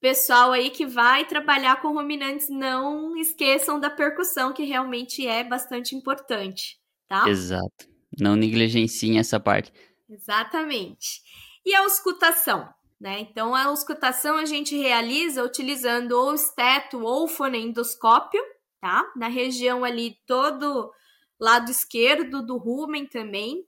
pessoal 0.00 0.52
aí 0.52 0.70
que 0.70 0.86
vai 0.86 1.26
trabalhar 1.26 1.80
com 1.80 1.92
ruminantes, 1.92 2.48
não 2.50 3.16
esqueçam 3.16 3.80
da 3.80 3.88
percussão, 3.88 4.52
que 4.52 4.64
realmente 4.64 5.26
é 5.26 5.42
bastante 5.42 5.94
importante, 5.94 6.78
tá? 7.08 7.28
Exato. 7.28 7.88
Não 8.18 8.36
negligenciem 8.36 9.18
essa 9.18 9.40
parte. 9.40 9.72
Exatamente. 10.08 11.22
E 11.64 11.74
a 11.74 11.80
auscultação? 11.80 12.68
Né? 13.00 13.20
Então, 13.20 13.54
a 13.54 13.64
auscultação 13.64 14.36
a 14.36 14.44
gente 14.44 14.76
realiza 14.76 15.42
utilizando 15.42 16.12
ou 16.12 16.34
esteto 16.34 17.00
ou 17.00 17.26
foneendoscópio, 17.26 18.42
tá? 18.80 19.10
Na 19.16 19.28
região 19.28 19.84
ali 19.84 20.16
todo 20.26 20.92
lado 21.38 21.70
esquerdo 21.70 22.44
do 22.44 22.56
rumen 22.56 23.06
também. 23.06 23.64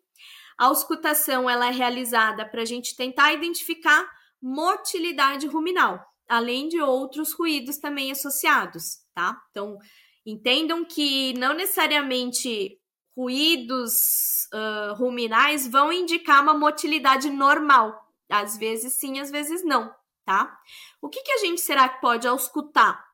A 0.59 0.67
auscultação 0.67 1.49
ela 1.49 1.69
é 1.69 1.71
realizada 1.71 2.47
para 2.47 2.63
a 2.63 2.65
gente 2.65 2.97
tentar 2.97 3.33
identificar 3.33 4.09
motilidade 4.41 5.47
ruminal, 5.47 6.05
além 6.29 6.69
de 6.69 6.81
outros 6.81 7.33
ruídos 7.33 7.79
também 7.79 8.11
associados, 8.11 8.99
tá? 9.15 9.41
Então, 9.51 9.79
entendam 10.27 10.85
que 10.85 11.33
não 11.35 11.55
necessariamente 11.55 12.79
ruídos 13.17 14.49
uh, 14.53 14.95
ruminais 14.95 15.67
vão 15.67 15.93
indicar 15.93 16.43
uma 16.43 16.55
motilidade 16.55 17.31
normal. 17.31 18.09
Às 18.29 18.57
vezes 18.57 18.95
sim, 18.95 19.21
às 19.21 19.31
vezes 19.31 19.65
não, 19.65 19.95
tá? 20.25 20.59
O 21.01 21.09
que, 21.09 21.23
que 21.23 21.33
a 21.33 21.39
gente 21.39 21.61
será 21.61 21.89
que 21.89 22.01
pode 22.01 22.27
auscultar 22.27 23.05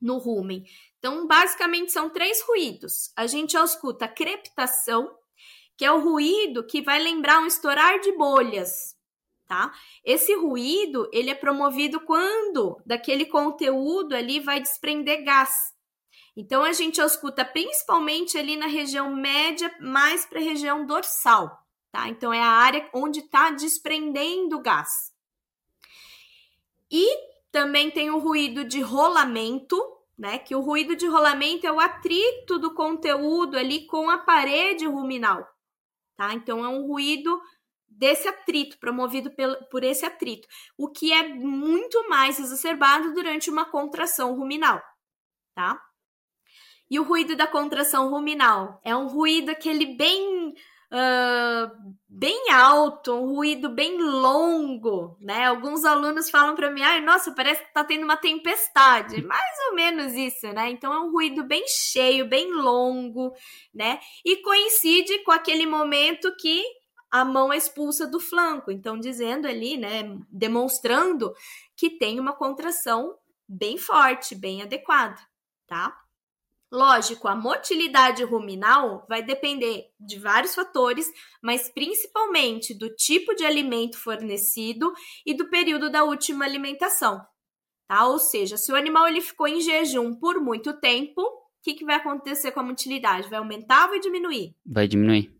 no 0.00 0.18
rumen? 0.18 0.64
Então, 0.98 1.26
basicamente, 1.26 1.92
são 1.92 2.10
três 2.10 2.42
ruídos. 2.42 3.12
A 3.16 3.26
gente 3.26 3.56
escuta 3.56 4.08
crepitação, 4.08 5.16
que 5.76 5.84
é 5.84 5.92
o 5.92 6.00
ruído 6.00 6.66
que 6.66 6.82
vai 6.82 6.98
lembrar 6.98 7.40
um 7.40 7.46
estourar 7.46 8.00
de 8.00 8.12
bolhas, 8.12 8.96
tá? 9.46 9.72
Esse 10.04 10.34
ruído, 10.34 11.08
ele 11.12 11.30
é 11.30 11.34
promovido 11.34 12.00
quando 12.00 12.80
daquele 12.84 13.26
conteúdo 13.26 14.16
ali 14.16 14.40
vai 14.40 14.60
desprender 14.60 15.22
gás. 15.22 15.74
Então, 16.36 16.62
a 16.62 16.72
gente 16.72 17.00
escuta 17.00 17.44
principalmente 17.44 18.36
ali 18.36 18.56
na 18.56 18.66
região 18.66 19.14
média, 19.14 19.74
mais 19.80 20.26
para 20.26 20.38
a 20.38 20.42
região 20.42 20.84
dorsal, 20.84 21.66
tá? 21.90 22.08
Então, 22.08 22.32
é 22.32 22.40
a 22.40 22.48
área 22.48 22.88
onde 22.92 23.20
está 23.20 23.50
desprendendo 23.50 24.60
gás. 24.60 25.14
E 26.90 27.06
também 27.50 27.90
tem 27.90 28.10
o 28.10 28.18
ruído 28.18 28.64
de 28.64 28.80
rolamento, 28.80 29.82
né? 30.18 30.38
Que 30.38 30.54
o 30.54 30.60
ruído 30.60 30.96
de 30.96 31.06
rolamento 31.06 31.66
é 31.66 31.72
o 31.72 31.80
atrito 31.80 32.58
do 32.58 32.74
conteúdo 32.74 33.58
ali 33.58 33.86
com 33.86 34.08
a 34.08 34.18
parede 34.18 34.86
ruminal, 34.86 35.46
tá? 36.16 36.32
Então 36.34 36.64
é 36.64 36.68
um 36.68 36.86
ruído 36.86 37.40
desse 37.88 38.28
atrito, 38.28 38.78
promovido 38.78 39.30
por 39.70 39.82
esse 39.82 40.04
atrito, 40.04 40.46
o 40.76 40.90
que 40.90 41.12
é 41.12 41.28
muito 41.28 42.08
mais 42.08 42.38
exacerbado 42.38 43.14
durante 43.14 43.50
uma 43.50 43.64
contração 43.64 44.34
ruminal, 44.34 44.82
tá? 45.54 45.80
E 46.90 47.00
o 47.00 47.02
ruído 47.02 47.34
da 47.34 47.46
contração 47.46 48.10
ruminal 48.10 48.80
é 48.84 48.94
um 48.94 49.08
ruído 49.08 49.50
aquele 49.50 49.96
bem 49.96 50.54
uh, 50.92 51.94
bem 52.08 52.50
alto, 52.50 53.12
um 53.14 53.34
ruído 53.34 53.68
bem 53.68 53.98
longo, 53.98 55.16
né? 55.20 55.46
Alguns 55.46 55.84
alunos 55.84 56.30
falam 56.30 56.54
para 56.54 56.70
mim, 56.70 56.82
ai, 56.82 57.00
nossa, 57.00 57.32
parece 57.32 57.64
que 57.64 57.72
tá 57.72 57.84
tendo 57.84 58.04
uma 58.04 58.16
tempestade. 58.16 59.22
Mais 59.26 59.58
ou 59.68 59.74
menos 59.74 60.12
isso, 60.14 60.46
né? 60.52 60.70
Então 60.70 60.92
é 60.92 61.00
um 61.00 61.10
ruído 61.10 61.44
bem 61.44 61.64
cheio, 61.68 62.28
bem 62.28 62.52
longo, 62.52 63.32
né? 63.74 64.00
E 64.24 64.36
coincide 64.42 65.22
com 65.24 65.32
aquele 65.32 65.66
momento 65.66 66.34
que 66.36 66.62
a 67.10 67.24
mão 67.24 67.52
é 67.52 67.56
expulsa 67.56 68.06
do 68.06 68.20
flanco, 68.20 68.70
então 68.70 68.98
dizendo 68.98 69.46
ali, 69.46 69.76
né, 69.76 70.18
demonstrando 70.28 71.32
que 71.76 71.88
tem 71.88 72.18
uma 72.18 72.32
contração 72.32 73.16
bem 73.48 73.78
forte, 73.78 74.34
bem 74.34 74.60
adequada, 74.60 75.20
tá? 75.66 75.96
Lógico, 76.70 77.28
a 77.28 77.36
motilidade 77.36 78.24
ruminal 78.24 79.06
vai 79.08 79.22
depender 79.22 79.86
de 80.00 80.18
vários 80.18 80.54
fatores, 80.54 81.10
mas 81.40 81.68
principalmente 81.68 82.74
do 82.74 82.92
tipo 82.94 83.34
de 83.34 83.44
alimento 83.44 83.96
fornecido 83.96 84.92
e 85.24 85.32
do 85.32 85.48
período 85.48 85.90
da 85.90 86.02
última 86.02 86.44
alimentação. 86.44 87.24
Tá? 87.86 88.06
Ou 88.06 88.18
seja, 88.18 88.56
se 88.56 88.72
o 88.72 88.76
animal 88.76 89.06
ele 89.06 89.20
ficou 89.20 89.46
em 89.46 89.60
jejum 89.60 90.14
por 90.16 90.40
muito 90.40 90.72
tempo, 90.80 91.20
o 91.20 91.62
que, 91.62 91.74
que 91.74 91.84
vai 91.84 91.96
acontecer 91.96 92.50
com 92.50 92.60
a 92.60 92.64
motilidade? 92.64 93.28
Vai 93.28 93.38
aumentar 93.38 93.84
ou 93.84 93.90
vai 93.90 94.00
diminuir? 94.00 94.56
Vai 94.66 94.88
diminuir. 94.88 95.32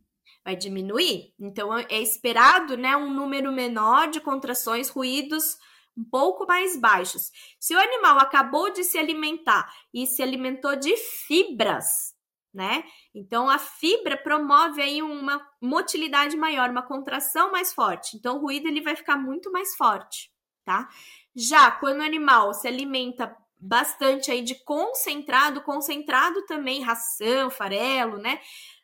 Vai 0.45 0.55
diminuir. 0.55 1.35
Então 1.41 1.77
é 1.77 2.01
esperado 2.01 2.77
né, 2.77 2.97
um 2.97 3.13
número 3.13 3.51
menor 3.51 4.09
de 4.09 4.21
contrações, 4.21 4.89
ruídos 4.89 5.59
um 5.97 6.05
pouco 6.05 6.47
mais 6.47 6.77
baixos. 6.77 7.31
Se 7.59 7.75
o 7.75 7.81
animal 7.81 8.19
acabou 8.19 8.73
de 8.73 8.85
se 8.85 8.99
alimentar 8.99 9.73
e 9.95 10.07
se 10.07 10.23
alimentou 10.23 10.77
de 10.77 10.95
fibras, 10.97 12.15
né? 12.53 12.85
Então 13.15 13.49
a 13.49 13.59
fibra 13.59 14.17
promove 14.17 14.81
aí 14.83 15.03
uma 15.03 15.47
motilidade 15.61 16.37
maior, 16.37 16.71
uma 16.71 16.83
contração 16.83 17.51
mais 17.51 17.73
forte. 17.73 18.17
Então 18.17 18.37
o 18.37 18.41
ruído 18.41 18.67
ele 18.67 18.81
vai 18.81 18.97
ficar 18.97 19.17
muito 19.17 19.51
mais 19.51 19.75
forte, 19.77 20.31
tá? 20.65 20.89
Já 21.35 21.71
quando 21.71 22.01
o 22.01 22.05
animal 22.05 22.55
se 22.55 22.67
alimenta 22.67 23.37
bastante 23.59 24.31
aí 24.31 24.43
de 24.43 24.55
concentrado, 24.65 25.63
concentrado 25.63 26.45
também 26.47 26.83
ração, 26.83 27.51
farelo, 27.51 28.19
né? 28.19 28.41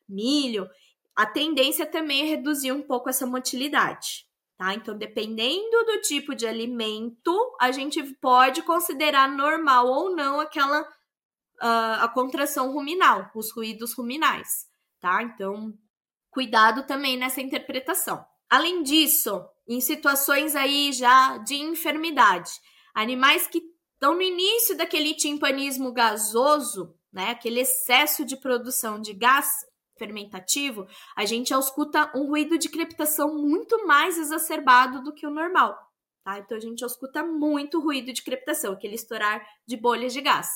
Milho, 0.09 0.69
a 1.15 1.27
tendência 1.27 1.87
também 1.87 2.23
é 2.23 2.25
reduzir 2.25 2.73
um 2.73 2.83
pouco 2.83 3.09
essa 3.09 3.27
motilidade. 3.27 4.27
Tá? 4.63 4.75
Então, 4.75 4.97
dependendo 4.97 5.85
do 5.87 6.01
tipo 6.03 6.37
de 6.37 6.47
alimento, 6.47 7.57
a 7.61 7.73
gente 7.73 8.01
pode 8.21 8.63
considerar 8.63 9.29
normal 9.29 9.89
ou 9.89 10.15
não 10.15 10.39
aquela 10.39 10.83
uh, 10.83 11.99
a 11.99 12.09
contração 12.09 12.73
ruminal, 12.73 13.29
os 13.35 13.51
ruídos 13.51 13.93
ruminais, 13.93 14.69
tá? 15.01 15.21
Então, 15.21 15.75
cuidado 16.31 16.87
também 16.87 17.17
nessa 17.17 17.41
interpretação. 17.41 18.25
Além 18.49 18.85
disso, 18.85 19.45
em 19.67 19.81
situações 19.81 20.55
aí 20.55 20.93
já 20.93 21.39
de 21.39 21.57
enfermidade, 21.57 22.53
animais 22.95 23.49
que 23.49 23.61
estão 23.95 24.15
no 24.15 24.23
início 24.23 24.77
daquele 24.77 25.13
timpanismo 25.15 25.93
gasoso, 25.93 26.97
né, 27.13 27.31
aquele 27.31 27.63
excesso 27.63 28.25
de 28.25 28.37
produção 28.37 29.01
de 29.01 29.13
gás 29.13 29.49
fermentativo, 30.03 30.89
a 31.15 31.25
gente 31.25 31.55
escuta 31.55 32.11
um 32.13 32.27
ruído 32.27 32.59
de 32.59 32.69
crepitação 32.69 33.39
muito 33.39 33.87
mais 33.87 34.19
exacerbado 34.19 35.01
do 35.05 35.15
que 35.15 35.25
o 35.25 35.31
normal. 35.31 35.79
Tá? 36.25 36.41
Então 36.41 36.57
a 36.57 36.61
gente 36.61 36.85
escuta 36.85 37.25
muito 37.25 37.81
ruído 37.81 38.13
de 38.13 38.23
crepitação, 38.23 38.73
aquele 38.73 38.97
estourar 38.97 39.47
de 39.65 39.77
bolhas 39.77 40.13
de 40.13 40.21
gás. 40.21 40.49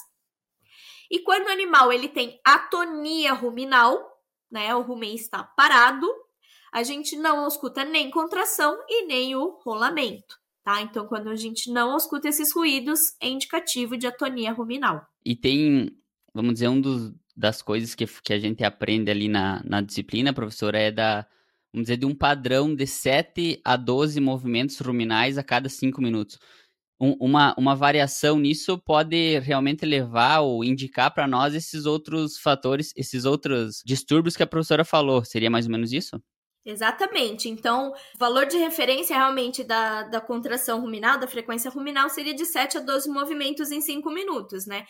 E 1.08 1.20
quando 1.20 1.46
o 1.46 1.52
animal 1.52 1.92
ele 1.92 2.08
tem 2.08 2.40
atonia 2.44 3.32
ruminal, 3.32 3.96
né, 4.50 4.74
o 4.74 4.82
rumen 4.82 5.14
está 5.14 5.44
parado, 5.44 6.08
a 6.72 6.82
gente 6.82 7.16
não 7.16 7.46
escuta 7.46 7.84
nem 7.84 8.10
contração 8.10 8.76
e 8.88 9.06
nem 9.06 9.36
o 9.36 9.60
rolamento. 9.64 10.36
Tá? 10.64 10.82
Então, 10.82 11.06
quando 11.06 11.28
a 11.30 11.36
gente 11.36 11.70
não 11.70 11.96
escuta 11.96 12.28
esses 12.28 12.52
ruídos, 12.52 13.14
é 13.20 13.28
indicativo 13.28 13.96
de 13.96 14.08
atonia 14.08 14.52
ruminal. 14.52 15.06
E 15.24 15.36
tem, 15.36 15.96
vamos 16.34 16.54
dizer, 16.54 16.68
um 16.68 16.80
dos, 16.80 17.12
das 17.36 17.60
coisas 17.60 17.94
que, 17.94 18.06
que 18.06 18.32
a 18.32 18.38
gente 18.38 18.64
aprende 18.64 19.10
ali 19.10 19.28
na, 19.28 19.62
na 19.64 19.80
disciplina, 19.80 20.32
professora, 20.32 20.78
é 20.78 20.90
da, 20.90 21.26
vamos 21.72 21.86
dizer, 21.86 21.98
de 21.98 22.06
um 22.06 22.14
padrão 22.14 22.74
de 22.74 22.86
7 22.86 23.60
a 23.64 23.76
12 23.76 24.20
movimentos 24.20 24.78
ruminais 24.78 25.36
a 25.36 25.42
cada 25.42 25.68
5 25.68 26.00
minutos. 26.00 26.38
Um, 26.98 27.12
uma, 27.20 27.54
uma 27.58 27.76
variação 27.76 28.38
nisso 28.38 28.78
pode 28.78 29.38
realmente 29.40 29.84
levar 29.84 30.40
ou 30.40 30.64
indicar 30.64 31.12
para 31.12 31.28
nós 31.28 31.54
esses 31.54 31.84
outros 31.84 32.38
fatores, 32.38 32.92
esses 32.96 33.26
outros 33.26 33.82
distúrbios 33.84 34.34
que 34.34 34.42
a 34.42 34.46
professora 34.46 34.84
falou. 34.84 35.22
Seria 35.22 35.50
mais 35.50 35.66
ou 35.66 35.72
menos 35.72 35.92
isso? 35.92 36.18
Exatamente. 36.64 37.48
Então, 37.50 37.92
o 38.14 38.18
valor 38.18 38.46
de 38.46 38.56
referência 38.56 39.14
realmente 39.14 39.62
da, 39.62 40.04
da 40.04 40.20
contração 40.20 40.80
ruminal, 40.80 41.18
da 41.18 41.28
frequência 41.28 41.70
ruminal, 41.70 42.08
seria 42.08 42.34
de 42.34 42.46
7 42.46 42.78
a 42.78 42.80
12 42.80 43.10
movimentos 43.10 43.70
em 43.70 43.80
5 43.80 44.10
minutos, 44.10 44.66
né? 44.66 44.84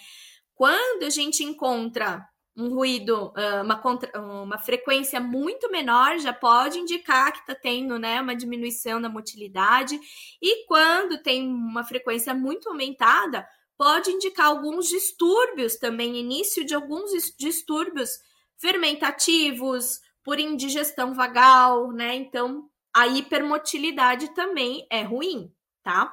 Quando 0.54 1.02
a 1.02 1.10
gente 1.10 1.44
encontra 1.44 2.26
um 2.56 2.74
ruído, 2.74 3.32
uma, 3.62 3.76
contra, 3.76 4.18
uma 4.20 4.58
frequência 4.58 5.20
muito 5.20 5.70
menor, 5.70 6.18
já 6.18 6.32
pode 6.32 6.78
indicar 6.78 7.32
que 7.32 7.40
está 7.40 7.54
tendo 7.54 7.98
né, 7.98 8.20
uma 8.20 8.34
diminuição 8.34 9.00
da 9.00 9.08
motilidade. 9.08 10.00
E 10.40 10.66
quando 10.66 11.22
tem 11.22 11.46
uma 11.46 11.84
frequência 11.84 12.32
muito 12.32 12.68
aumentada, 12.68 13.46
pode 13.76 14.10
indicar 14.10 14.46
alguns 14.46 14.88
distúrbios 14.88 15.76
também, 15.76 16.16
início 16.16 16.64
de 16.64 16.74
alguns 16.74 17.10
distúrbios 17.38 18.18
fermentativos, 18.56 20.00
por 20.26 20.40
indigestão 20.40 21.14
vagal, 21.14 21.92
né? 21.92 22.16
Então, 22.16 22.68
a 22.92 23.06
hipermotilidade 23.06 24.34
também 24.34 24.84
é 24.90 25.02
ruim, 25.02 25.52
tá? 25.84 26.12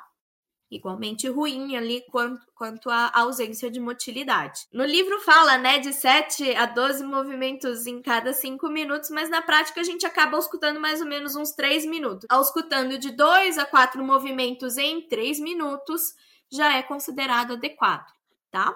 Igualmente 0.76 1.28
ruim 1.28 1.76
ali 1.76 2.04
quanto, 2.10 2.46
quanto 2.56 2.90
à 2.90 3.12
ausência 3.14 3.70
de 3.70 3.80
motilidade. 3.80 4.62
No 4.72 4.84
livro 4.86 5.20
fala, 5.22 5.58
né, 5.58 5.80
de 5.80 5.94
7 5.94 6.56
a 6.56 6.66
12 6.66 7.04
movimentos 7.04 7.86
em 7.86 8.02
cada 8.02 8.34
5 8.34 8.68
minutos, 8.70 9.10
mas 9.10 9.30
na 9.30 9.42
prática 9.42 9.82
a 9.82 9.84
gente 9.84 10.06
acaba 10.06 10.38
escutando 10.38 10.80
mais 10.80 11.02
ou 11.02 11.08
menos 11.08 11.36
uns 11.36 11.52
3 11.52 11.86
minutos. 11.86 12.26
Ao 12.30 12.42
escutando 12.42 12.98
de 12.98 13.12
2 13.12 13.58
a 13.58 13.66
4 13.66 14.04
movimentos 14.04 14.78
em 14.78 15.08
3 15.08 15.40
minutos, 15.40 16.14
já 16.52 16.78
é 16.78 16.84
considerado 16.84 17.54
adequado, 17.54 18.12
tá? 18.52 18.74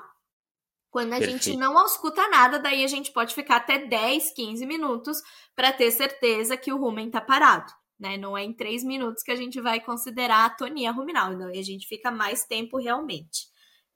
Quando 0.89 1.13
a 1.13 1.17
Perfeito. 1.17 1.43
gente 1.43 1.57
não 1.57 1.85
escuta 1.85 2.27
nada, 2.29 2.57
daí 2.57 2.83
a 2.83 2.87
gente 2.87 3.11
pode 3.11 3.35
ficar 3.35 3.57
até 3.57 3.77
10, 3.77 4.31
15 4.31 4.65
minutos 4.65 5.21
para 5.55 5.71
ter 5.71 5.91
certeza 5.91 6.57
que 6.57 6.71
o 6.71 6.77
rumen 6.77 7.11
tá 7.11 7.21
parado 7.21 7.71
né? 7.99 8.17
Não 8.17 8.37
é 8.37 8.43
em 8.43 8.53
três 8.53 8.83
minutos 8.83 9.23
que 9.23 9.31
a 9.31 9.35
gente 9.35 9.59
vai 9.61 9.79
considerar 9.79 10.37
a 10.37 10.45
atonia 10.45 10.91
ruminal, 10.91 11.33
então 11.33 11.47
a 11.47 11.61
gente 11.61 11.87
fica 11.87 12.11
mais 12.11 12.45
tempo 12.45 12.77
realmente, 12.77 13.47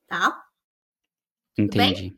tá? 0.06 0.42
Entendi. 1.58 2.16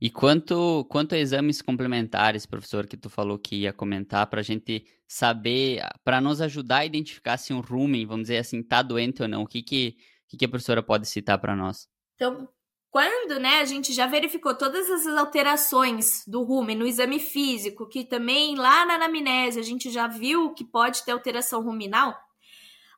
E 0.00 0.10
quanto, 0.10 0.84
quanto 0.86 1.14
a 1.14 1.18
exames 1.18 1.62
complementares, 1.62 2.46
professor, 2.46 2.86
que 2.86 2.96
tu 2.96 3.08
falou 3.08 3.38
que 3.38 3.56
ia 3.56 3.72
comentar, 3.72 4.26
para 4.26 4.40
a 4.40 4.42
gente 4.42 4.84
saber, 5.06 5.82
para 6.04 6.20
nos 6.20 6.40
ajudar 6.40 6.78
a 6.78 6.86
identificar 6.86 7.36
se 7.36 7.52
um 7.52 7.60
rumen, 7.60 8.06
vamos 8.06 8.24
dizer 8.24 8.38
assim, 8.38 8.62
tá 8.62 8.82
doente 8.82 9.22
ou 9.22 9.28
não, 9.28 9.42
o 9.42 9.46
que, 9.46 9.62
que, 9.62 9.96
que, 10.28 10.36
que 10.36 10.44
a 10.44 10.48
professora 10.48 10.82
pode 10.82 11.08
citar 11.08 11.38
para 11.38 11.56
nós? 11.56 11.88
Então, 12.14 12.48
quando, 12.90 13.38
né, 13.38 13.60
a 13.60 13.64
gente 13.64 13.92
já 13.92 14.06
verificou 14.06 14.54
todas 14.54 14.90
essas 14.90 15.16
alterações 15.16 16.24
do 16.26 16.42
rumen 16.42 16.76
no 16.76 16.86
exame 16.86 17.20
físico, 17.20 17.88
que 17.88 18.04
também 18.04 18.56
lá 18.56 18.84
na 18.84 18.94
anamnese 18.94 19.60
a 19.60 19.62
gente 19.62 19.90
já 19.90 20.08
viu 20.08 20.52
que 20.52 20.64
pode 20.64 21.04
ter 21.04 21.12
alteração 21.12 21.62
ruminal, 21.62 22.18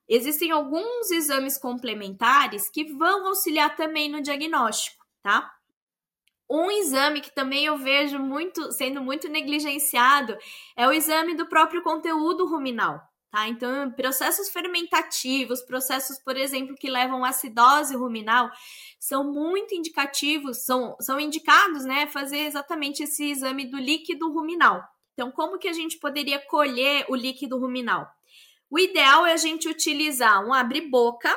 existem 0.08 0.50
alguns 0.50 1.10
exames 1.10 1.58
complementares 1.58 2.70
que 2.70 2.84
vão 2.84 3.26
auxiliar 3.26 3.76
também 3.76 4.10
no 4.10 4.22
diagnóstico, 4.22 5.04
tá? 5.22 5.52
Um 6.48 6.70
exame 6.70 7.20
que 7.20 7.34
também 7.34 7.66
eu 7.66 7.76
vejo 7.76 8.18
muito 8.18 8.72
sendo 8.72 9.00
muito 9.02 9.28
negligenciado 9.28 10.36
é 10.76 10.86
o 10.86 10.92
exame 10.92 11.34
do 11.34 11.46
próprio 11.46 11.82
conteúdo 11.82 12.46
ruminal. 12.46 13.11
Tá? 13.32 13.48
Então, 13.48 13.90
processos 13.92 14.50
fermentativos, 14.50 15.62
processos, 15.62 16.18
por 16.18 16.36
exemplo, 16.36 16.76
que 16.76 16.90
levam 16.90 17.24
à 17.24 17.30
acidose 17.30 17.96
ruminal, 17.96 18.50
são 19.00 19.24
muito 19.32 19.74
indicativos, 19.74 20.66
são, 20.66 20.94
são 21.00 21.18
indicados, 21.18 21.82
né, 21.86 22.06
fazer 22.08 22.40
exatamente 22.40 23.02
esse 23.02 23.30
exame 23.30 23.64
do 23.64 23.78
líquido 23.78 24.30
ruminal. 24.30 24.84
Então, 25.14 25.32
como 25.32 25.58
que 25.58 25.66
a 25.66 25.72
gente 25.72 25.98
poderia 25.98 26.38
colher 26.40 27.06
o 27.08 27.16
líquido 27.16 27.58
ruminal? 27.58 28.06
O 28.70 28.78
ideal 28.78 29.24
é 29.24 29.32
a 29.32 29.38
gente 29.38 29.66
utilizar 29.66 30.46
um 30.46 30.52
abre-boca, 30.52 31.34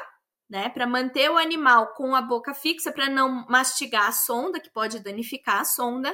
né, 0.50 0.68
para 0.68 0.86
manter 0.86 1.32
o 1.32 1.38
animal 1.38 1.94
com 1.94 2.14
a 2.14 2.22
boca 2.22 2.54
fixa, 2.54 2.92
para 2.92 3.10
não 3.10 3.46
mastigar 3.48 4.10
a 4.10 4.12
sonda, 4.12 4.60
que 4.60 4.70
pode 4.70 5.00
danificar 5.00 5.62
a 5.62 5.66
sonda, 5.66 6.14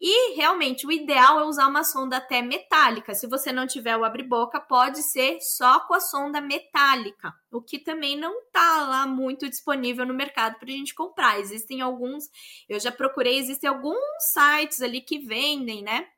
e 0.00 0.34
realmente 0.34 0.86
o 0.86 0.92
ideal 0.92 1.40
é 1.40 1.44
usar 1.44 1.66
uma 1.66 1.84
sonda 1.84 2.16
até 2.16 2.40
metálica. 2.40 3.14
Se 3.14 3.26
você 3.26 3.52
não 3.52 3.66
tiver 3.66 3.96
o 3.96 4.04
abre-boca, 4.04 4.58
pode 4.58 5.02
ser 5.02 5.40
só 5.40 5.80
com 5.80 5.92
a 5.92 6.00
sonda 6.00 6.40
metálica, 6.40 7.34
o 7.52 7.60
que 7.60 7.78
também 7.78 8.16
não 8.16 8.46
tá 8.50 8.86
lá 8.88 9.06
muito 9.06 9.48
disponível 9.48 10.06
no 10.06 10.14
mercado 10.14 10.58
para 10.58 10.68
a 10.68 10.72
gente 10.72 10.94
comprar. 10.94 11.38
Existem 11.38 11.82
alguns, 11.82 12.30
eu 12.68 12.80
já 12.80 12.90
procurei, 12.90 13.38
existem 13.38 13.68
alguns 13.68 13.98
sites 14.32 14.80
ali 14.80 15.02
que 15.02 15.18
vendem, 15.18 15.82
né? 15.82 16.08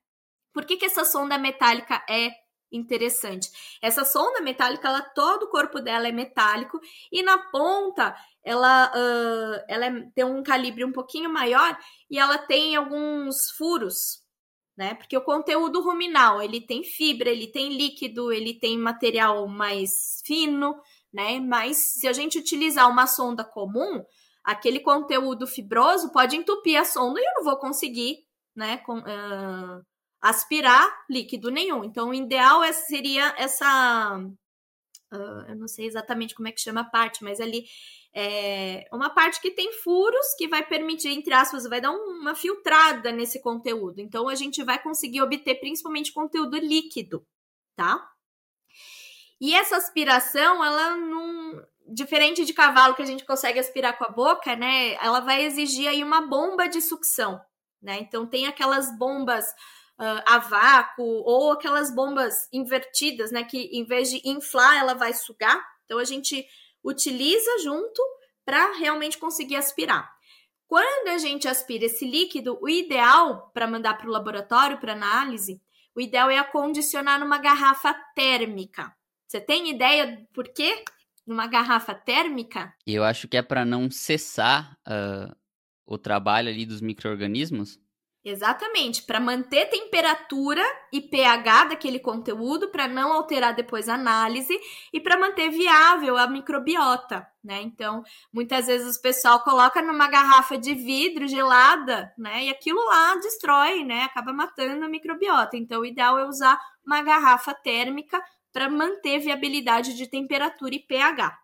Por 0.53 0.65
que, 0.65 0.77
que 0.77 0.85
essa 0.85 1.05
sonda 1.05 1.37
metálica 1.37 2.05
é 2.09 2.31
interessante. 2.73 3.51
Essa 3.83 4.05
sonda 4.05 4.41
metálica, 4.41 4.89
ela, 4.89 5.03
todo 5.03 5.45
o 5.45 5.51
corpo 5.51 5.81
dela 5.81 6.09
é 6.09 6.13
metálico 6.13 6.81
e 7.11 7.23
na 7.23 7.39
ponta 7.39 8.17
ela, 8.45 8.91
uh, 8.91 9.65
ela 9.69 9.87
é, 9.87 10.11
tem 10.15 10.25
um 10.25 10.43
calibre 10.43 10.85
um 10.85 10.93
pouquinho 10.93 11.33
maior 11.33 11.77
e 12.11 12.19
ela 12.19 12.39
tem 12.39 12.75
alguns 12.77 13.51
furos, 13.57 14.21
né? 14.77 14.95
Porque 14.95 15.17
o 15.17 15.25
conteúdo 15.25 15.81
ruminal 15.81 16.43
ele 16.43 16.61
tem 16.61 16.83
fibra, 16.83 17.31
ele 17.31 17.47
tem 17.47 17.77
líquido, 17.77 18.33
ele 18.33 18.59
tem 18.59 18.77
material 18.77 19.47
mais 19.47 20.21
fino, 20.25 20.75
né? 21.13 21.39
Mas 21.41 21.77
se 21.95 22.09
a 22.09 22.13
gente 22.13 22.39
utilizar 22.39 22.91
uma 22.91 23.07
sonda 23.07 23.45
comum, 23.45 24.05
aquele 24.45 24.81
conteúdo 24.81 25.47
fibroso 25.47 26.11
pode 26.13 26.37
entupir 26.37 26.81
a 26.81 26.85
sonda 26.85 27.21
e 27.21 27.25
eu 27.25 27.35
não 27.37 27.45
vou 27.45 27.57
conseguir, 27.59 28.19
né? 28.57 28.79
Com, 28.79 28.99
uh, 28.99 29.85
aspirar 30.23 30.89
líquido 31.11 31.51
nenhum. 31.51 31.85
Então, 31.85 32.11
o 32.11 32.15
ideal 32.15 32.63
é, 32.63 32.73
seria 32.73 33.35
essa. 33.37 34.19
Uh, 35.13 35.51
eu 35.51 35.57
não 35.57 35.69
sei 35.69 35.87
exatamente 35.87 36.35
como 36.35 36.49
é 36.49 36.53
que 36.53 36.61
chama 36.61 36.83
a 36.83 36.91
parte, 36.91 37.23
mas 37.23 37.41
ali 37.41 37.65
é 38.15 38.85
uma 38.93 39.11
parte 39.11 39.41
que 39.41 39.51
tem 39.51 39.73
furos 39.73 40.35
que 40.37 40.47
vai 40.47 40.63
permitir, 40.65 41.09
entre 41.09 41.33
aspas, 41.33 41.65
vai 41.65 41.81
dar 41.81 41.91
uma 41.93 42.35
filtrada 42.35 43.11
nesse 43.11 43.41
conteúdo. 43.41 44.01
Então, 44.01 44.29
a 44.29 44.35
gente 44.35 44.63
vai 44.63 44.81
conseguir 44.83 45.23
obter 45.23 45.57
principalmente 45.57 46.13
conteúdo 46.13 46.59
líquido, 46.59 47.27
tá? 47.75 48.07
E 49.41 49.55
essa 49.55 49.77
aspiração, 49.77 50.65
ela 50.65 50.97
não. 50.97 51.65
Diferente 51.95 52.45
de 52.45 52.55
cavalo 52.55 52.95
que 52.95 53.03
a 53.03 53.07
gente 53.07 53.25
consegue 53.25 53.59
aspirar 53.59 53.99
com 53.99 54.05
a 54.05 54.09
boca, 54.09 54.55
né? 54.55 54.95
Ela 54.95 55.21
vai 55.21 55.45
exigir 55.45 55.89
aí 55.89 56.05
uma 56.05 56.21
bomba 56.21 56.69
de 56.69 56.81
sucção, 56.81 57.41
né? 57.83 57.99
Então, 57.99 58.27
tem 58.27 58.47
aquelas 58.47 58.97
bombas 58.97 59.45
uh, 59.99 60.23
a 60.27 60.39
vácuo 60.39 61.05
ou 61.05 61.53
aquelas 61.53 61.95
bombas 61.95 62.49
invertidas, 62.53 63.31
né? 63.31 63.43
Que 63.45 63.71
em 63.73 63.85
vez 63.85 64.11
de 64.11 64.21
inflar, 64.25 64.77
ela 64.77 64.95
vai 64.95 65.13
sugar. 65.13 65.61
Então 65.85 65.99
a 65.99 66.05
gente 66.05 66.47
utiliza 66.83 67.59
junto 67.63 68.03
para 68.45 68.77
realmente 68.79 69.19
conseguir 69.19 69.57
aspirar. 69.57 70.11
Quando 70.67 71.09
a 71.09 71.19
gente 71.19 71.47
aspira 71.47 71.85
esse 71.85 72.09
líquido, 72.09 72.59
o 72.61 72.69
ideal 72.69 73.51
para 73.53 73.67
mandar 73.67 73.99
para 73.99 74.09
o 74.09 74.11
laboratório 74.11 74.79
para 74.79 74.95
análise, 74.95 75.61
o 75.95 76.01
ideal 76.01 76.31
é 76.31 76.39
acondicionar 76.39 77.21
numa 77.21 77.39
garrafa 77.39 77.93
térmica. 78.15 78.95
Você 79.29 79.41
tem 79.41 79.71
ideia 79.71 80.27
por 80.33 80.49
quê? 80.49 80.85
Numa 81.27 81.47
garrafa 81.47 81.95
térmica? 81.95 82.75
Eu 82.87 83.05
acho 83.05 83.29
que 83.29 83.37
é 83.37 83.43
para 83.43 83.65
não 83.65 83.91
cessar 83.91 84.77
uh, 84.89 85.35
o 85.87 85.99
trabalho 85.99 86.49
ali 86.49 86.65
dos 86.65 86.81
micro-organismos. 86.81 87.79
Exatamente, 88.25 89.03
para 89.03 89.19
manter 89.19 89.67
temperatura 89.67 90.63
e 90.93 91.01
pH 91.01 91.65
daquele 91.65 91.99
conteúdo, 91.99 92.69
para 92.69 92.87
não 92.87 93.13
alterar 93.13 93.53
depois 93.53 93.89
a 93.89 93.95
análise 93.95 94.57
e 94.93 95.01
para 95.01 95.19
manter 95.19 95.51
viável 95.51 96.17
a 96.17 96.29
microbiota, 96.29 97.27
né? 97.43 97.61
Então, 97.63 98.05
muitas 98.33 98.69
vezes 98.69 98.97
o 98.97 99.03
pessoal 99.03 99.43
coloca 99.43 99.83
numa 99.83 100.07
garrafa 100.07 100.57
de 100.57 100.73
vidro 100.73 101.27
gelada, 101.27 102.15
né? 102.17 102.45
E 102.45 102.51
aquilo 102.51 102.85
lá 102.85 103.17
destrói, 103.17 103.83
né? 103.83 104.05
Acaba 104.05 104.33
matando 104.33 104.85
a 104.85 104.89
microbiota. 104.89 105.57
Então, 105.57 105.81
o 105.81 105.87
ideal 105.87 106.17
é 106.17 106.25
usar 106.25 106.61
uma 106.87 107.03
garrafa 107.03 107.53
térmica 107.53 108.23
para 108.53 108.69
manter 108.69 109.19
viabilidade 109.19 109.97
de 109.97 110.07
temperatura 110.07 110.77
e 110.77 110.79
pH. 110.79 111.37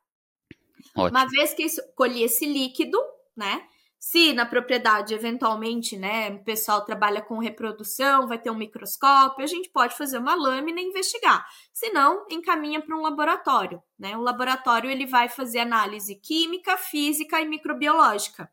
Ótimo. 0.95 1.19
Uma 1.19 1.27
vez 1.27 1.55
que 1.55 1.65
escolhi 1.65 2.23
esse 2.23 2.47
líquido, 2.47 3.03
né? 3.37 3.67
Se 3.99 4.33
na 4.33 4.47
propriedade, 4.47 5.13
eventualmente, 5.13 5.97
né, 5.97 6.31
o 6.31 6.45
pessoal 6.45 6.85
trabalha 6.85 7.21
com 7.21 7.39
reprodução, 7.39 8.29
vai 8.29 8.39
ter 8.39 8.51
um 8.51 8.55
microscópio, 8.55 9.43
a 9.43 9.47
gente 9.47 9.69
pode 9.71 9.97
fazer 9.97 10.19
uma 10.19 10.37
lâmina 10.37 10.81
e 10.81 10.85
investigar. 10.85 11.45
Se 11.73 11.91
não, 11.91 12.25
encaminha 12.31 12.81
para 12.81 12.97
um 12.97 13.03
laboratório, 13.03 13.83
né? 13.99 14.17
O 14.17 14.21
laboratório 14.21 14.89
ele 14.89 15.05
vai 15.05 15.29
fazer 15.29 15.59
análise 15.59 16.15
química, 16.15 16.77
física 16.77 17.41
e 17.41 17.49
microbiológica, 17.49 18.49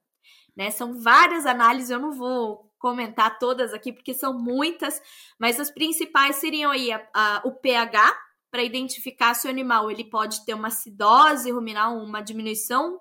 né? 0.58 0.72
São 0.72 1.00
várias 1.00 1.46
análises, 1.46 1.92
eu 1.92 2.00
não 2.00 2.12
vou 2.12 2.72
comentar 2.80 3.38
todas 3.38 3.72
aqui 3.72 3.94
porque 3.94 4.14
são 4.14 4.34
muitas, 4.34 5.00
mas 5.40 5.60
as 5.60 5.70
principais 5.70 6.38
seriam 6.38 6.72
aí 6.72 6.92
a, 6.92 7.08
a, 7.14 7.42
o 7.46 7.52
pH 7.52 8.16
para 8.50 8.64
identificar 8.64 9.34
se 9.34 9.48
o 9.48 9.50
animal 9.50 9.92
ele 9.92 10.06
pode 10.06 10.46
ter 10.46 10.54
uma 10.54 10.70
acidose 10.70 11.52
ruminal, 11.52 11.98
uma 11.98 12.22
diminuição 12.22 13.00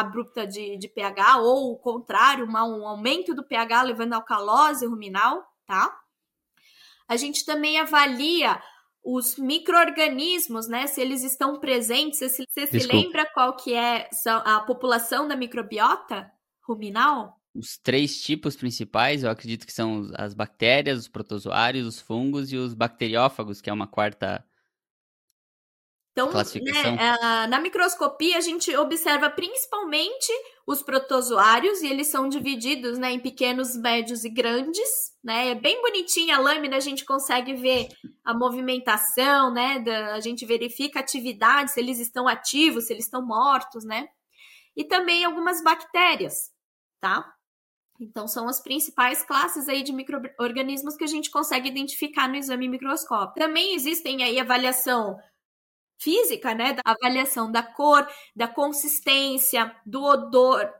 abrupta 0.00 0.46
de, 0.46 0.76
de 0.76 0.88
pH, 0.88 1.38
ou 1.38 1.72
o 1.72 1.78
contrário, 1.78 2.44
uma, 2.44 2.64
um 2.64 2.86
aumento 2.86 3.34
do 3.34 3.44
pH 3.44 3.82
levando 3.82 4.12
a 4.12 4.16
alcalose 4.16 4.86
ruminal, 4.86 5.44
tá? 5.66 5.96
A 7.08 7.16
gente 7.16 7.44
também 7.44 7.78
avalia 7.78 8.60
os 9.02 9.38
micro-organismos, 9.38 10.68
né? 10.68 10.86
Se 10.86 11.00
eles 11.00 11.22
estão 11.22 11.58
presentes, 11.58 12.18
você, 12.18 12.44
você 12.46 12.66
se 12.66 12.86
lembra 12.86 13.24
qual 13.32 13.56
que 13.56 13.72
é 13.72 14.08
a 14.44 14.60
população 14.60 15.26
da 15.26 15.34
microbiota 15.34 16.30
ruminal? 16.62 17.40
Os 17.54 17.78
três 17.78 18.20
tipos 18.20 18.54
principais, 18.54 19.22
eu 19.22 19.30
acredito 19.30 19.66
que 19.66 19.72
são 19.72 20.10
as 20.14 20.34
bactérias, 20.34 20.98
os 20.98 21.08
protozoários, 21.08 21.86
os 21.86 22.00
fungos 22.00 22.52
e 22.52 22.56
os 22.56 22.74
bacteriófagos, 22.74 23.60
que 23.60 23.70
é 23.70 23.72
uma 23.72 23.86
quarta 23.86 24.44
então, 26.18 26.32
né, 26.64 27.46
na 27.46 27.60
microscopia, 27.60 28.36
a 28.38 28.40
gente 28.40 28.74
observa 28.76 29.30
principalmente 29.30 30.32
os 30.66 30.82
protozoários, 30.82 31.80
e 31.80 31.86
eles 31.86 32.08
são 32.08 32.28
divididos 32.28 32.98
né, 32.98 33.12
em 33.12 33.20
pequenos, 33.20 33.76
médios 33.76 34.24
e 34.24 34.28
grandes. 34.28 34.88
Né? 35.22 35.50
É 35.50 35.54
bem 35.54 35.80
bonitinha 35.80 36.36
a 36.36 36.40
lâmina, 36.40 36.76
a 36.76 36.80
gente 36.80 37.04
consegue 37.04 37.54
ver 37.54 37.88
a 38.24 38.34
movimentação, 38.34 39.52
né? 39.52 39.78
Da, 39.78 40.14
a 40.14 40.20
gente 40.20 40.44
verifica 40.44 40.98
a 40.98 41.02
atividade, 41.02 41.70
se 41.70 41.80
eles 41.80 41.98
estão 41.98 42.26
ativos, 42.26 42.86
se 42.86 42.92
eles 42.92 43.04
estão 43.04 43.24
mortos, 43.24 43.84
né? 43.84 44.08
E 44.76 44.84
também 44.84 45.24
algumas 45.24 45.62
bactérias, 45.62 46.50
tá? 47.00 47.24
Então, 48.00 48.28
são 48.28 48.48
as 48.48 48.60
principais 48.62 49.24
classes 49.24 49.68
aí 49.68 49.82
de 49.82 49.92
micro-organismos 49.92 50.96
que 50.96 51.02
a 51.02 51.08
gente 51.08 51.30
consegue 51.30 51.68
identificar 51.68 52.28
no 52.28 52.36
exame 52.36 52.68
microscópio. 52.68 53.42
Também 53.42 53.74
existem 53.74 54.22
aí 54.22 54.38
avaliação 54.38 55.16
física, 55.98 56.54
né? 56.54 56.74
Da 56.74 56.82
avaliação 56.84 57.50
da 57.50 57.62
cor, 57.62 58.06
da 58.34 58.48
consistência, 58.48 59.74
do 59.84 60.02
odor, 60.02 60.70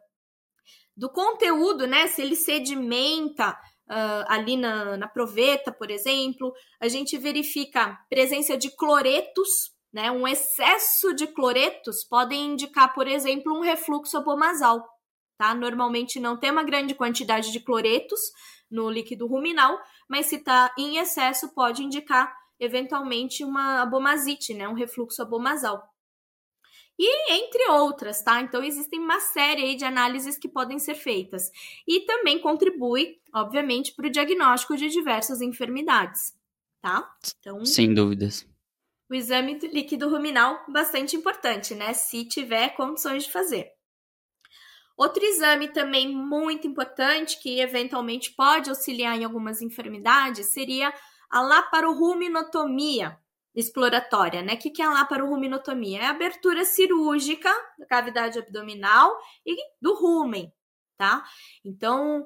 do 0.97 1.09
conteúdo, 1.11 1.87
né? 1.87 2.07
Se 2.07 2.23
ele 2.23 2.37
sedimenta 2.37 3.51
uh, 3.53 4.25
ali 4.29 4.57
na, 4.57 4.97
na 4.97 5.09
proveta, 5.09 5.73
por 5.73 5.91
exemplo, 5.91 6.53
a 6.81 6.89
gente 6.89 7.16
verifica 7.16 7.99
presença 8.09 8.57
de 8.57 8.71
cloretos, 8.77 9.49
né? 9.93 10.11
Um 10.11 10.27
excesso 10.27 11.14
de 11.14 11.27
cloretos 11.27 12.05
podem 12.05 12.53
indicar, 12.53 12.95
por 12.95 13.07
exemplo, 13.07 13.57
um 13.57 13.61
refluxo 13.61 14.16
abomasal. 14.16 14.85
Tá? 15.39 15.55
Normalmente 15.55 16.19
não 16.19 16.37
tem 16.37 16.51
uma 16.51 16.64
grande 16.64 16.97
quantidade 16.97 17.53
de 17.53 17.61
cloretos 17.61 18.19
no 18.69 18.91
líquido 18.91 19.27
ruminal, 19.29 19.79
mas 20.09 20.27
se 20.27 20.35
está 20.35 20.75
em 20.77 20.99
excesso 20.99 21.55
pode 21.55 21.85
indicar 21.85 22.35
eventualmente 22.59 23.45
uma 23.45 23.83
abomazite, 23.83 24.55
né, 24.55 24.69
um 24.69 24.75
refluxo 24.75 25.23
abomasal. 25.23 25.83
E 26.99 27.33
entre 27.33 27.71
outras, 27.71 28.23
tá? 28.23 28.41
Então 28.41 28.63
existem 28.63 28.99
uma 28.99 29.21
série 29.21 29.63
aí 29.63 29.77
de 29.77 29.85
análises 29.85 30.37
que 30.37 30.49
podem 30.49 30.81
ser 30.81 30.97
feitas. 30.97 31.49
E 31.87 32.01
também 32.01 32.41
contribui, 32.41 33.21
obviamente, 33.33 33.95
para 33.95 34.09
o 34.09 34.11
diagnóstico 34.11 34.77
de 34.77 34.89
diversas 34.89 35.41
enfermidades, 35.41 36.35
tá? 36.83 37.09
Então, 37.39 37.65
sem 37.65 37.95
dúvidas. 37.95 38.45
O 39.09 39.15
exame 39.15 39.59
do 39.59 39.67
líquido 39.69 40.11
ruminal 40.11 40.61
bastante 40.69 41.15
importante, 41.15 41.73
né? 41.75 41.95
Se 41.95 42.27
tiver 42.27 42.71
condições 42.71 43.25
de 43.25 43.33
fazer. 43.33 43.71
Outro 44.97 45.25
exame 45.25 45.69
também 45.69 46.13
muito 46.13 46.67
importante 46.67 47.41
que 47.41 47.61
eventualmente 47.61 48.35
pode 48.35 48.69
auxiliar 48.69 49.17
em 49.17 49.25
algumas 49.25 49.63
enfermidades 49.63 50.47
seria 50.47 50.93
a 51.31 51.41
laparoruminotomia 51.41 53.18
exploratória, 53.55 54.43
né? 54.43 54.55
O 54.55 54.59
que, 54.59 54.70
que 54.70 54.83
é 54.83 54.85
a 54.85 54.93
laparoruminotomia? 54.93 56.01
É 56.01 56.07
a 56.07 56.11
abertura 56.11 56.64
cirúrgica 56.64 57.51
da 57.79 57.87
cavidade 57.87 58.39
abdominal 58.39 59.16
e 59.45 59.57
do 59.81 59.95
rumen, 59.95 60.53
tá? 60.97 61.24
Então, 61.64 62.24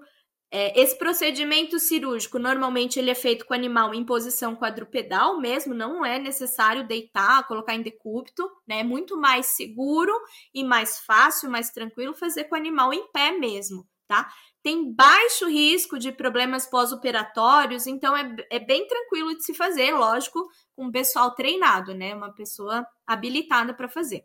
é, 0.50 0.78
esse 0.78 0.98
procedimento 0.98 1.78
cirúrgico, 1.78 2.38
normalmente 2.38 2.98
ele 2.98 3.11
é 3.11 3.14
feito 3.14 3.46
com 3.46 3.55
o 3.55 3.57
animal 3.57 3.94
em 3.94 4.05
posição 4.05 4.55
quadrupedal 4.55 5.40
mesmo, 5.40 5.72
não 5.72 6.05
é 6.05 6.18
necessário 6.18 6.86
deitar, 6.86 7.46
colocar 7.48 7.74
em 7.74 7.82
decúbito, 7.82 8.46
né? 8.68 8.80
É 8.80 8.84
muito 8.84 9.16
mais 9.18 9.46
seguro 9.46 10.12
e 10.53 10.62
mais 10.62 11.00
fácil, 11.00 11.50
mais 11.50 11.70
tranquilo 11.70 12.12
fazer 12.12 12.44
com 12.44 12.55
o 12.55 12.59
animal 12.59 12.92
em 12.92 13.11
pé 13.11 13.32
mesmo, 13.32 13.88
tá? 14.07 14.30
Tem 14.62 14.94
baixo 14.94 15.48
risco 15.48 15.98
de 15.98 16.12
problemas 16.12 16.66
pós-operatórios, 16.66 17.86
então 17.86 18.16
é, 18.16 18.36
é 18.50 18.60
bem 18.60 18.86
tranquilo 18.86 19.34
de 19.36 19.44
se 19.44 19.52
fazer, 19.52 19.92
lógico, 19.92 20.48
com 20.76 20.86
um 20.86 20.92
pessoal 20.92 21.34
treinado, 21.34 21.94
né? 21.94 22.14
Uma 22.14 22.32
pessoa 22.32 22.86
habilitada 23.06 23.74
para 23.74 23.88
fazer. 23.88 24.24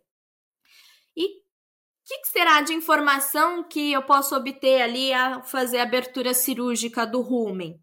E 1.16 1.26
o 1.26 1.42
que, 2.06 2.20
que, 2.20 2.28
será 2.28 2.62
de 2.62 2.74
informação 2.74 3.68
que 3.68 3.92
eu 3.92 4.04
posso 4.04 4.36
obter 4.36 4.82
ali 4.82 5.12
a 5.12 5.42
fazer 5.42 5.80
a 5.80 5.84
abertura 5.84 6.34
cirúrgica 6.34 7.06
do 7.06 7.22
rumen? 7.22 7.82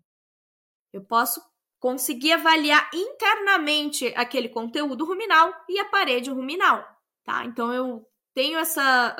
Eu 0.92 1.04
posso 1.04 1.42
conseguir 1.80 2.32
avaliar 2.32 2.88
internamente 2.94 4.06
aquele 4.16 4.48
conteúdo 4.48 5.04
ruminal 5.04 5.52
e 5.68 5.78
a 5.78 5.84
parede 5.84 6.30
ruminal, 6.30 6.82
tá? 7.24 7.44
Então 7.44 7.72
eu 7.72 8.06
tenho 8.32 8.58
essa. 8.58 9.16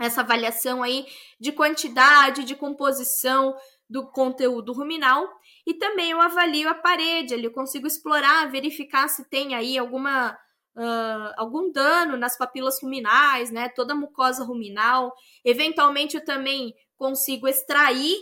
Essa 0.00 0.22
avaliação 0.22 0.82
aí 0.82 1.06
de 1.38 1.52
quantidade, 1.52 2.44
de 2.44 2.54
composição 2.54 3.54
do 3.88 4.06
conteúdo 4.10 4.72
ruminal. 4.72 5.28
E 5.66 5.74
também 5.74 6.10
eu 6.12 6.20
avalio 6.20 6.68
a 6.68 6.74
parede, 6.74 7.34
ali 7.34 7.44
eu 7.44 7.52
consigo 7.52 7.86
explorar, 7.86 8.50
verificar 8.50 9.08
se 9.08 9.28
tem 9.28 9.54
aí 9.54 9.76
alguma 9.76 10.32
uh, 10.76 11.34
algum 11.36 11.70
dano 11.70 12.16
nas 12.16 12.38
papilas 12.38 12.80
ruminais, 12.82 13.50
né? 13.50 13.68
Toda 13.68 13.92
a 13.92 13.96
mucosa 13.96 14.44
ruminal. 14.44 15.12
Eventualmente 15.44 16.16
eu 16.16 16.24
também 16.24 16.74
consigo 16.96 17.48
extrair 17.48 18.16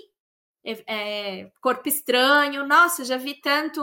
é, 0.64 0.84
é, 0.86 1.52
corpo 1.60 1.88
estranho. 1.88 2.66
Nossa, 2.66 3.04
já 3.04 3.16
vi 3.16 3.34
tanto 3.34 3.82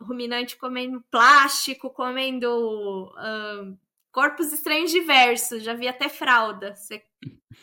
ruminante 0.00 0.56
comendo 0.56 1.02
plástico, 1.10 1.90
comendo 1.90 3.10
uh, 3.12 3.78
corpos 4.16 4.50
estranhos 4.50 4.90
diversos. 4.90 5.62
Já 5.62 5.74
vi 5.74 5.86
até 5.86 6.08
fralda. 6.08 6.74
Você 6.74 7.02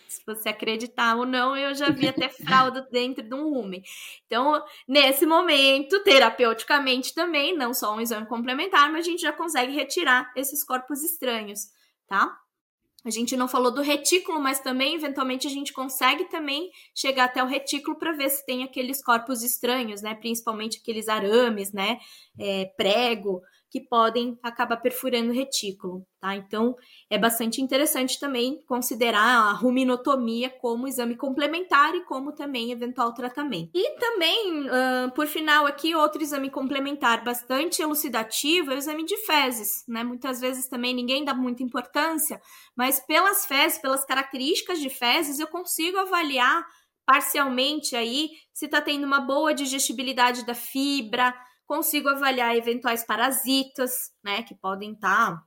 se 0.07 0.23
você 0.23 0.49
acreditar 0.49 1.15
ou 1.15 1.25
não, 1.25 1.57
eu 1.57 1.73
já 1.73 1.89
vi 1.89 2.07
até 2.07 2.29
fralda 2.45 2.87
dentro 2.91 3.23
de 3.23 3.33
um 3.33 3.49
rumen. 3.49 3.81
Então, 4.27 4.63
nesse 4.87 5.25
momento, 5.25 6.03
terapeuticamente 6.03 7.15
também, 7.15 7.57
não 7.57 7.73
só 7.73 7.95
um 7.95 7.99
exame 7.99 8.27
complementar, 8.27 8.91
mas 8.91 9.07
a 9.07 9.09
gente 9.09 9.21
já 9.23 9.33
consegue 9.33 9.73
retirar 9.73 10.31
esses 10.35 10.63
corpos 10.63 11.03
estranhos, 11.03 11.69
tá? 12.07 12.37
A 13.03 13.09
gente 13.09 13.35
não 13.35 13.47
falou 13.47 13.71
do 13.71 13.81
retículo, 13.81 14.39
mas 14.39 14.59
também, 14.59 14.95
eventualmente, 14.95 15.47
a 15.47 15.49
gente 15.49 15.73
consegue 15.73 16.25
também 16.25 16.69
chegar 16.95 17.25
até 17.25 17.43
o 17.43 17.47
retículo 17.47 17.97
para 17.97 18.13
ver 18.13 18.29
se 18.29 18.45
tem 18.45 18.63
aqueles 18.63 19.03
corpos 19.03 19.41
estranhos, 19.41 20.01
né? 20.01 20.15
Principalmente 20.15 20.79
aqueles 20.79 21.09
arames, 21.09 21.73
né? 21.73 21.97
É, 22.39 22.65
prego, 22.77 23.41
que 23.73 23.81
podem 23.81 24.37
acabar 24.43 24.77
perfurando 24.77 25.31
o 25.31 25.33
retículo, 25.33 26.05
tá? 26.21 26.35
Então, 26.35 26.75
é 27.09 27.17
bastante 27.17 27.59
interessante 27.59 28.19
também 28.19 28.61
considerar 28.67 29.49
a 29.49 29.51
ruminotomia 29.51 30.47
como 30.47 30.87
exame 30.87 31.17
complementar 31.17 31.95
e 31.95 32.05
como 32.05 32.35
também 32.35 32.71
eventual 32.71 33.11
tratamento. 33.15 33.71
E 33.73 33.97
também, 33.97 34.67
uh, 34.67 35.11
por 35.15 35.25
final 35.25 35.65
aqui, 35.65 35.95
outro 35.95 36.21
exame 36.21 36.51
complementar 36.51 37.23
bastante 37.23 37.81
elucidativo 37.81 38.71
é 38.71 38.75
o 38.75 38.77
exame 38.77 39.05
de 39.05 39.17
fezes, 39.25 39.83
né? 39.87 40.03
Muitas 40.03 40.39
vezes 40.39 40.67
também 40.67 40.93
ninguém 40.93 41.25
dá 41.25 41.33
muita 41.33 41.63
importância, 41.63 42.39
mas 42.77 42.99
pelas 42.99 43.47
fezes, 43.47 43.79
pelas 43.79 44.05
características 44.05 44.79
de 44.79 44.91
fezes, 44.91 45.39
eu 45.39 45.47
consigo 45.47 45.97
avaliar 45.97 46.63
parcialmente 47.07 47.95
aí 47.95 48.29
se 48.53 48.65
está 48.65 48.79
tendo 48.79 49.07
uma 49.07 49.19
boa 49.19 49.51
digestibilidade 49.51 50.45
da 50.45 50.53
fibra, 50.53 51.33
consigo 51.65 52.09
avaliar 52.09 52.55
eventuais 52.55 53.03
parasitas, 53.05 54.11
né, 54.23 54.43
que 54.43 54.55
podem 54.55 54.93
estar 54.93 55.31
tá 55.31 55.43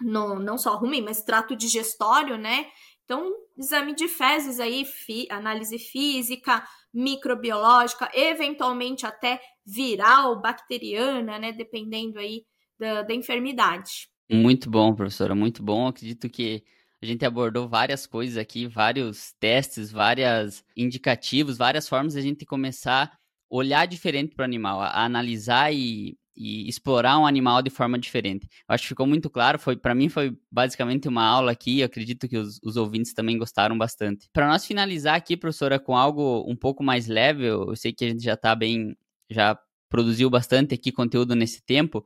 no, 0.00 0.38
não 0.38 0.58
só 0.58 0.76
ruim, 0.76 1.02
mas 1.02 1.22
trato 1.22 1.56
digestório, 1.56 2.36
né? 2.36 2.66
Então, 3.04 3.32
exame 3.56 3.94
de 3.94 4.08
fezes 4.08 4.58
aí, 4.58 4.84
fi, 4.84 5.26
análise 5.30 5.78
física, 5.78 6.66
microbiológica, 6.92 8.10
eventualmente 8.12 9.06
até 9.06 9.40
viral, 9.64 10.40
bacteriana, 10.40 11.38
né? 11.38 11.52
Dependendo 11.52 12.18
aí 12.18 12.44
da, 12.78 13.02
da 13.02 13.14
enfermidade. 13.14 14.08
Muito 14.30 14.68
bom, 14.68 14.94
professora, 14.94 15.34
muito 15.34 15.62
bom. 15.62 15.86
Acredito 15.86 16.28
que 16.28 16.64
a 17.00 17.06
gente 17.06 17.24
abordou 17.24 17.68
várias 17.68 18.06
coisas 18.06 18.36
aqui, 18.36 18.66
vários 18.66 19.32
testes, 19.38 19.92
vários 19.92 20.64
indicativos, 20.76 21.56
várias 21.56 21.88
formas 21.88 22.14
de 22.14 22.18
a 22.18 22.22
gente 22.22 22.44
começar 22.44 23.16
olhar 23.48 23.86
diferente 23.86 24.34
para 24.34 24.42
o 24.42 24.44
animal, 24.44 24.80
a 24.80 25.04
analisar 25.04 25.72
e, 25.72 26.16
e, 26.36 26.68
explorar 26.68 27.18
um 27.18 27.26
animal 27.26 27.62
de 27.62 27.70
forma 27.70 27.98
diferente. 27.98 28.48
Eu 28.68 28.74
acho 28.74 28.82
que 28.82 28.88
ficou 28.88 29.06
muito 29.06 29.30
claro, 29.30 29.58
foi 29.58 29.76
para 29.76 29.94
mim 29.94 30.08
foi 30.08 30.36
basicamente 30.50 31.08
uma 31.08 31.24
aula 31.24 31.52
aqui, 31.52 31.80
eu 31.80 31.86
acredito 31.86 32.28
que 32.28 32.36
os, 32.36 32.60
os 32.62 32.76
ouvintes 32.76 33.14
também 33.14 33.38
gostaram 33.38 33.76
bastante. 33.76 34.28
Para 34.32 34.48
nós 34.48 34.66
finalizar 34.66 35.14
aqui, 35.14 35.36
professora, 35.36 35.78
com 35.78 35.96
algo 35.96 36.44
um 36.50 36.56
pouco 36.56 36.82
mais 36.82 37.06
leve, 37.06 37.44
eu 37.46 37.74
sei 37.76 37.92
que 37.92 38.04
a 38.04 38.08
gente 38.08 38.22
já 38.22 38.34
está 38.34 38.54
bem, 38.54 38.96
já 39.30 39.58
produziu 39.88 40.28
bastante 40.28 40.74
aqui 40.74 40.90
conteúdo 40.92 41.34
nesse 41.34 41.62
tempo, 41.64 42.04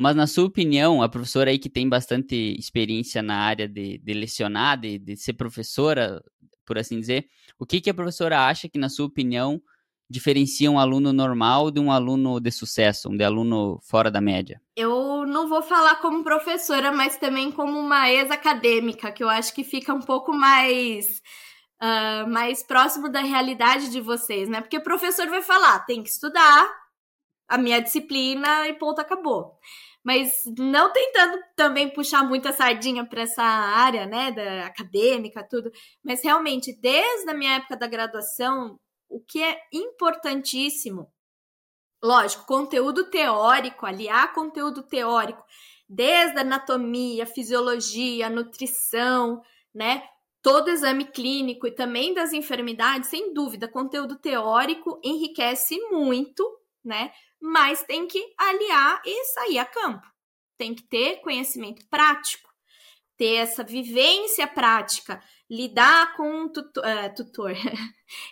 mas, 0.00 0.16
na 0.16 0.26
sua 0.26 0.46
opinião, 0.46 1.02
a 1.02 1.10
professora 1.10 1.50
aí 1.50 1.58
que 1.58 1.68
tem 1.68 1.86
bastante 1.86 2.34
experiência 2.58 3.20
na 3.20 3.36
área 3.36 3.68
de, 3.68 3.98
de 3.98 4.14
lecionar, 4.14 4.80
de, 4.80 4.98
de 4.98 5.14
ser 5.14 5.34
professora, 5.34 6.22
por 6.64 6.78
assim 6.78 6.98
dizer, 6.98 7.26
o 7.58 7.66
que, 7.66 7.82
que 7.82 7.90
a 7.90 7.94
professora 7.94 8.46
acha 8.46 8.66
que, 8.66 8.78
na 8.78 8.88
sua 8.88 9.04
opinião, 9.04 9.60
diferencia 10.10 10.70
um 10.70 10.78
aluno 10.78 11.12
normal 11.12 11.70
de 11.70 11.78
um 11.78 11.92
aluno 11.92 12.40
de 12.40 12.50
sucesso, 12.50 13.08
um 13.08 13.16
de 13.16 13.22
aluno 13.22 13.78
fora 13.82 14.10
da 14.10 14.20
média? 14.20 14.60
Eu 14.76 15.24
não 15.24 15.48
vou 15.48 15.62
falar 15.62 15.96
como 15.96 16.24
professora, 16.24 16.90
mas 16.90 17.16
também 17.16 17.52
como 17.52 17.78
uma 17.78 18.10
ex-acadêmica, 18.10 19.12
que 19.12 19.22
eu 19.22 19.28
acho 19.28 19.54
que 19.54 19.62
fica 19.62 19.94
um 19.94 20.00
pouco 20.00 20.32
mais. 20.32 21.22
Uh, 21.82 22.28
mais 22.28 22.62
próximo 22.62 23.08
da 23.08 23.20
realidade 23.20 23.90
de 23.90 24.02
vocês, 24.02 24.50
né? 24.50 24.60
Porque 24.60 24.76
o 24.76 24.82
professor 24.82 25.26
vai 25.28 25.40
falar, 25.40 25.78
tem 25.86 26.02
que 26.02 26.10
estudar 26.10 26.70
a 27.48 27.56
minha 27.56 27.80
disciplina 27.80 28.68
e 28.68 28.74
ponto, 28.74 29.00
acabou 29.00 29.58
mas 30.02 30.32
não 30.58 30.92
tentando 30.92 31.38
também 31.54 31.88
puxar 31.90 32.24
muita 32.24 32.52
sardinha 32.52 33.04
para 33.04 33.22
essa 33.22 33.42
área, 33.42 34.06
né, 34.06 34.32
da 34.32 34.66
acadêmica, 34.66 35.46
tudo, 35.48 35.70
mas 36.02 36.22
realmente 36.24 36.74
desde 36.80 37.30
a 37.30 37.34
minha 37.34 37.56
época 37.56 37.76
da 37.76 37.86
graduação, 37.86 38.78
o 39.10 39.20
que 39.20 39.42
é 39.42 39.60
importantíssimo, 39.72 41.12
lógico, 42.02 42.46
conteúdo 42.46 43.10
teórico, 43.10 43.84
aliar 43.84 44.32
conteúdo 44.32 44.82
teórico, 44.82 45.44
desde 45.88 46.38
anatomia, 46.38 47.26
fisiologia, 47.26 48.30
nutrição, 48.30 49.42
né, 49.74 50.08
todo 50.40 50.70
exame 50.70 51.04
clínico 51.04 51.66
e 51.66 51.72
também 51.72 52.14
das 52.14 52.32
enfermidades, 52.32 53.10
sem 53.10 53.34
dúvida, 53.34 53.68
conteúdo 53.68 54.16
teórico 54.16 54.98
enriquece 55.04 55.78
muito, 55.90 56.42
né? 56.82 57.12
mas 57.40 57.82
tem 57.84 58.06
que 58.06 58.22
aliar 58.36 59.00
e 59.04 59.24
sair 59.24 59.58
a 59.58 59.64
campo. 59.64 60.06
Tem 60.58 60.74
que 60.74 60.82
ter 60.82 61.20
conhecimento 61.20 61.86
prático, 61.88 62.50
ter 63.16 63.36
essa 63.36 63.64
vivência 63.64 64.46
prática, 64.46 65.22
lidar 65.50 66.14
com 66.16 66.44
um 66.44 66.48
tutor. 66.48 66.84
Uh, 66.84 67.12
tutor. 67.16 67.50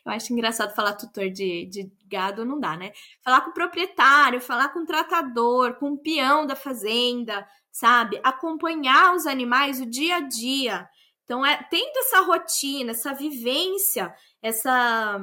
Eu 0.07 0.13
acho 0.13 0.33
engraçado 0.33 0.75
falar 0.75 0.95
tutor 0.95 1.29
de, 1.31 1.67
de 1.67 1.91
gado, 2.07 2.45
não 2.45 2.61
dá, 2.61 2.77
né? 2.77 2.93
Falar 3.23 3.41
com 3.41 3.51
o 3.51 3.55
proprietário, 3.55 4.41
falar 4.41 4.69
com 4.69 4.81
o 4.81 4.87
tratador, 4.87 5.75
com 5.75 5.93
o 5.93 5.99
peão 5.99 6.47
da 6.47 6.55
fazenda, 6.55 7.47
sabe? 7.73 8.21
Acompanhar 8.23 9.15
os 9.15 9.27
animais 9.27 9.81
o 9.81 9.87
dia 9.87 10.17
a 10.17 10.21
dia. 10.21 10.89
Então, 11.25 11.45
é, 11.45 11.63
tendo 11.71 11.99
essa 11.99 12.21
rotina, 12.21 12.93
essa 12.93 13.13
vivência, 13.13 14.15
essa 14.41 15.21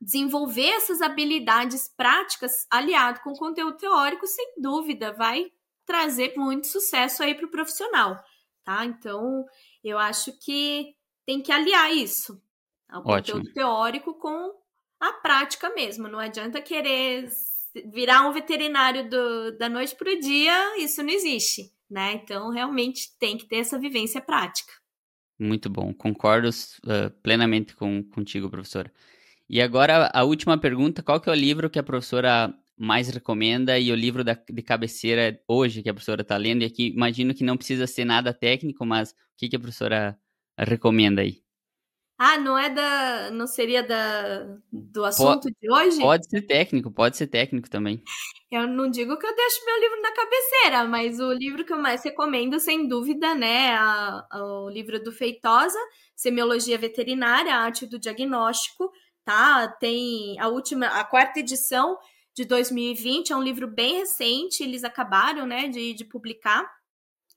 desenvolver 0.00 0.68
essas 0.70 1.00
habilidades 1.00 1.88
práticas 1.96 2.66
aliado 2.68 3.20
com 3.20 3.32
conteúdo 3.34 3.76
teórico, 3.76 4.26
sem 4.26 4.54
dúvida, 4.60 5.12
vai 5.12 5.46
trazer 5.86 6.34
muito 6.36 6.66
sucesso 6.66 7.22
aí 7.22 7.36
para 7.36 7.46
o 7.46 7.50
profissional, 7.50 8.20
tá? 8.64 8.84
Então, 8.84 9.44
eu 9.82 9.98
acho 9.98 10.32
que 10.40 10.94
tem 11.26 11.42
que 11.42 11.52
aliar 11.52 11.92
isso, 11.92 12.40
o 12.90 12.98
Ótimo. 13.10 13.38
conteúdo 13.38 13.52
teórico 13.52 14.14
com 14.14 14.54
a 15.00 15.12
prática 15.14 15.70
mesmo. 15.70 16.08
Não 16.08 16.18
adianta 16.18 16.60
querer 16.60 17.28
virar 17.92 18.28
um 18.28 18.32
veterinário 18.32 19.08
do, 19.08 19.56
da 19.56 19.68
noite 19.68 19.94
para 19.96 20.12
o 20.12 20.20
dia, 20.20 20.78
isso 20.78 21.02
não 21.02 21.10
existe, 21.10 21.72
né? 21.90 22.12
Então, 22.14 22.50
realmente 22.50 23.16
tem 23.18 23.36
que 23.36 23.46
ter 23.46 23.56
essa 23.56 23.78
vivência 23.78 24.20
prática. 24.20 24.72
Muito 25.38 25.68
bom, 25.68 25.92
concordo 25.92 26.48
uh, 26.48 27.10
plenamente 27.22 27.74
com, 27.74 28.02
contigo, 28.04 28.50
professora. 28.50 28.92
E 29.48 29.60
agora 29.60 30.10
a 30.14 30.24
última 30.24 30.56
pergunta, 30.56 31.02
qual 31.02 31.20
que 31.20 31.28
é 31.28 31.32
o 31.32 31.36
livro 31.36 31.68
que 31.68 31.78
a 31.78 31.82
professora 31.82 32.54
mais 32.76 33.08
recomenda 33.08 33.78
e 33.78 33.90
o 33.90 33.94
livro 33.94 34.22
da, 34.22 34.34
de 34.34 34.62
cabeceira 34.62 35.40
hoje 35.48 35.82
que 35.82 35.90
a 35.90 35.94
professora 35.94 36.22
está 36.22 36.36
lendo? 36.36 36.62
E 36.62 36.66
aqui 36.66 36.88
imagino 36.88 37.34
que 37.34 37.44
não 37.44 37.56
precisa 37.56 37.86
ser 37.86 38.04
nada 38.04 38.32
técnico, 38.32 38.86
mas 38.86 39.10
o 39.10 39.14
que, 39.36 39.48
que 39.48 39.56
a 39.56 39.60
professora 39.60 40.18
recomenda 40.58 41.22
aí? 41.22 41.42
Ah, 42.24 42.38
não 42.38 42.56
é 42.56 42.70
da. 42.70 43.30
não 43.32 43.48
seria 43.48 43.82
da, 43.82 44.56
do 44.70 45.04
assunto 45.04 45.42
pode, 45.42 45.56
de 45.60 45.72
hoje? 45.72 45.98
Pode 45.98 46.30
ser 46.30 46.42
técnico, 46.42 46.88
pode 46.88 47.16
ser 47.16 47.26
técnico 47.26 47.68
também. 47.68 48.00
Eu 48.48 48.68
não 48.68 48.88
digo 48.88 49.18
que 49.18 49.26
eu 49.26 49.34
deixo 49.34 49.64
meu 49.64 49.80
livro 49.80 50.00
na 50.02 50.12
cabeceira, 50.12 50.84
mas 50.84 51.18
o 51.18 51.32
livro 51.32 51.64
que 51.64 51.72
eu 51.72 51.78
mais 51.78 52.04
recomendo, 52.04 52.60
sem 52.60 52.86
dúvida, 52.86 53.34
né, 53.34 53.70
a, 53.70 54.24
a, 54.30 54.44
o 54.44 54.70
livro 54.70 55.02
do 55.02 55.10
Feitosa, 55.10 55.78
Semiologia 56.14 56.78
Veterinária, 56.78 57.54
a 57.54 57.62
Arte 57.62 57.86
do 57.86 57.98
Diagnóstico, 57.98 58.92
tá? 59.24 59.66
Tem 59.80 60.38
a 60.38 60.46
última, 60.46 60.86
a 60.86 61.02
quarta 61.02 61.40
edição 61.40 61.98
de 62.34 62.44
2020, 62.44 63.32
é 63.32 63.36
um 63.36 63.42
livro 63.42 63.66
bem 63.66 63.98
recente, 63.98 64.62
eles 64.62 64.84
acabaram, 64.84 65.44
né, 65.44 65.66
de, 65.66 65.92
de 65.92 66.04
publicar. 66.04 66.70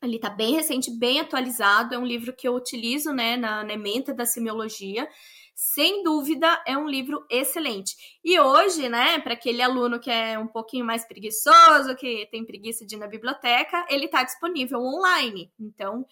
Ele 0.05 0.19
tá 0.19 0.29
bem 0.29 0.53
recente, 0.53 0.91
bem 0.91 1.19
atualizado, 1.19 1.93
é 1.95 1.97
um 1.97 2.05
livro 2.05 2.33
que 2.33 2.47
eu 2.47 2.55
utilizo, 2.55 3.11
né, 3.11 3.35
na, 3.35 3.63
na 3.63 3.73
ementa 3.73 4.13
da 4.13 4.25
semiologia. 4.25 5.07
Sem 5.55 6.03
dúvida, 6.03 6.61
é 6.67 6.77
um 6.77 6.87
livro 6.87 7.25
excelente. 7.29 7.95
E 8.23 8.37
hoje, 8.39 8.89
né, 8.89 9.19
para 9.19 9.33
aquele 9.33 9.61
aluno 9.61 9.99
que 9.99 10.11
é 10.11 10.37
um 10.37 10.47
pouquinho 10.47 10.85
mais 10.85 11.05
preguiçoso, 11.05 11.95
que 11.95 12.27
tem 12.29 12.45
preguiça 12.45 12.85
de 12.85 12.95
ir 12.95 12.99
na 12.99 13.07
biblioteca, 13.07 13.85
ele 13.89 14.05
está 14.05 14.23
disponível 14.23 14.79
online. 14.79 15.49
Então, 15.57 16.05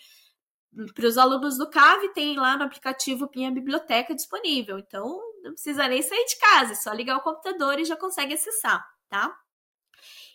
para 0.95 1.05
os 1.05 1.17
alunos 1.17 1.57
do 1.57 1.69
CAV, 1.69 2.13
tem 2.13 2.37
lá 2.37 2.57
no 2.57 2.63
aplicativo 2.63 3.27
Pinha 3.27 3.51
Biblioteca 3.51 4.15
disponível. 4.15 4.79
Então, 4.79 5.19
não 5.43 5.51
precisa 5.51 5.87
nem 5.87 6.01
sair 6.01 6.25
de 6.25 6.37
casa, 6.37 6.71
é 6.71 6.75
só 6.75 6.93
ligar 6.93 7.17
o 7.17 7.21
computador 7.21 7.77
e 7.79 7.85
já 7.85 7.97
consegue 7.97 8.33
acessar, 8.33 8.83
tá? 9.09 9.35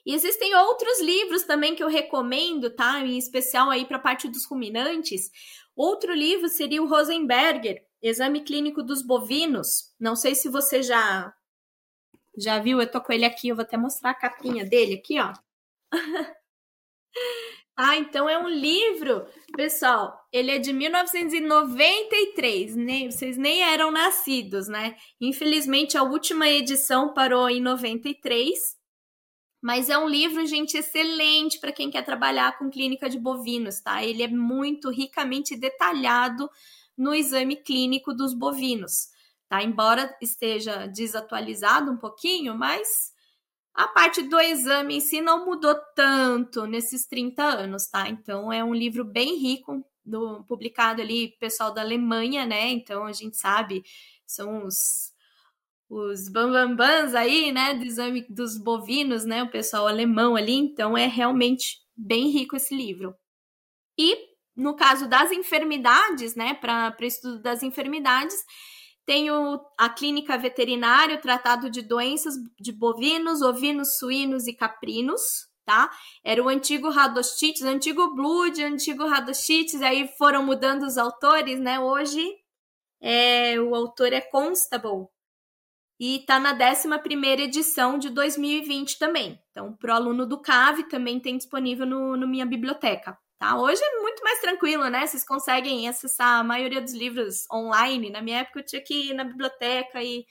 E 0.08 0.14
existem 0.14 0.54
outros 0.54 1.02
livros 1.02 1.42
também 1.42 1.74
que 1.74 1.84
eu 1.84 1.88
recomendo, 1.88 2.70
tá? 2.70 2.98
Em 3.00 3.18
especial 3.18 3.68
aí 3.68 3.84
para 3.84 3.98
a 3.98 4.00
parte 4.00 4.26
dos 4.26 4.46
ruminantes. 4.46 5.30
Outro 5.76 6.14
livro 6.14 6.48
seria 6.48 6.82
o 6.82 6.88
Rosenberger, 6.88 7.84
Exame 8.00 8.42
Clínico 8.42 8.82
dos 8.82 9.02
Bovinos. 9.02 9.94
Não 10.00 10.16
sei 10.16 10.34
se 10.34 10.48
você 10.48 10.82
já 10.82 11.30
já 12.38 12.58
viu, 12.58 12.80
eu 12.80 12.90
tô 12.90 13.02
com 13.02 13.12
ele 13.12 13.26
aqui, 13.26 13.48
eu 13.48 13.56
vou 13.56 13.64
até 13.64 13.76
mostrar 13.76 14.12
a 14.12 14.14
capinha 14.14 14.64
dele 14.64 14.94
aqui, 14.94 15.20
ó. 15.20 15.34
Ah, 17.80 17.96
então 17.96 18.28
é 18.28 18.36
um 18.36 18.48
livro, 18.48 19.24
pessoal. 19.54 20.20
Ele 20.32 20.50
é 20.50 20.58
de 20.58 20.72
1993, 20.72 22.74
nem, 22.74 23.08
vocês 23.08 23.36
nem 23.36 23.62
eram 23.62 23.92
nascidos, 23.92 24.66
né? 24.66 24.96
Infelizmente 25.20 25.96
a 25.96 26.02
última 26.02 26.48
edição 26.48 27.14
parou 27.14 27.48
em 27.48 27.60
93, 27.60 28.77
mas 29.60 29.90
é 29.90 29.98
um 29.98 30.08
livro, 30.08 30.46
gente, 30.46 30.76
excelente 30.76 31.58
para 31.58 31.72
quem 31.72 31.90
quer 31.90 32.04
trabalhar 32.04 32.56
com 32.58 32.70
clínica 32.70 33.08
de 33.08 33.18
bovinos, 33.18 33.80
tá? 33.80 34.04
Ele 34.04 34.22
é 34.22 34.28
muito 34.28 34.90
ricamente 34.90 35.56
detalhado 35.56 36.48
no 36.96 37.14
exame 37.14 37.56
clínico 37.56 38.14
dos 38.14 38.34
bovinos, 38.34 39.08
tá? 39.48 39.62
Embora 39.62 40.16
esteja 40.20 40.86
desatualizado 40.86 41.90
um 41.90 41.96
pouquinho, 41.96 42.56
mas 42.56 43.12
a 43.74 43.86
parte 43.88 44.22
do 44.22 44.38
exame 44.40 44.96
em 44.96 45.00
si 45.00 45.20
não 45.20 45.44
mudou 45.44 45.74
tanto 45.94 46.66
nesses 46.66 47.06
30 47.06 47.42
anos, 47.42 47.86
tá? 47.86 48.08
Então 48.08 48.52
é 48.52 48.62
um 48.62 48.74
livro 48.74 49.04
bem 49.04 49.38
rico, 49.38 49.84
do, 50.08 50.42
publicado 50.44 51.02
ali 51.02 51.36
pessoal 51.38 51.72
da 51.72 51.82
Alemanha, 51.82 52.46
né? 52.46 52.70
Então 52.70 53.04
a 53.04 53.12
gente 53.12 53.36
sabe, 53.36 53.84
são 54.26 54.64
os 54.64 55.12
os 55.88 56.28
bambambans 56.28 57.14
aí, 57.14 57.52
né, 57.52 57.74
do 57.74 57.84
exame 57.84 58.26
dos 58.28 58.58
bovinos, 58.58 59.24
né, 59.24 59.42
o 59.42 59.50
pessoal 59.50 59.86
alemão 59.86 60.36
ali, 60.36 60.54
então 60.54 60.96
é 60.96 61.06
realmente 61.06 61.78
bem 61.96 62.28
rico 62.28 62.56
esse 62.56 62.74
livro. 62.74 63.14
E 63.98 64.16
no 64.56 64.74
caso 64.76 65.08
das 65.08 65.32
enfermidades, 65.32 66.34
né, 66.34 66.54
para 66.54 66.94
estudo 67.00 67.40
das 67.40 67.62
enfermidades, 67.62 68.36
Tenho 69.08 69.58
a 69.78 69.88
clínica 69.88 70.36
veterinária, 70.36 71.16
o 71.16 71.20
tratado 71.20 71.70
de 71.70 71.80
doenças 71.80 72.34
de 72.60 72.70
bovinos, 72.70 73.40
ovinos, 73.40 73.96
suínos 73.96 74.46
e 74.46 74.52
caprinos, 74.52 75.48
tá? 75.64 75.90
Era 76.22 76.42
o 76.42 76.48
antigo 76.50 76.90
Radostites, 76.90 77.62
antigo 77.62 78.14
Blood, 78.14 78.62
antigo 78.62 79.06
Radostites, 79.06 79.80
aí 79.80 80.06
foram 80.18 80.44
mudando 80.44 80.82
os 80.82 80.98
autores, 80.98 81.58
né? 81.58 81.80
Hoje 81.80 82.22
é, 83.00 83.58
o 83.58 83.74
autor 83.74 84.12
é 84.12 84.20
Constable 84.20 85.06
e 85.98 86.20
tá 86.20 86.38
na 86.38 86.52
11 86.52 87.42
edição 87.42 87.98
de 87.98 88.10
2020 88.10 88.98
também. 88.98 89.40
Então, 89.50 89.74
pro 89.74 89.92
aluno 89.92 90.24
do 90.26 90.40
CAV 90.40 90.84
também 90.84 91.18
tem 91.18 91.36
disponível 91.36 91.84
no, 91.84 92.16
no 92.16 92.28
minha 92.28 92.46
biblioteca. 92.46 93.18
Tá? 93.38 93.56
Hoje 93.56 93.80
é 93.82 94.00
muito 94.00 94.22
mais 94.22 94.40
tranquilo, 94.40 94.88
né? 94.88 95.06
Vocês 95.06 95.24
conseguem 95.24 95.88
acessar 95.88 96.40
a 96.40 96.44
maioria 96.44 96.80
dos 96.80 96.92
livros 96.92 97.44
online. 97.52 98.10
Na 98.10 98.20
minha 98.20 98.40
época 98.40 98.60
eu 98.60 98.66
tinha 98.66 98.82
que 98.82 99.10
ir 99.10 99.14
na 99.14 99.24
biblioteca 99.24 100.02
e 100.02 100.24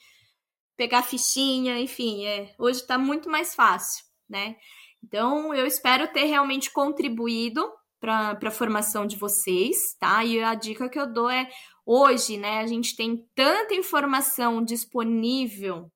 pegar 0.75 1.03
fichinha, 1.03 1.79
enfim, 1.79 2.25
é, 2.25 2.53
hoje 2.59 2.81
está 2.81 2.97
muito 2.97 3.29
mais 3.29 3.55
fácil, 3.55 4.05
né? 4.29 4.55
Então, 5.03 5.53
eu 5.53 5.65
espero 5.65 6.07
ter 6.07 6.25
realmente 6.25 6.71
contribuído 6.71 7.67
para 7.99 8.37
a 8.43 8.51
formação 8.51 9.05
de 9.05 9.15
vocês, 9.15 9.77
tá? 9.99 10.23
E 10.23 10.41
a 10.43 10.53
dica 10.53 10.89
que 10.89 10.99
eu 10.99 11.11
dou 11.11 11.29
é 11.29 11.49
hoje, 11.87 12.37
né? 12.37 12.59
A 12.59 12.67
gente 12.67 12.97
tem 12.97 13.25
tanta 13.33 13.73
informação 13.73 14.61
disponível, 14.61 15.89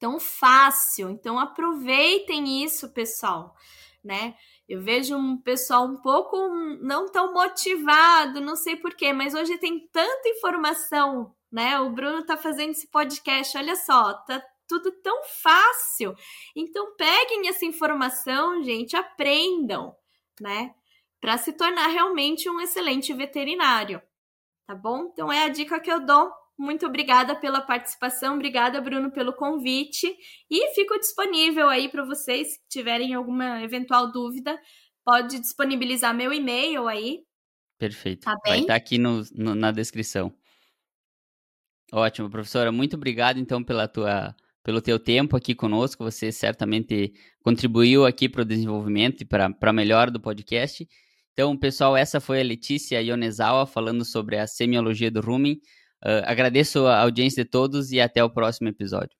tão 0.00 0.18
fácil. 0.18 1.10
Então, 1.10 1.38
aproveitem 1.38 2.64
isso, 2.64 2.92
pessoal, 2.92 3.54
né? 4.04 4.34
Eu 4.68 4.82
vejo 4.82 5.16
um 5.16 5.40
pessoal 5.40 5.86
um 5.86 6.02
pouco 6.02 6.36
não 6.82 7.06
tão 7.06 7.32
motivado, 7.32 8.40
não 8.40 8.56
sei 8.56 8.74
porquê, 8.74 9.12
mas 9.12 9.32
hoje 9.32 9.56
tem 9.58 9.88
tanta 9.92 10.28
informação, 10.28 11.32
né? 11.52 11.78
O 11.78 11.90
Bruno 11.90 12.26
tá 12.26 12.36
fazendo 12.36 12.70
esse 12.70 12.90
podcast, 12.90 13.56
olha 13.56 13.76
só, 13.76 14.12
tá 14.24 14.42
tudo 14.66 14.90
tão 15.02 15.22
fácil. 15.40 16.16
Então 16.56 16.96
peguem 16.96 17.48
essa 17.48 17.64
informação, 17.64 18.60
gente, 18.64 18.96
aprendam, 18.96 19.94
né? 20.40 20.74
Para 21.20 21.38
se 21.38 21.52
tornar 21.52 21.86
realmente 21.86 22.50
um 22.50 22.60
excelente 22.60 23.12
veterinário, 23.14 24.02
tá 24.66 24.74
bom? 24.74 25.10
Então 25.12 25.32
é 25.32 25.44
a 25.44 25.48
dica 25.48 25.80
que 25.80 25.90
eu 25.90 26.04
dou. 26.04 26.30
Muito 26.58 26.86
obrigada 26.86 27.34
pela 27.34 27.60
participação, 27.60 28.34
obrigada 28.34 28.80
Bruno 28.80 29.10
pelo 29.10 29.32
convite 29.34 30.06
e 30.50 30.74
fico 30.74 30.98
disponível 30.98 31.68
aí 31.68 31.86
para 31.86 32.02
vocês 32.02 32.54
se 32.54 32.60
tiverem 32.68 33.12
alguma 33.12 33.62
eventual 33.62 34.10
dúvida, 34.10 34.58
pode 35.04 35.38
disponibilizar 35.38 36.14
meu 36.14 36.32
e-mail 36.32 36.88
aí. 36.88 37.20
Perfeito. 37.78 38.22
Tá 38.22 38.34
Vai 38.46 38.60
estar 38.60 38.72
tá 38.72 38.74
aqui 38.74 38.96
no, 38.96 39.22
no, 39.34 39.54
na 39.54 39.70
descrição. 39.70 40.32
Ótimo, 41.92 42.30
professora. 42.30 42.72
Muito 42.72 42.96
obrigado 42.96 43.38
então 43.38 43.62
pela 43.62 43.86
tua 43.86 44.34
pelo 44.62 44.82
teu 44.82 44.98
tempo 44.98 45.36
aqui 45.36 45.54
conosco. 45.54 46.02
Você 46.02 46.32
certamente 46.32 47.12
contribuiu 47.40 48.04
aqui 48.04 48.28
para 48.28 48.42
o 48.42 48.44
desenvolvimento 48.44 49.20
e 49.20 49.24
para 49.24 49.54
a 49.60 49.72
melhora 49.72 50.10
do 50.10 50.18
podcast. 50.18 50.88
Então, 51.38 51.54
pessoal, 51.54 51.94
essa 51.94 52.18
foi 52.18 52.40
a 52.40 52.42
Letícia 52.42 52.98
Ionezawa 53.02 53.66
falando 53.66 54.06
sobre 54.06 54.38
a 54.38 54.46
semiologia 54.46 55.10
do 55.10 55.20
rumen. 55.20 55.60
Uh, 56.02 56.24
agradeço 56.24 56.86
a 56.86 57.02
audiência 57.02 57.44
de 57.44 57.50
todos 57.50 57.92
e 57.92 58.00
até 58.00 58.24
o 58.24 58.30
próximo 58.30 58.68
episódio. 58.68 59.14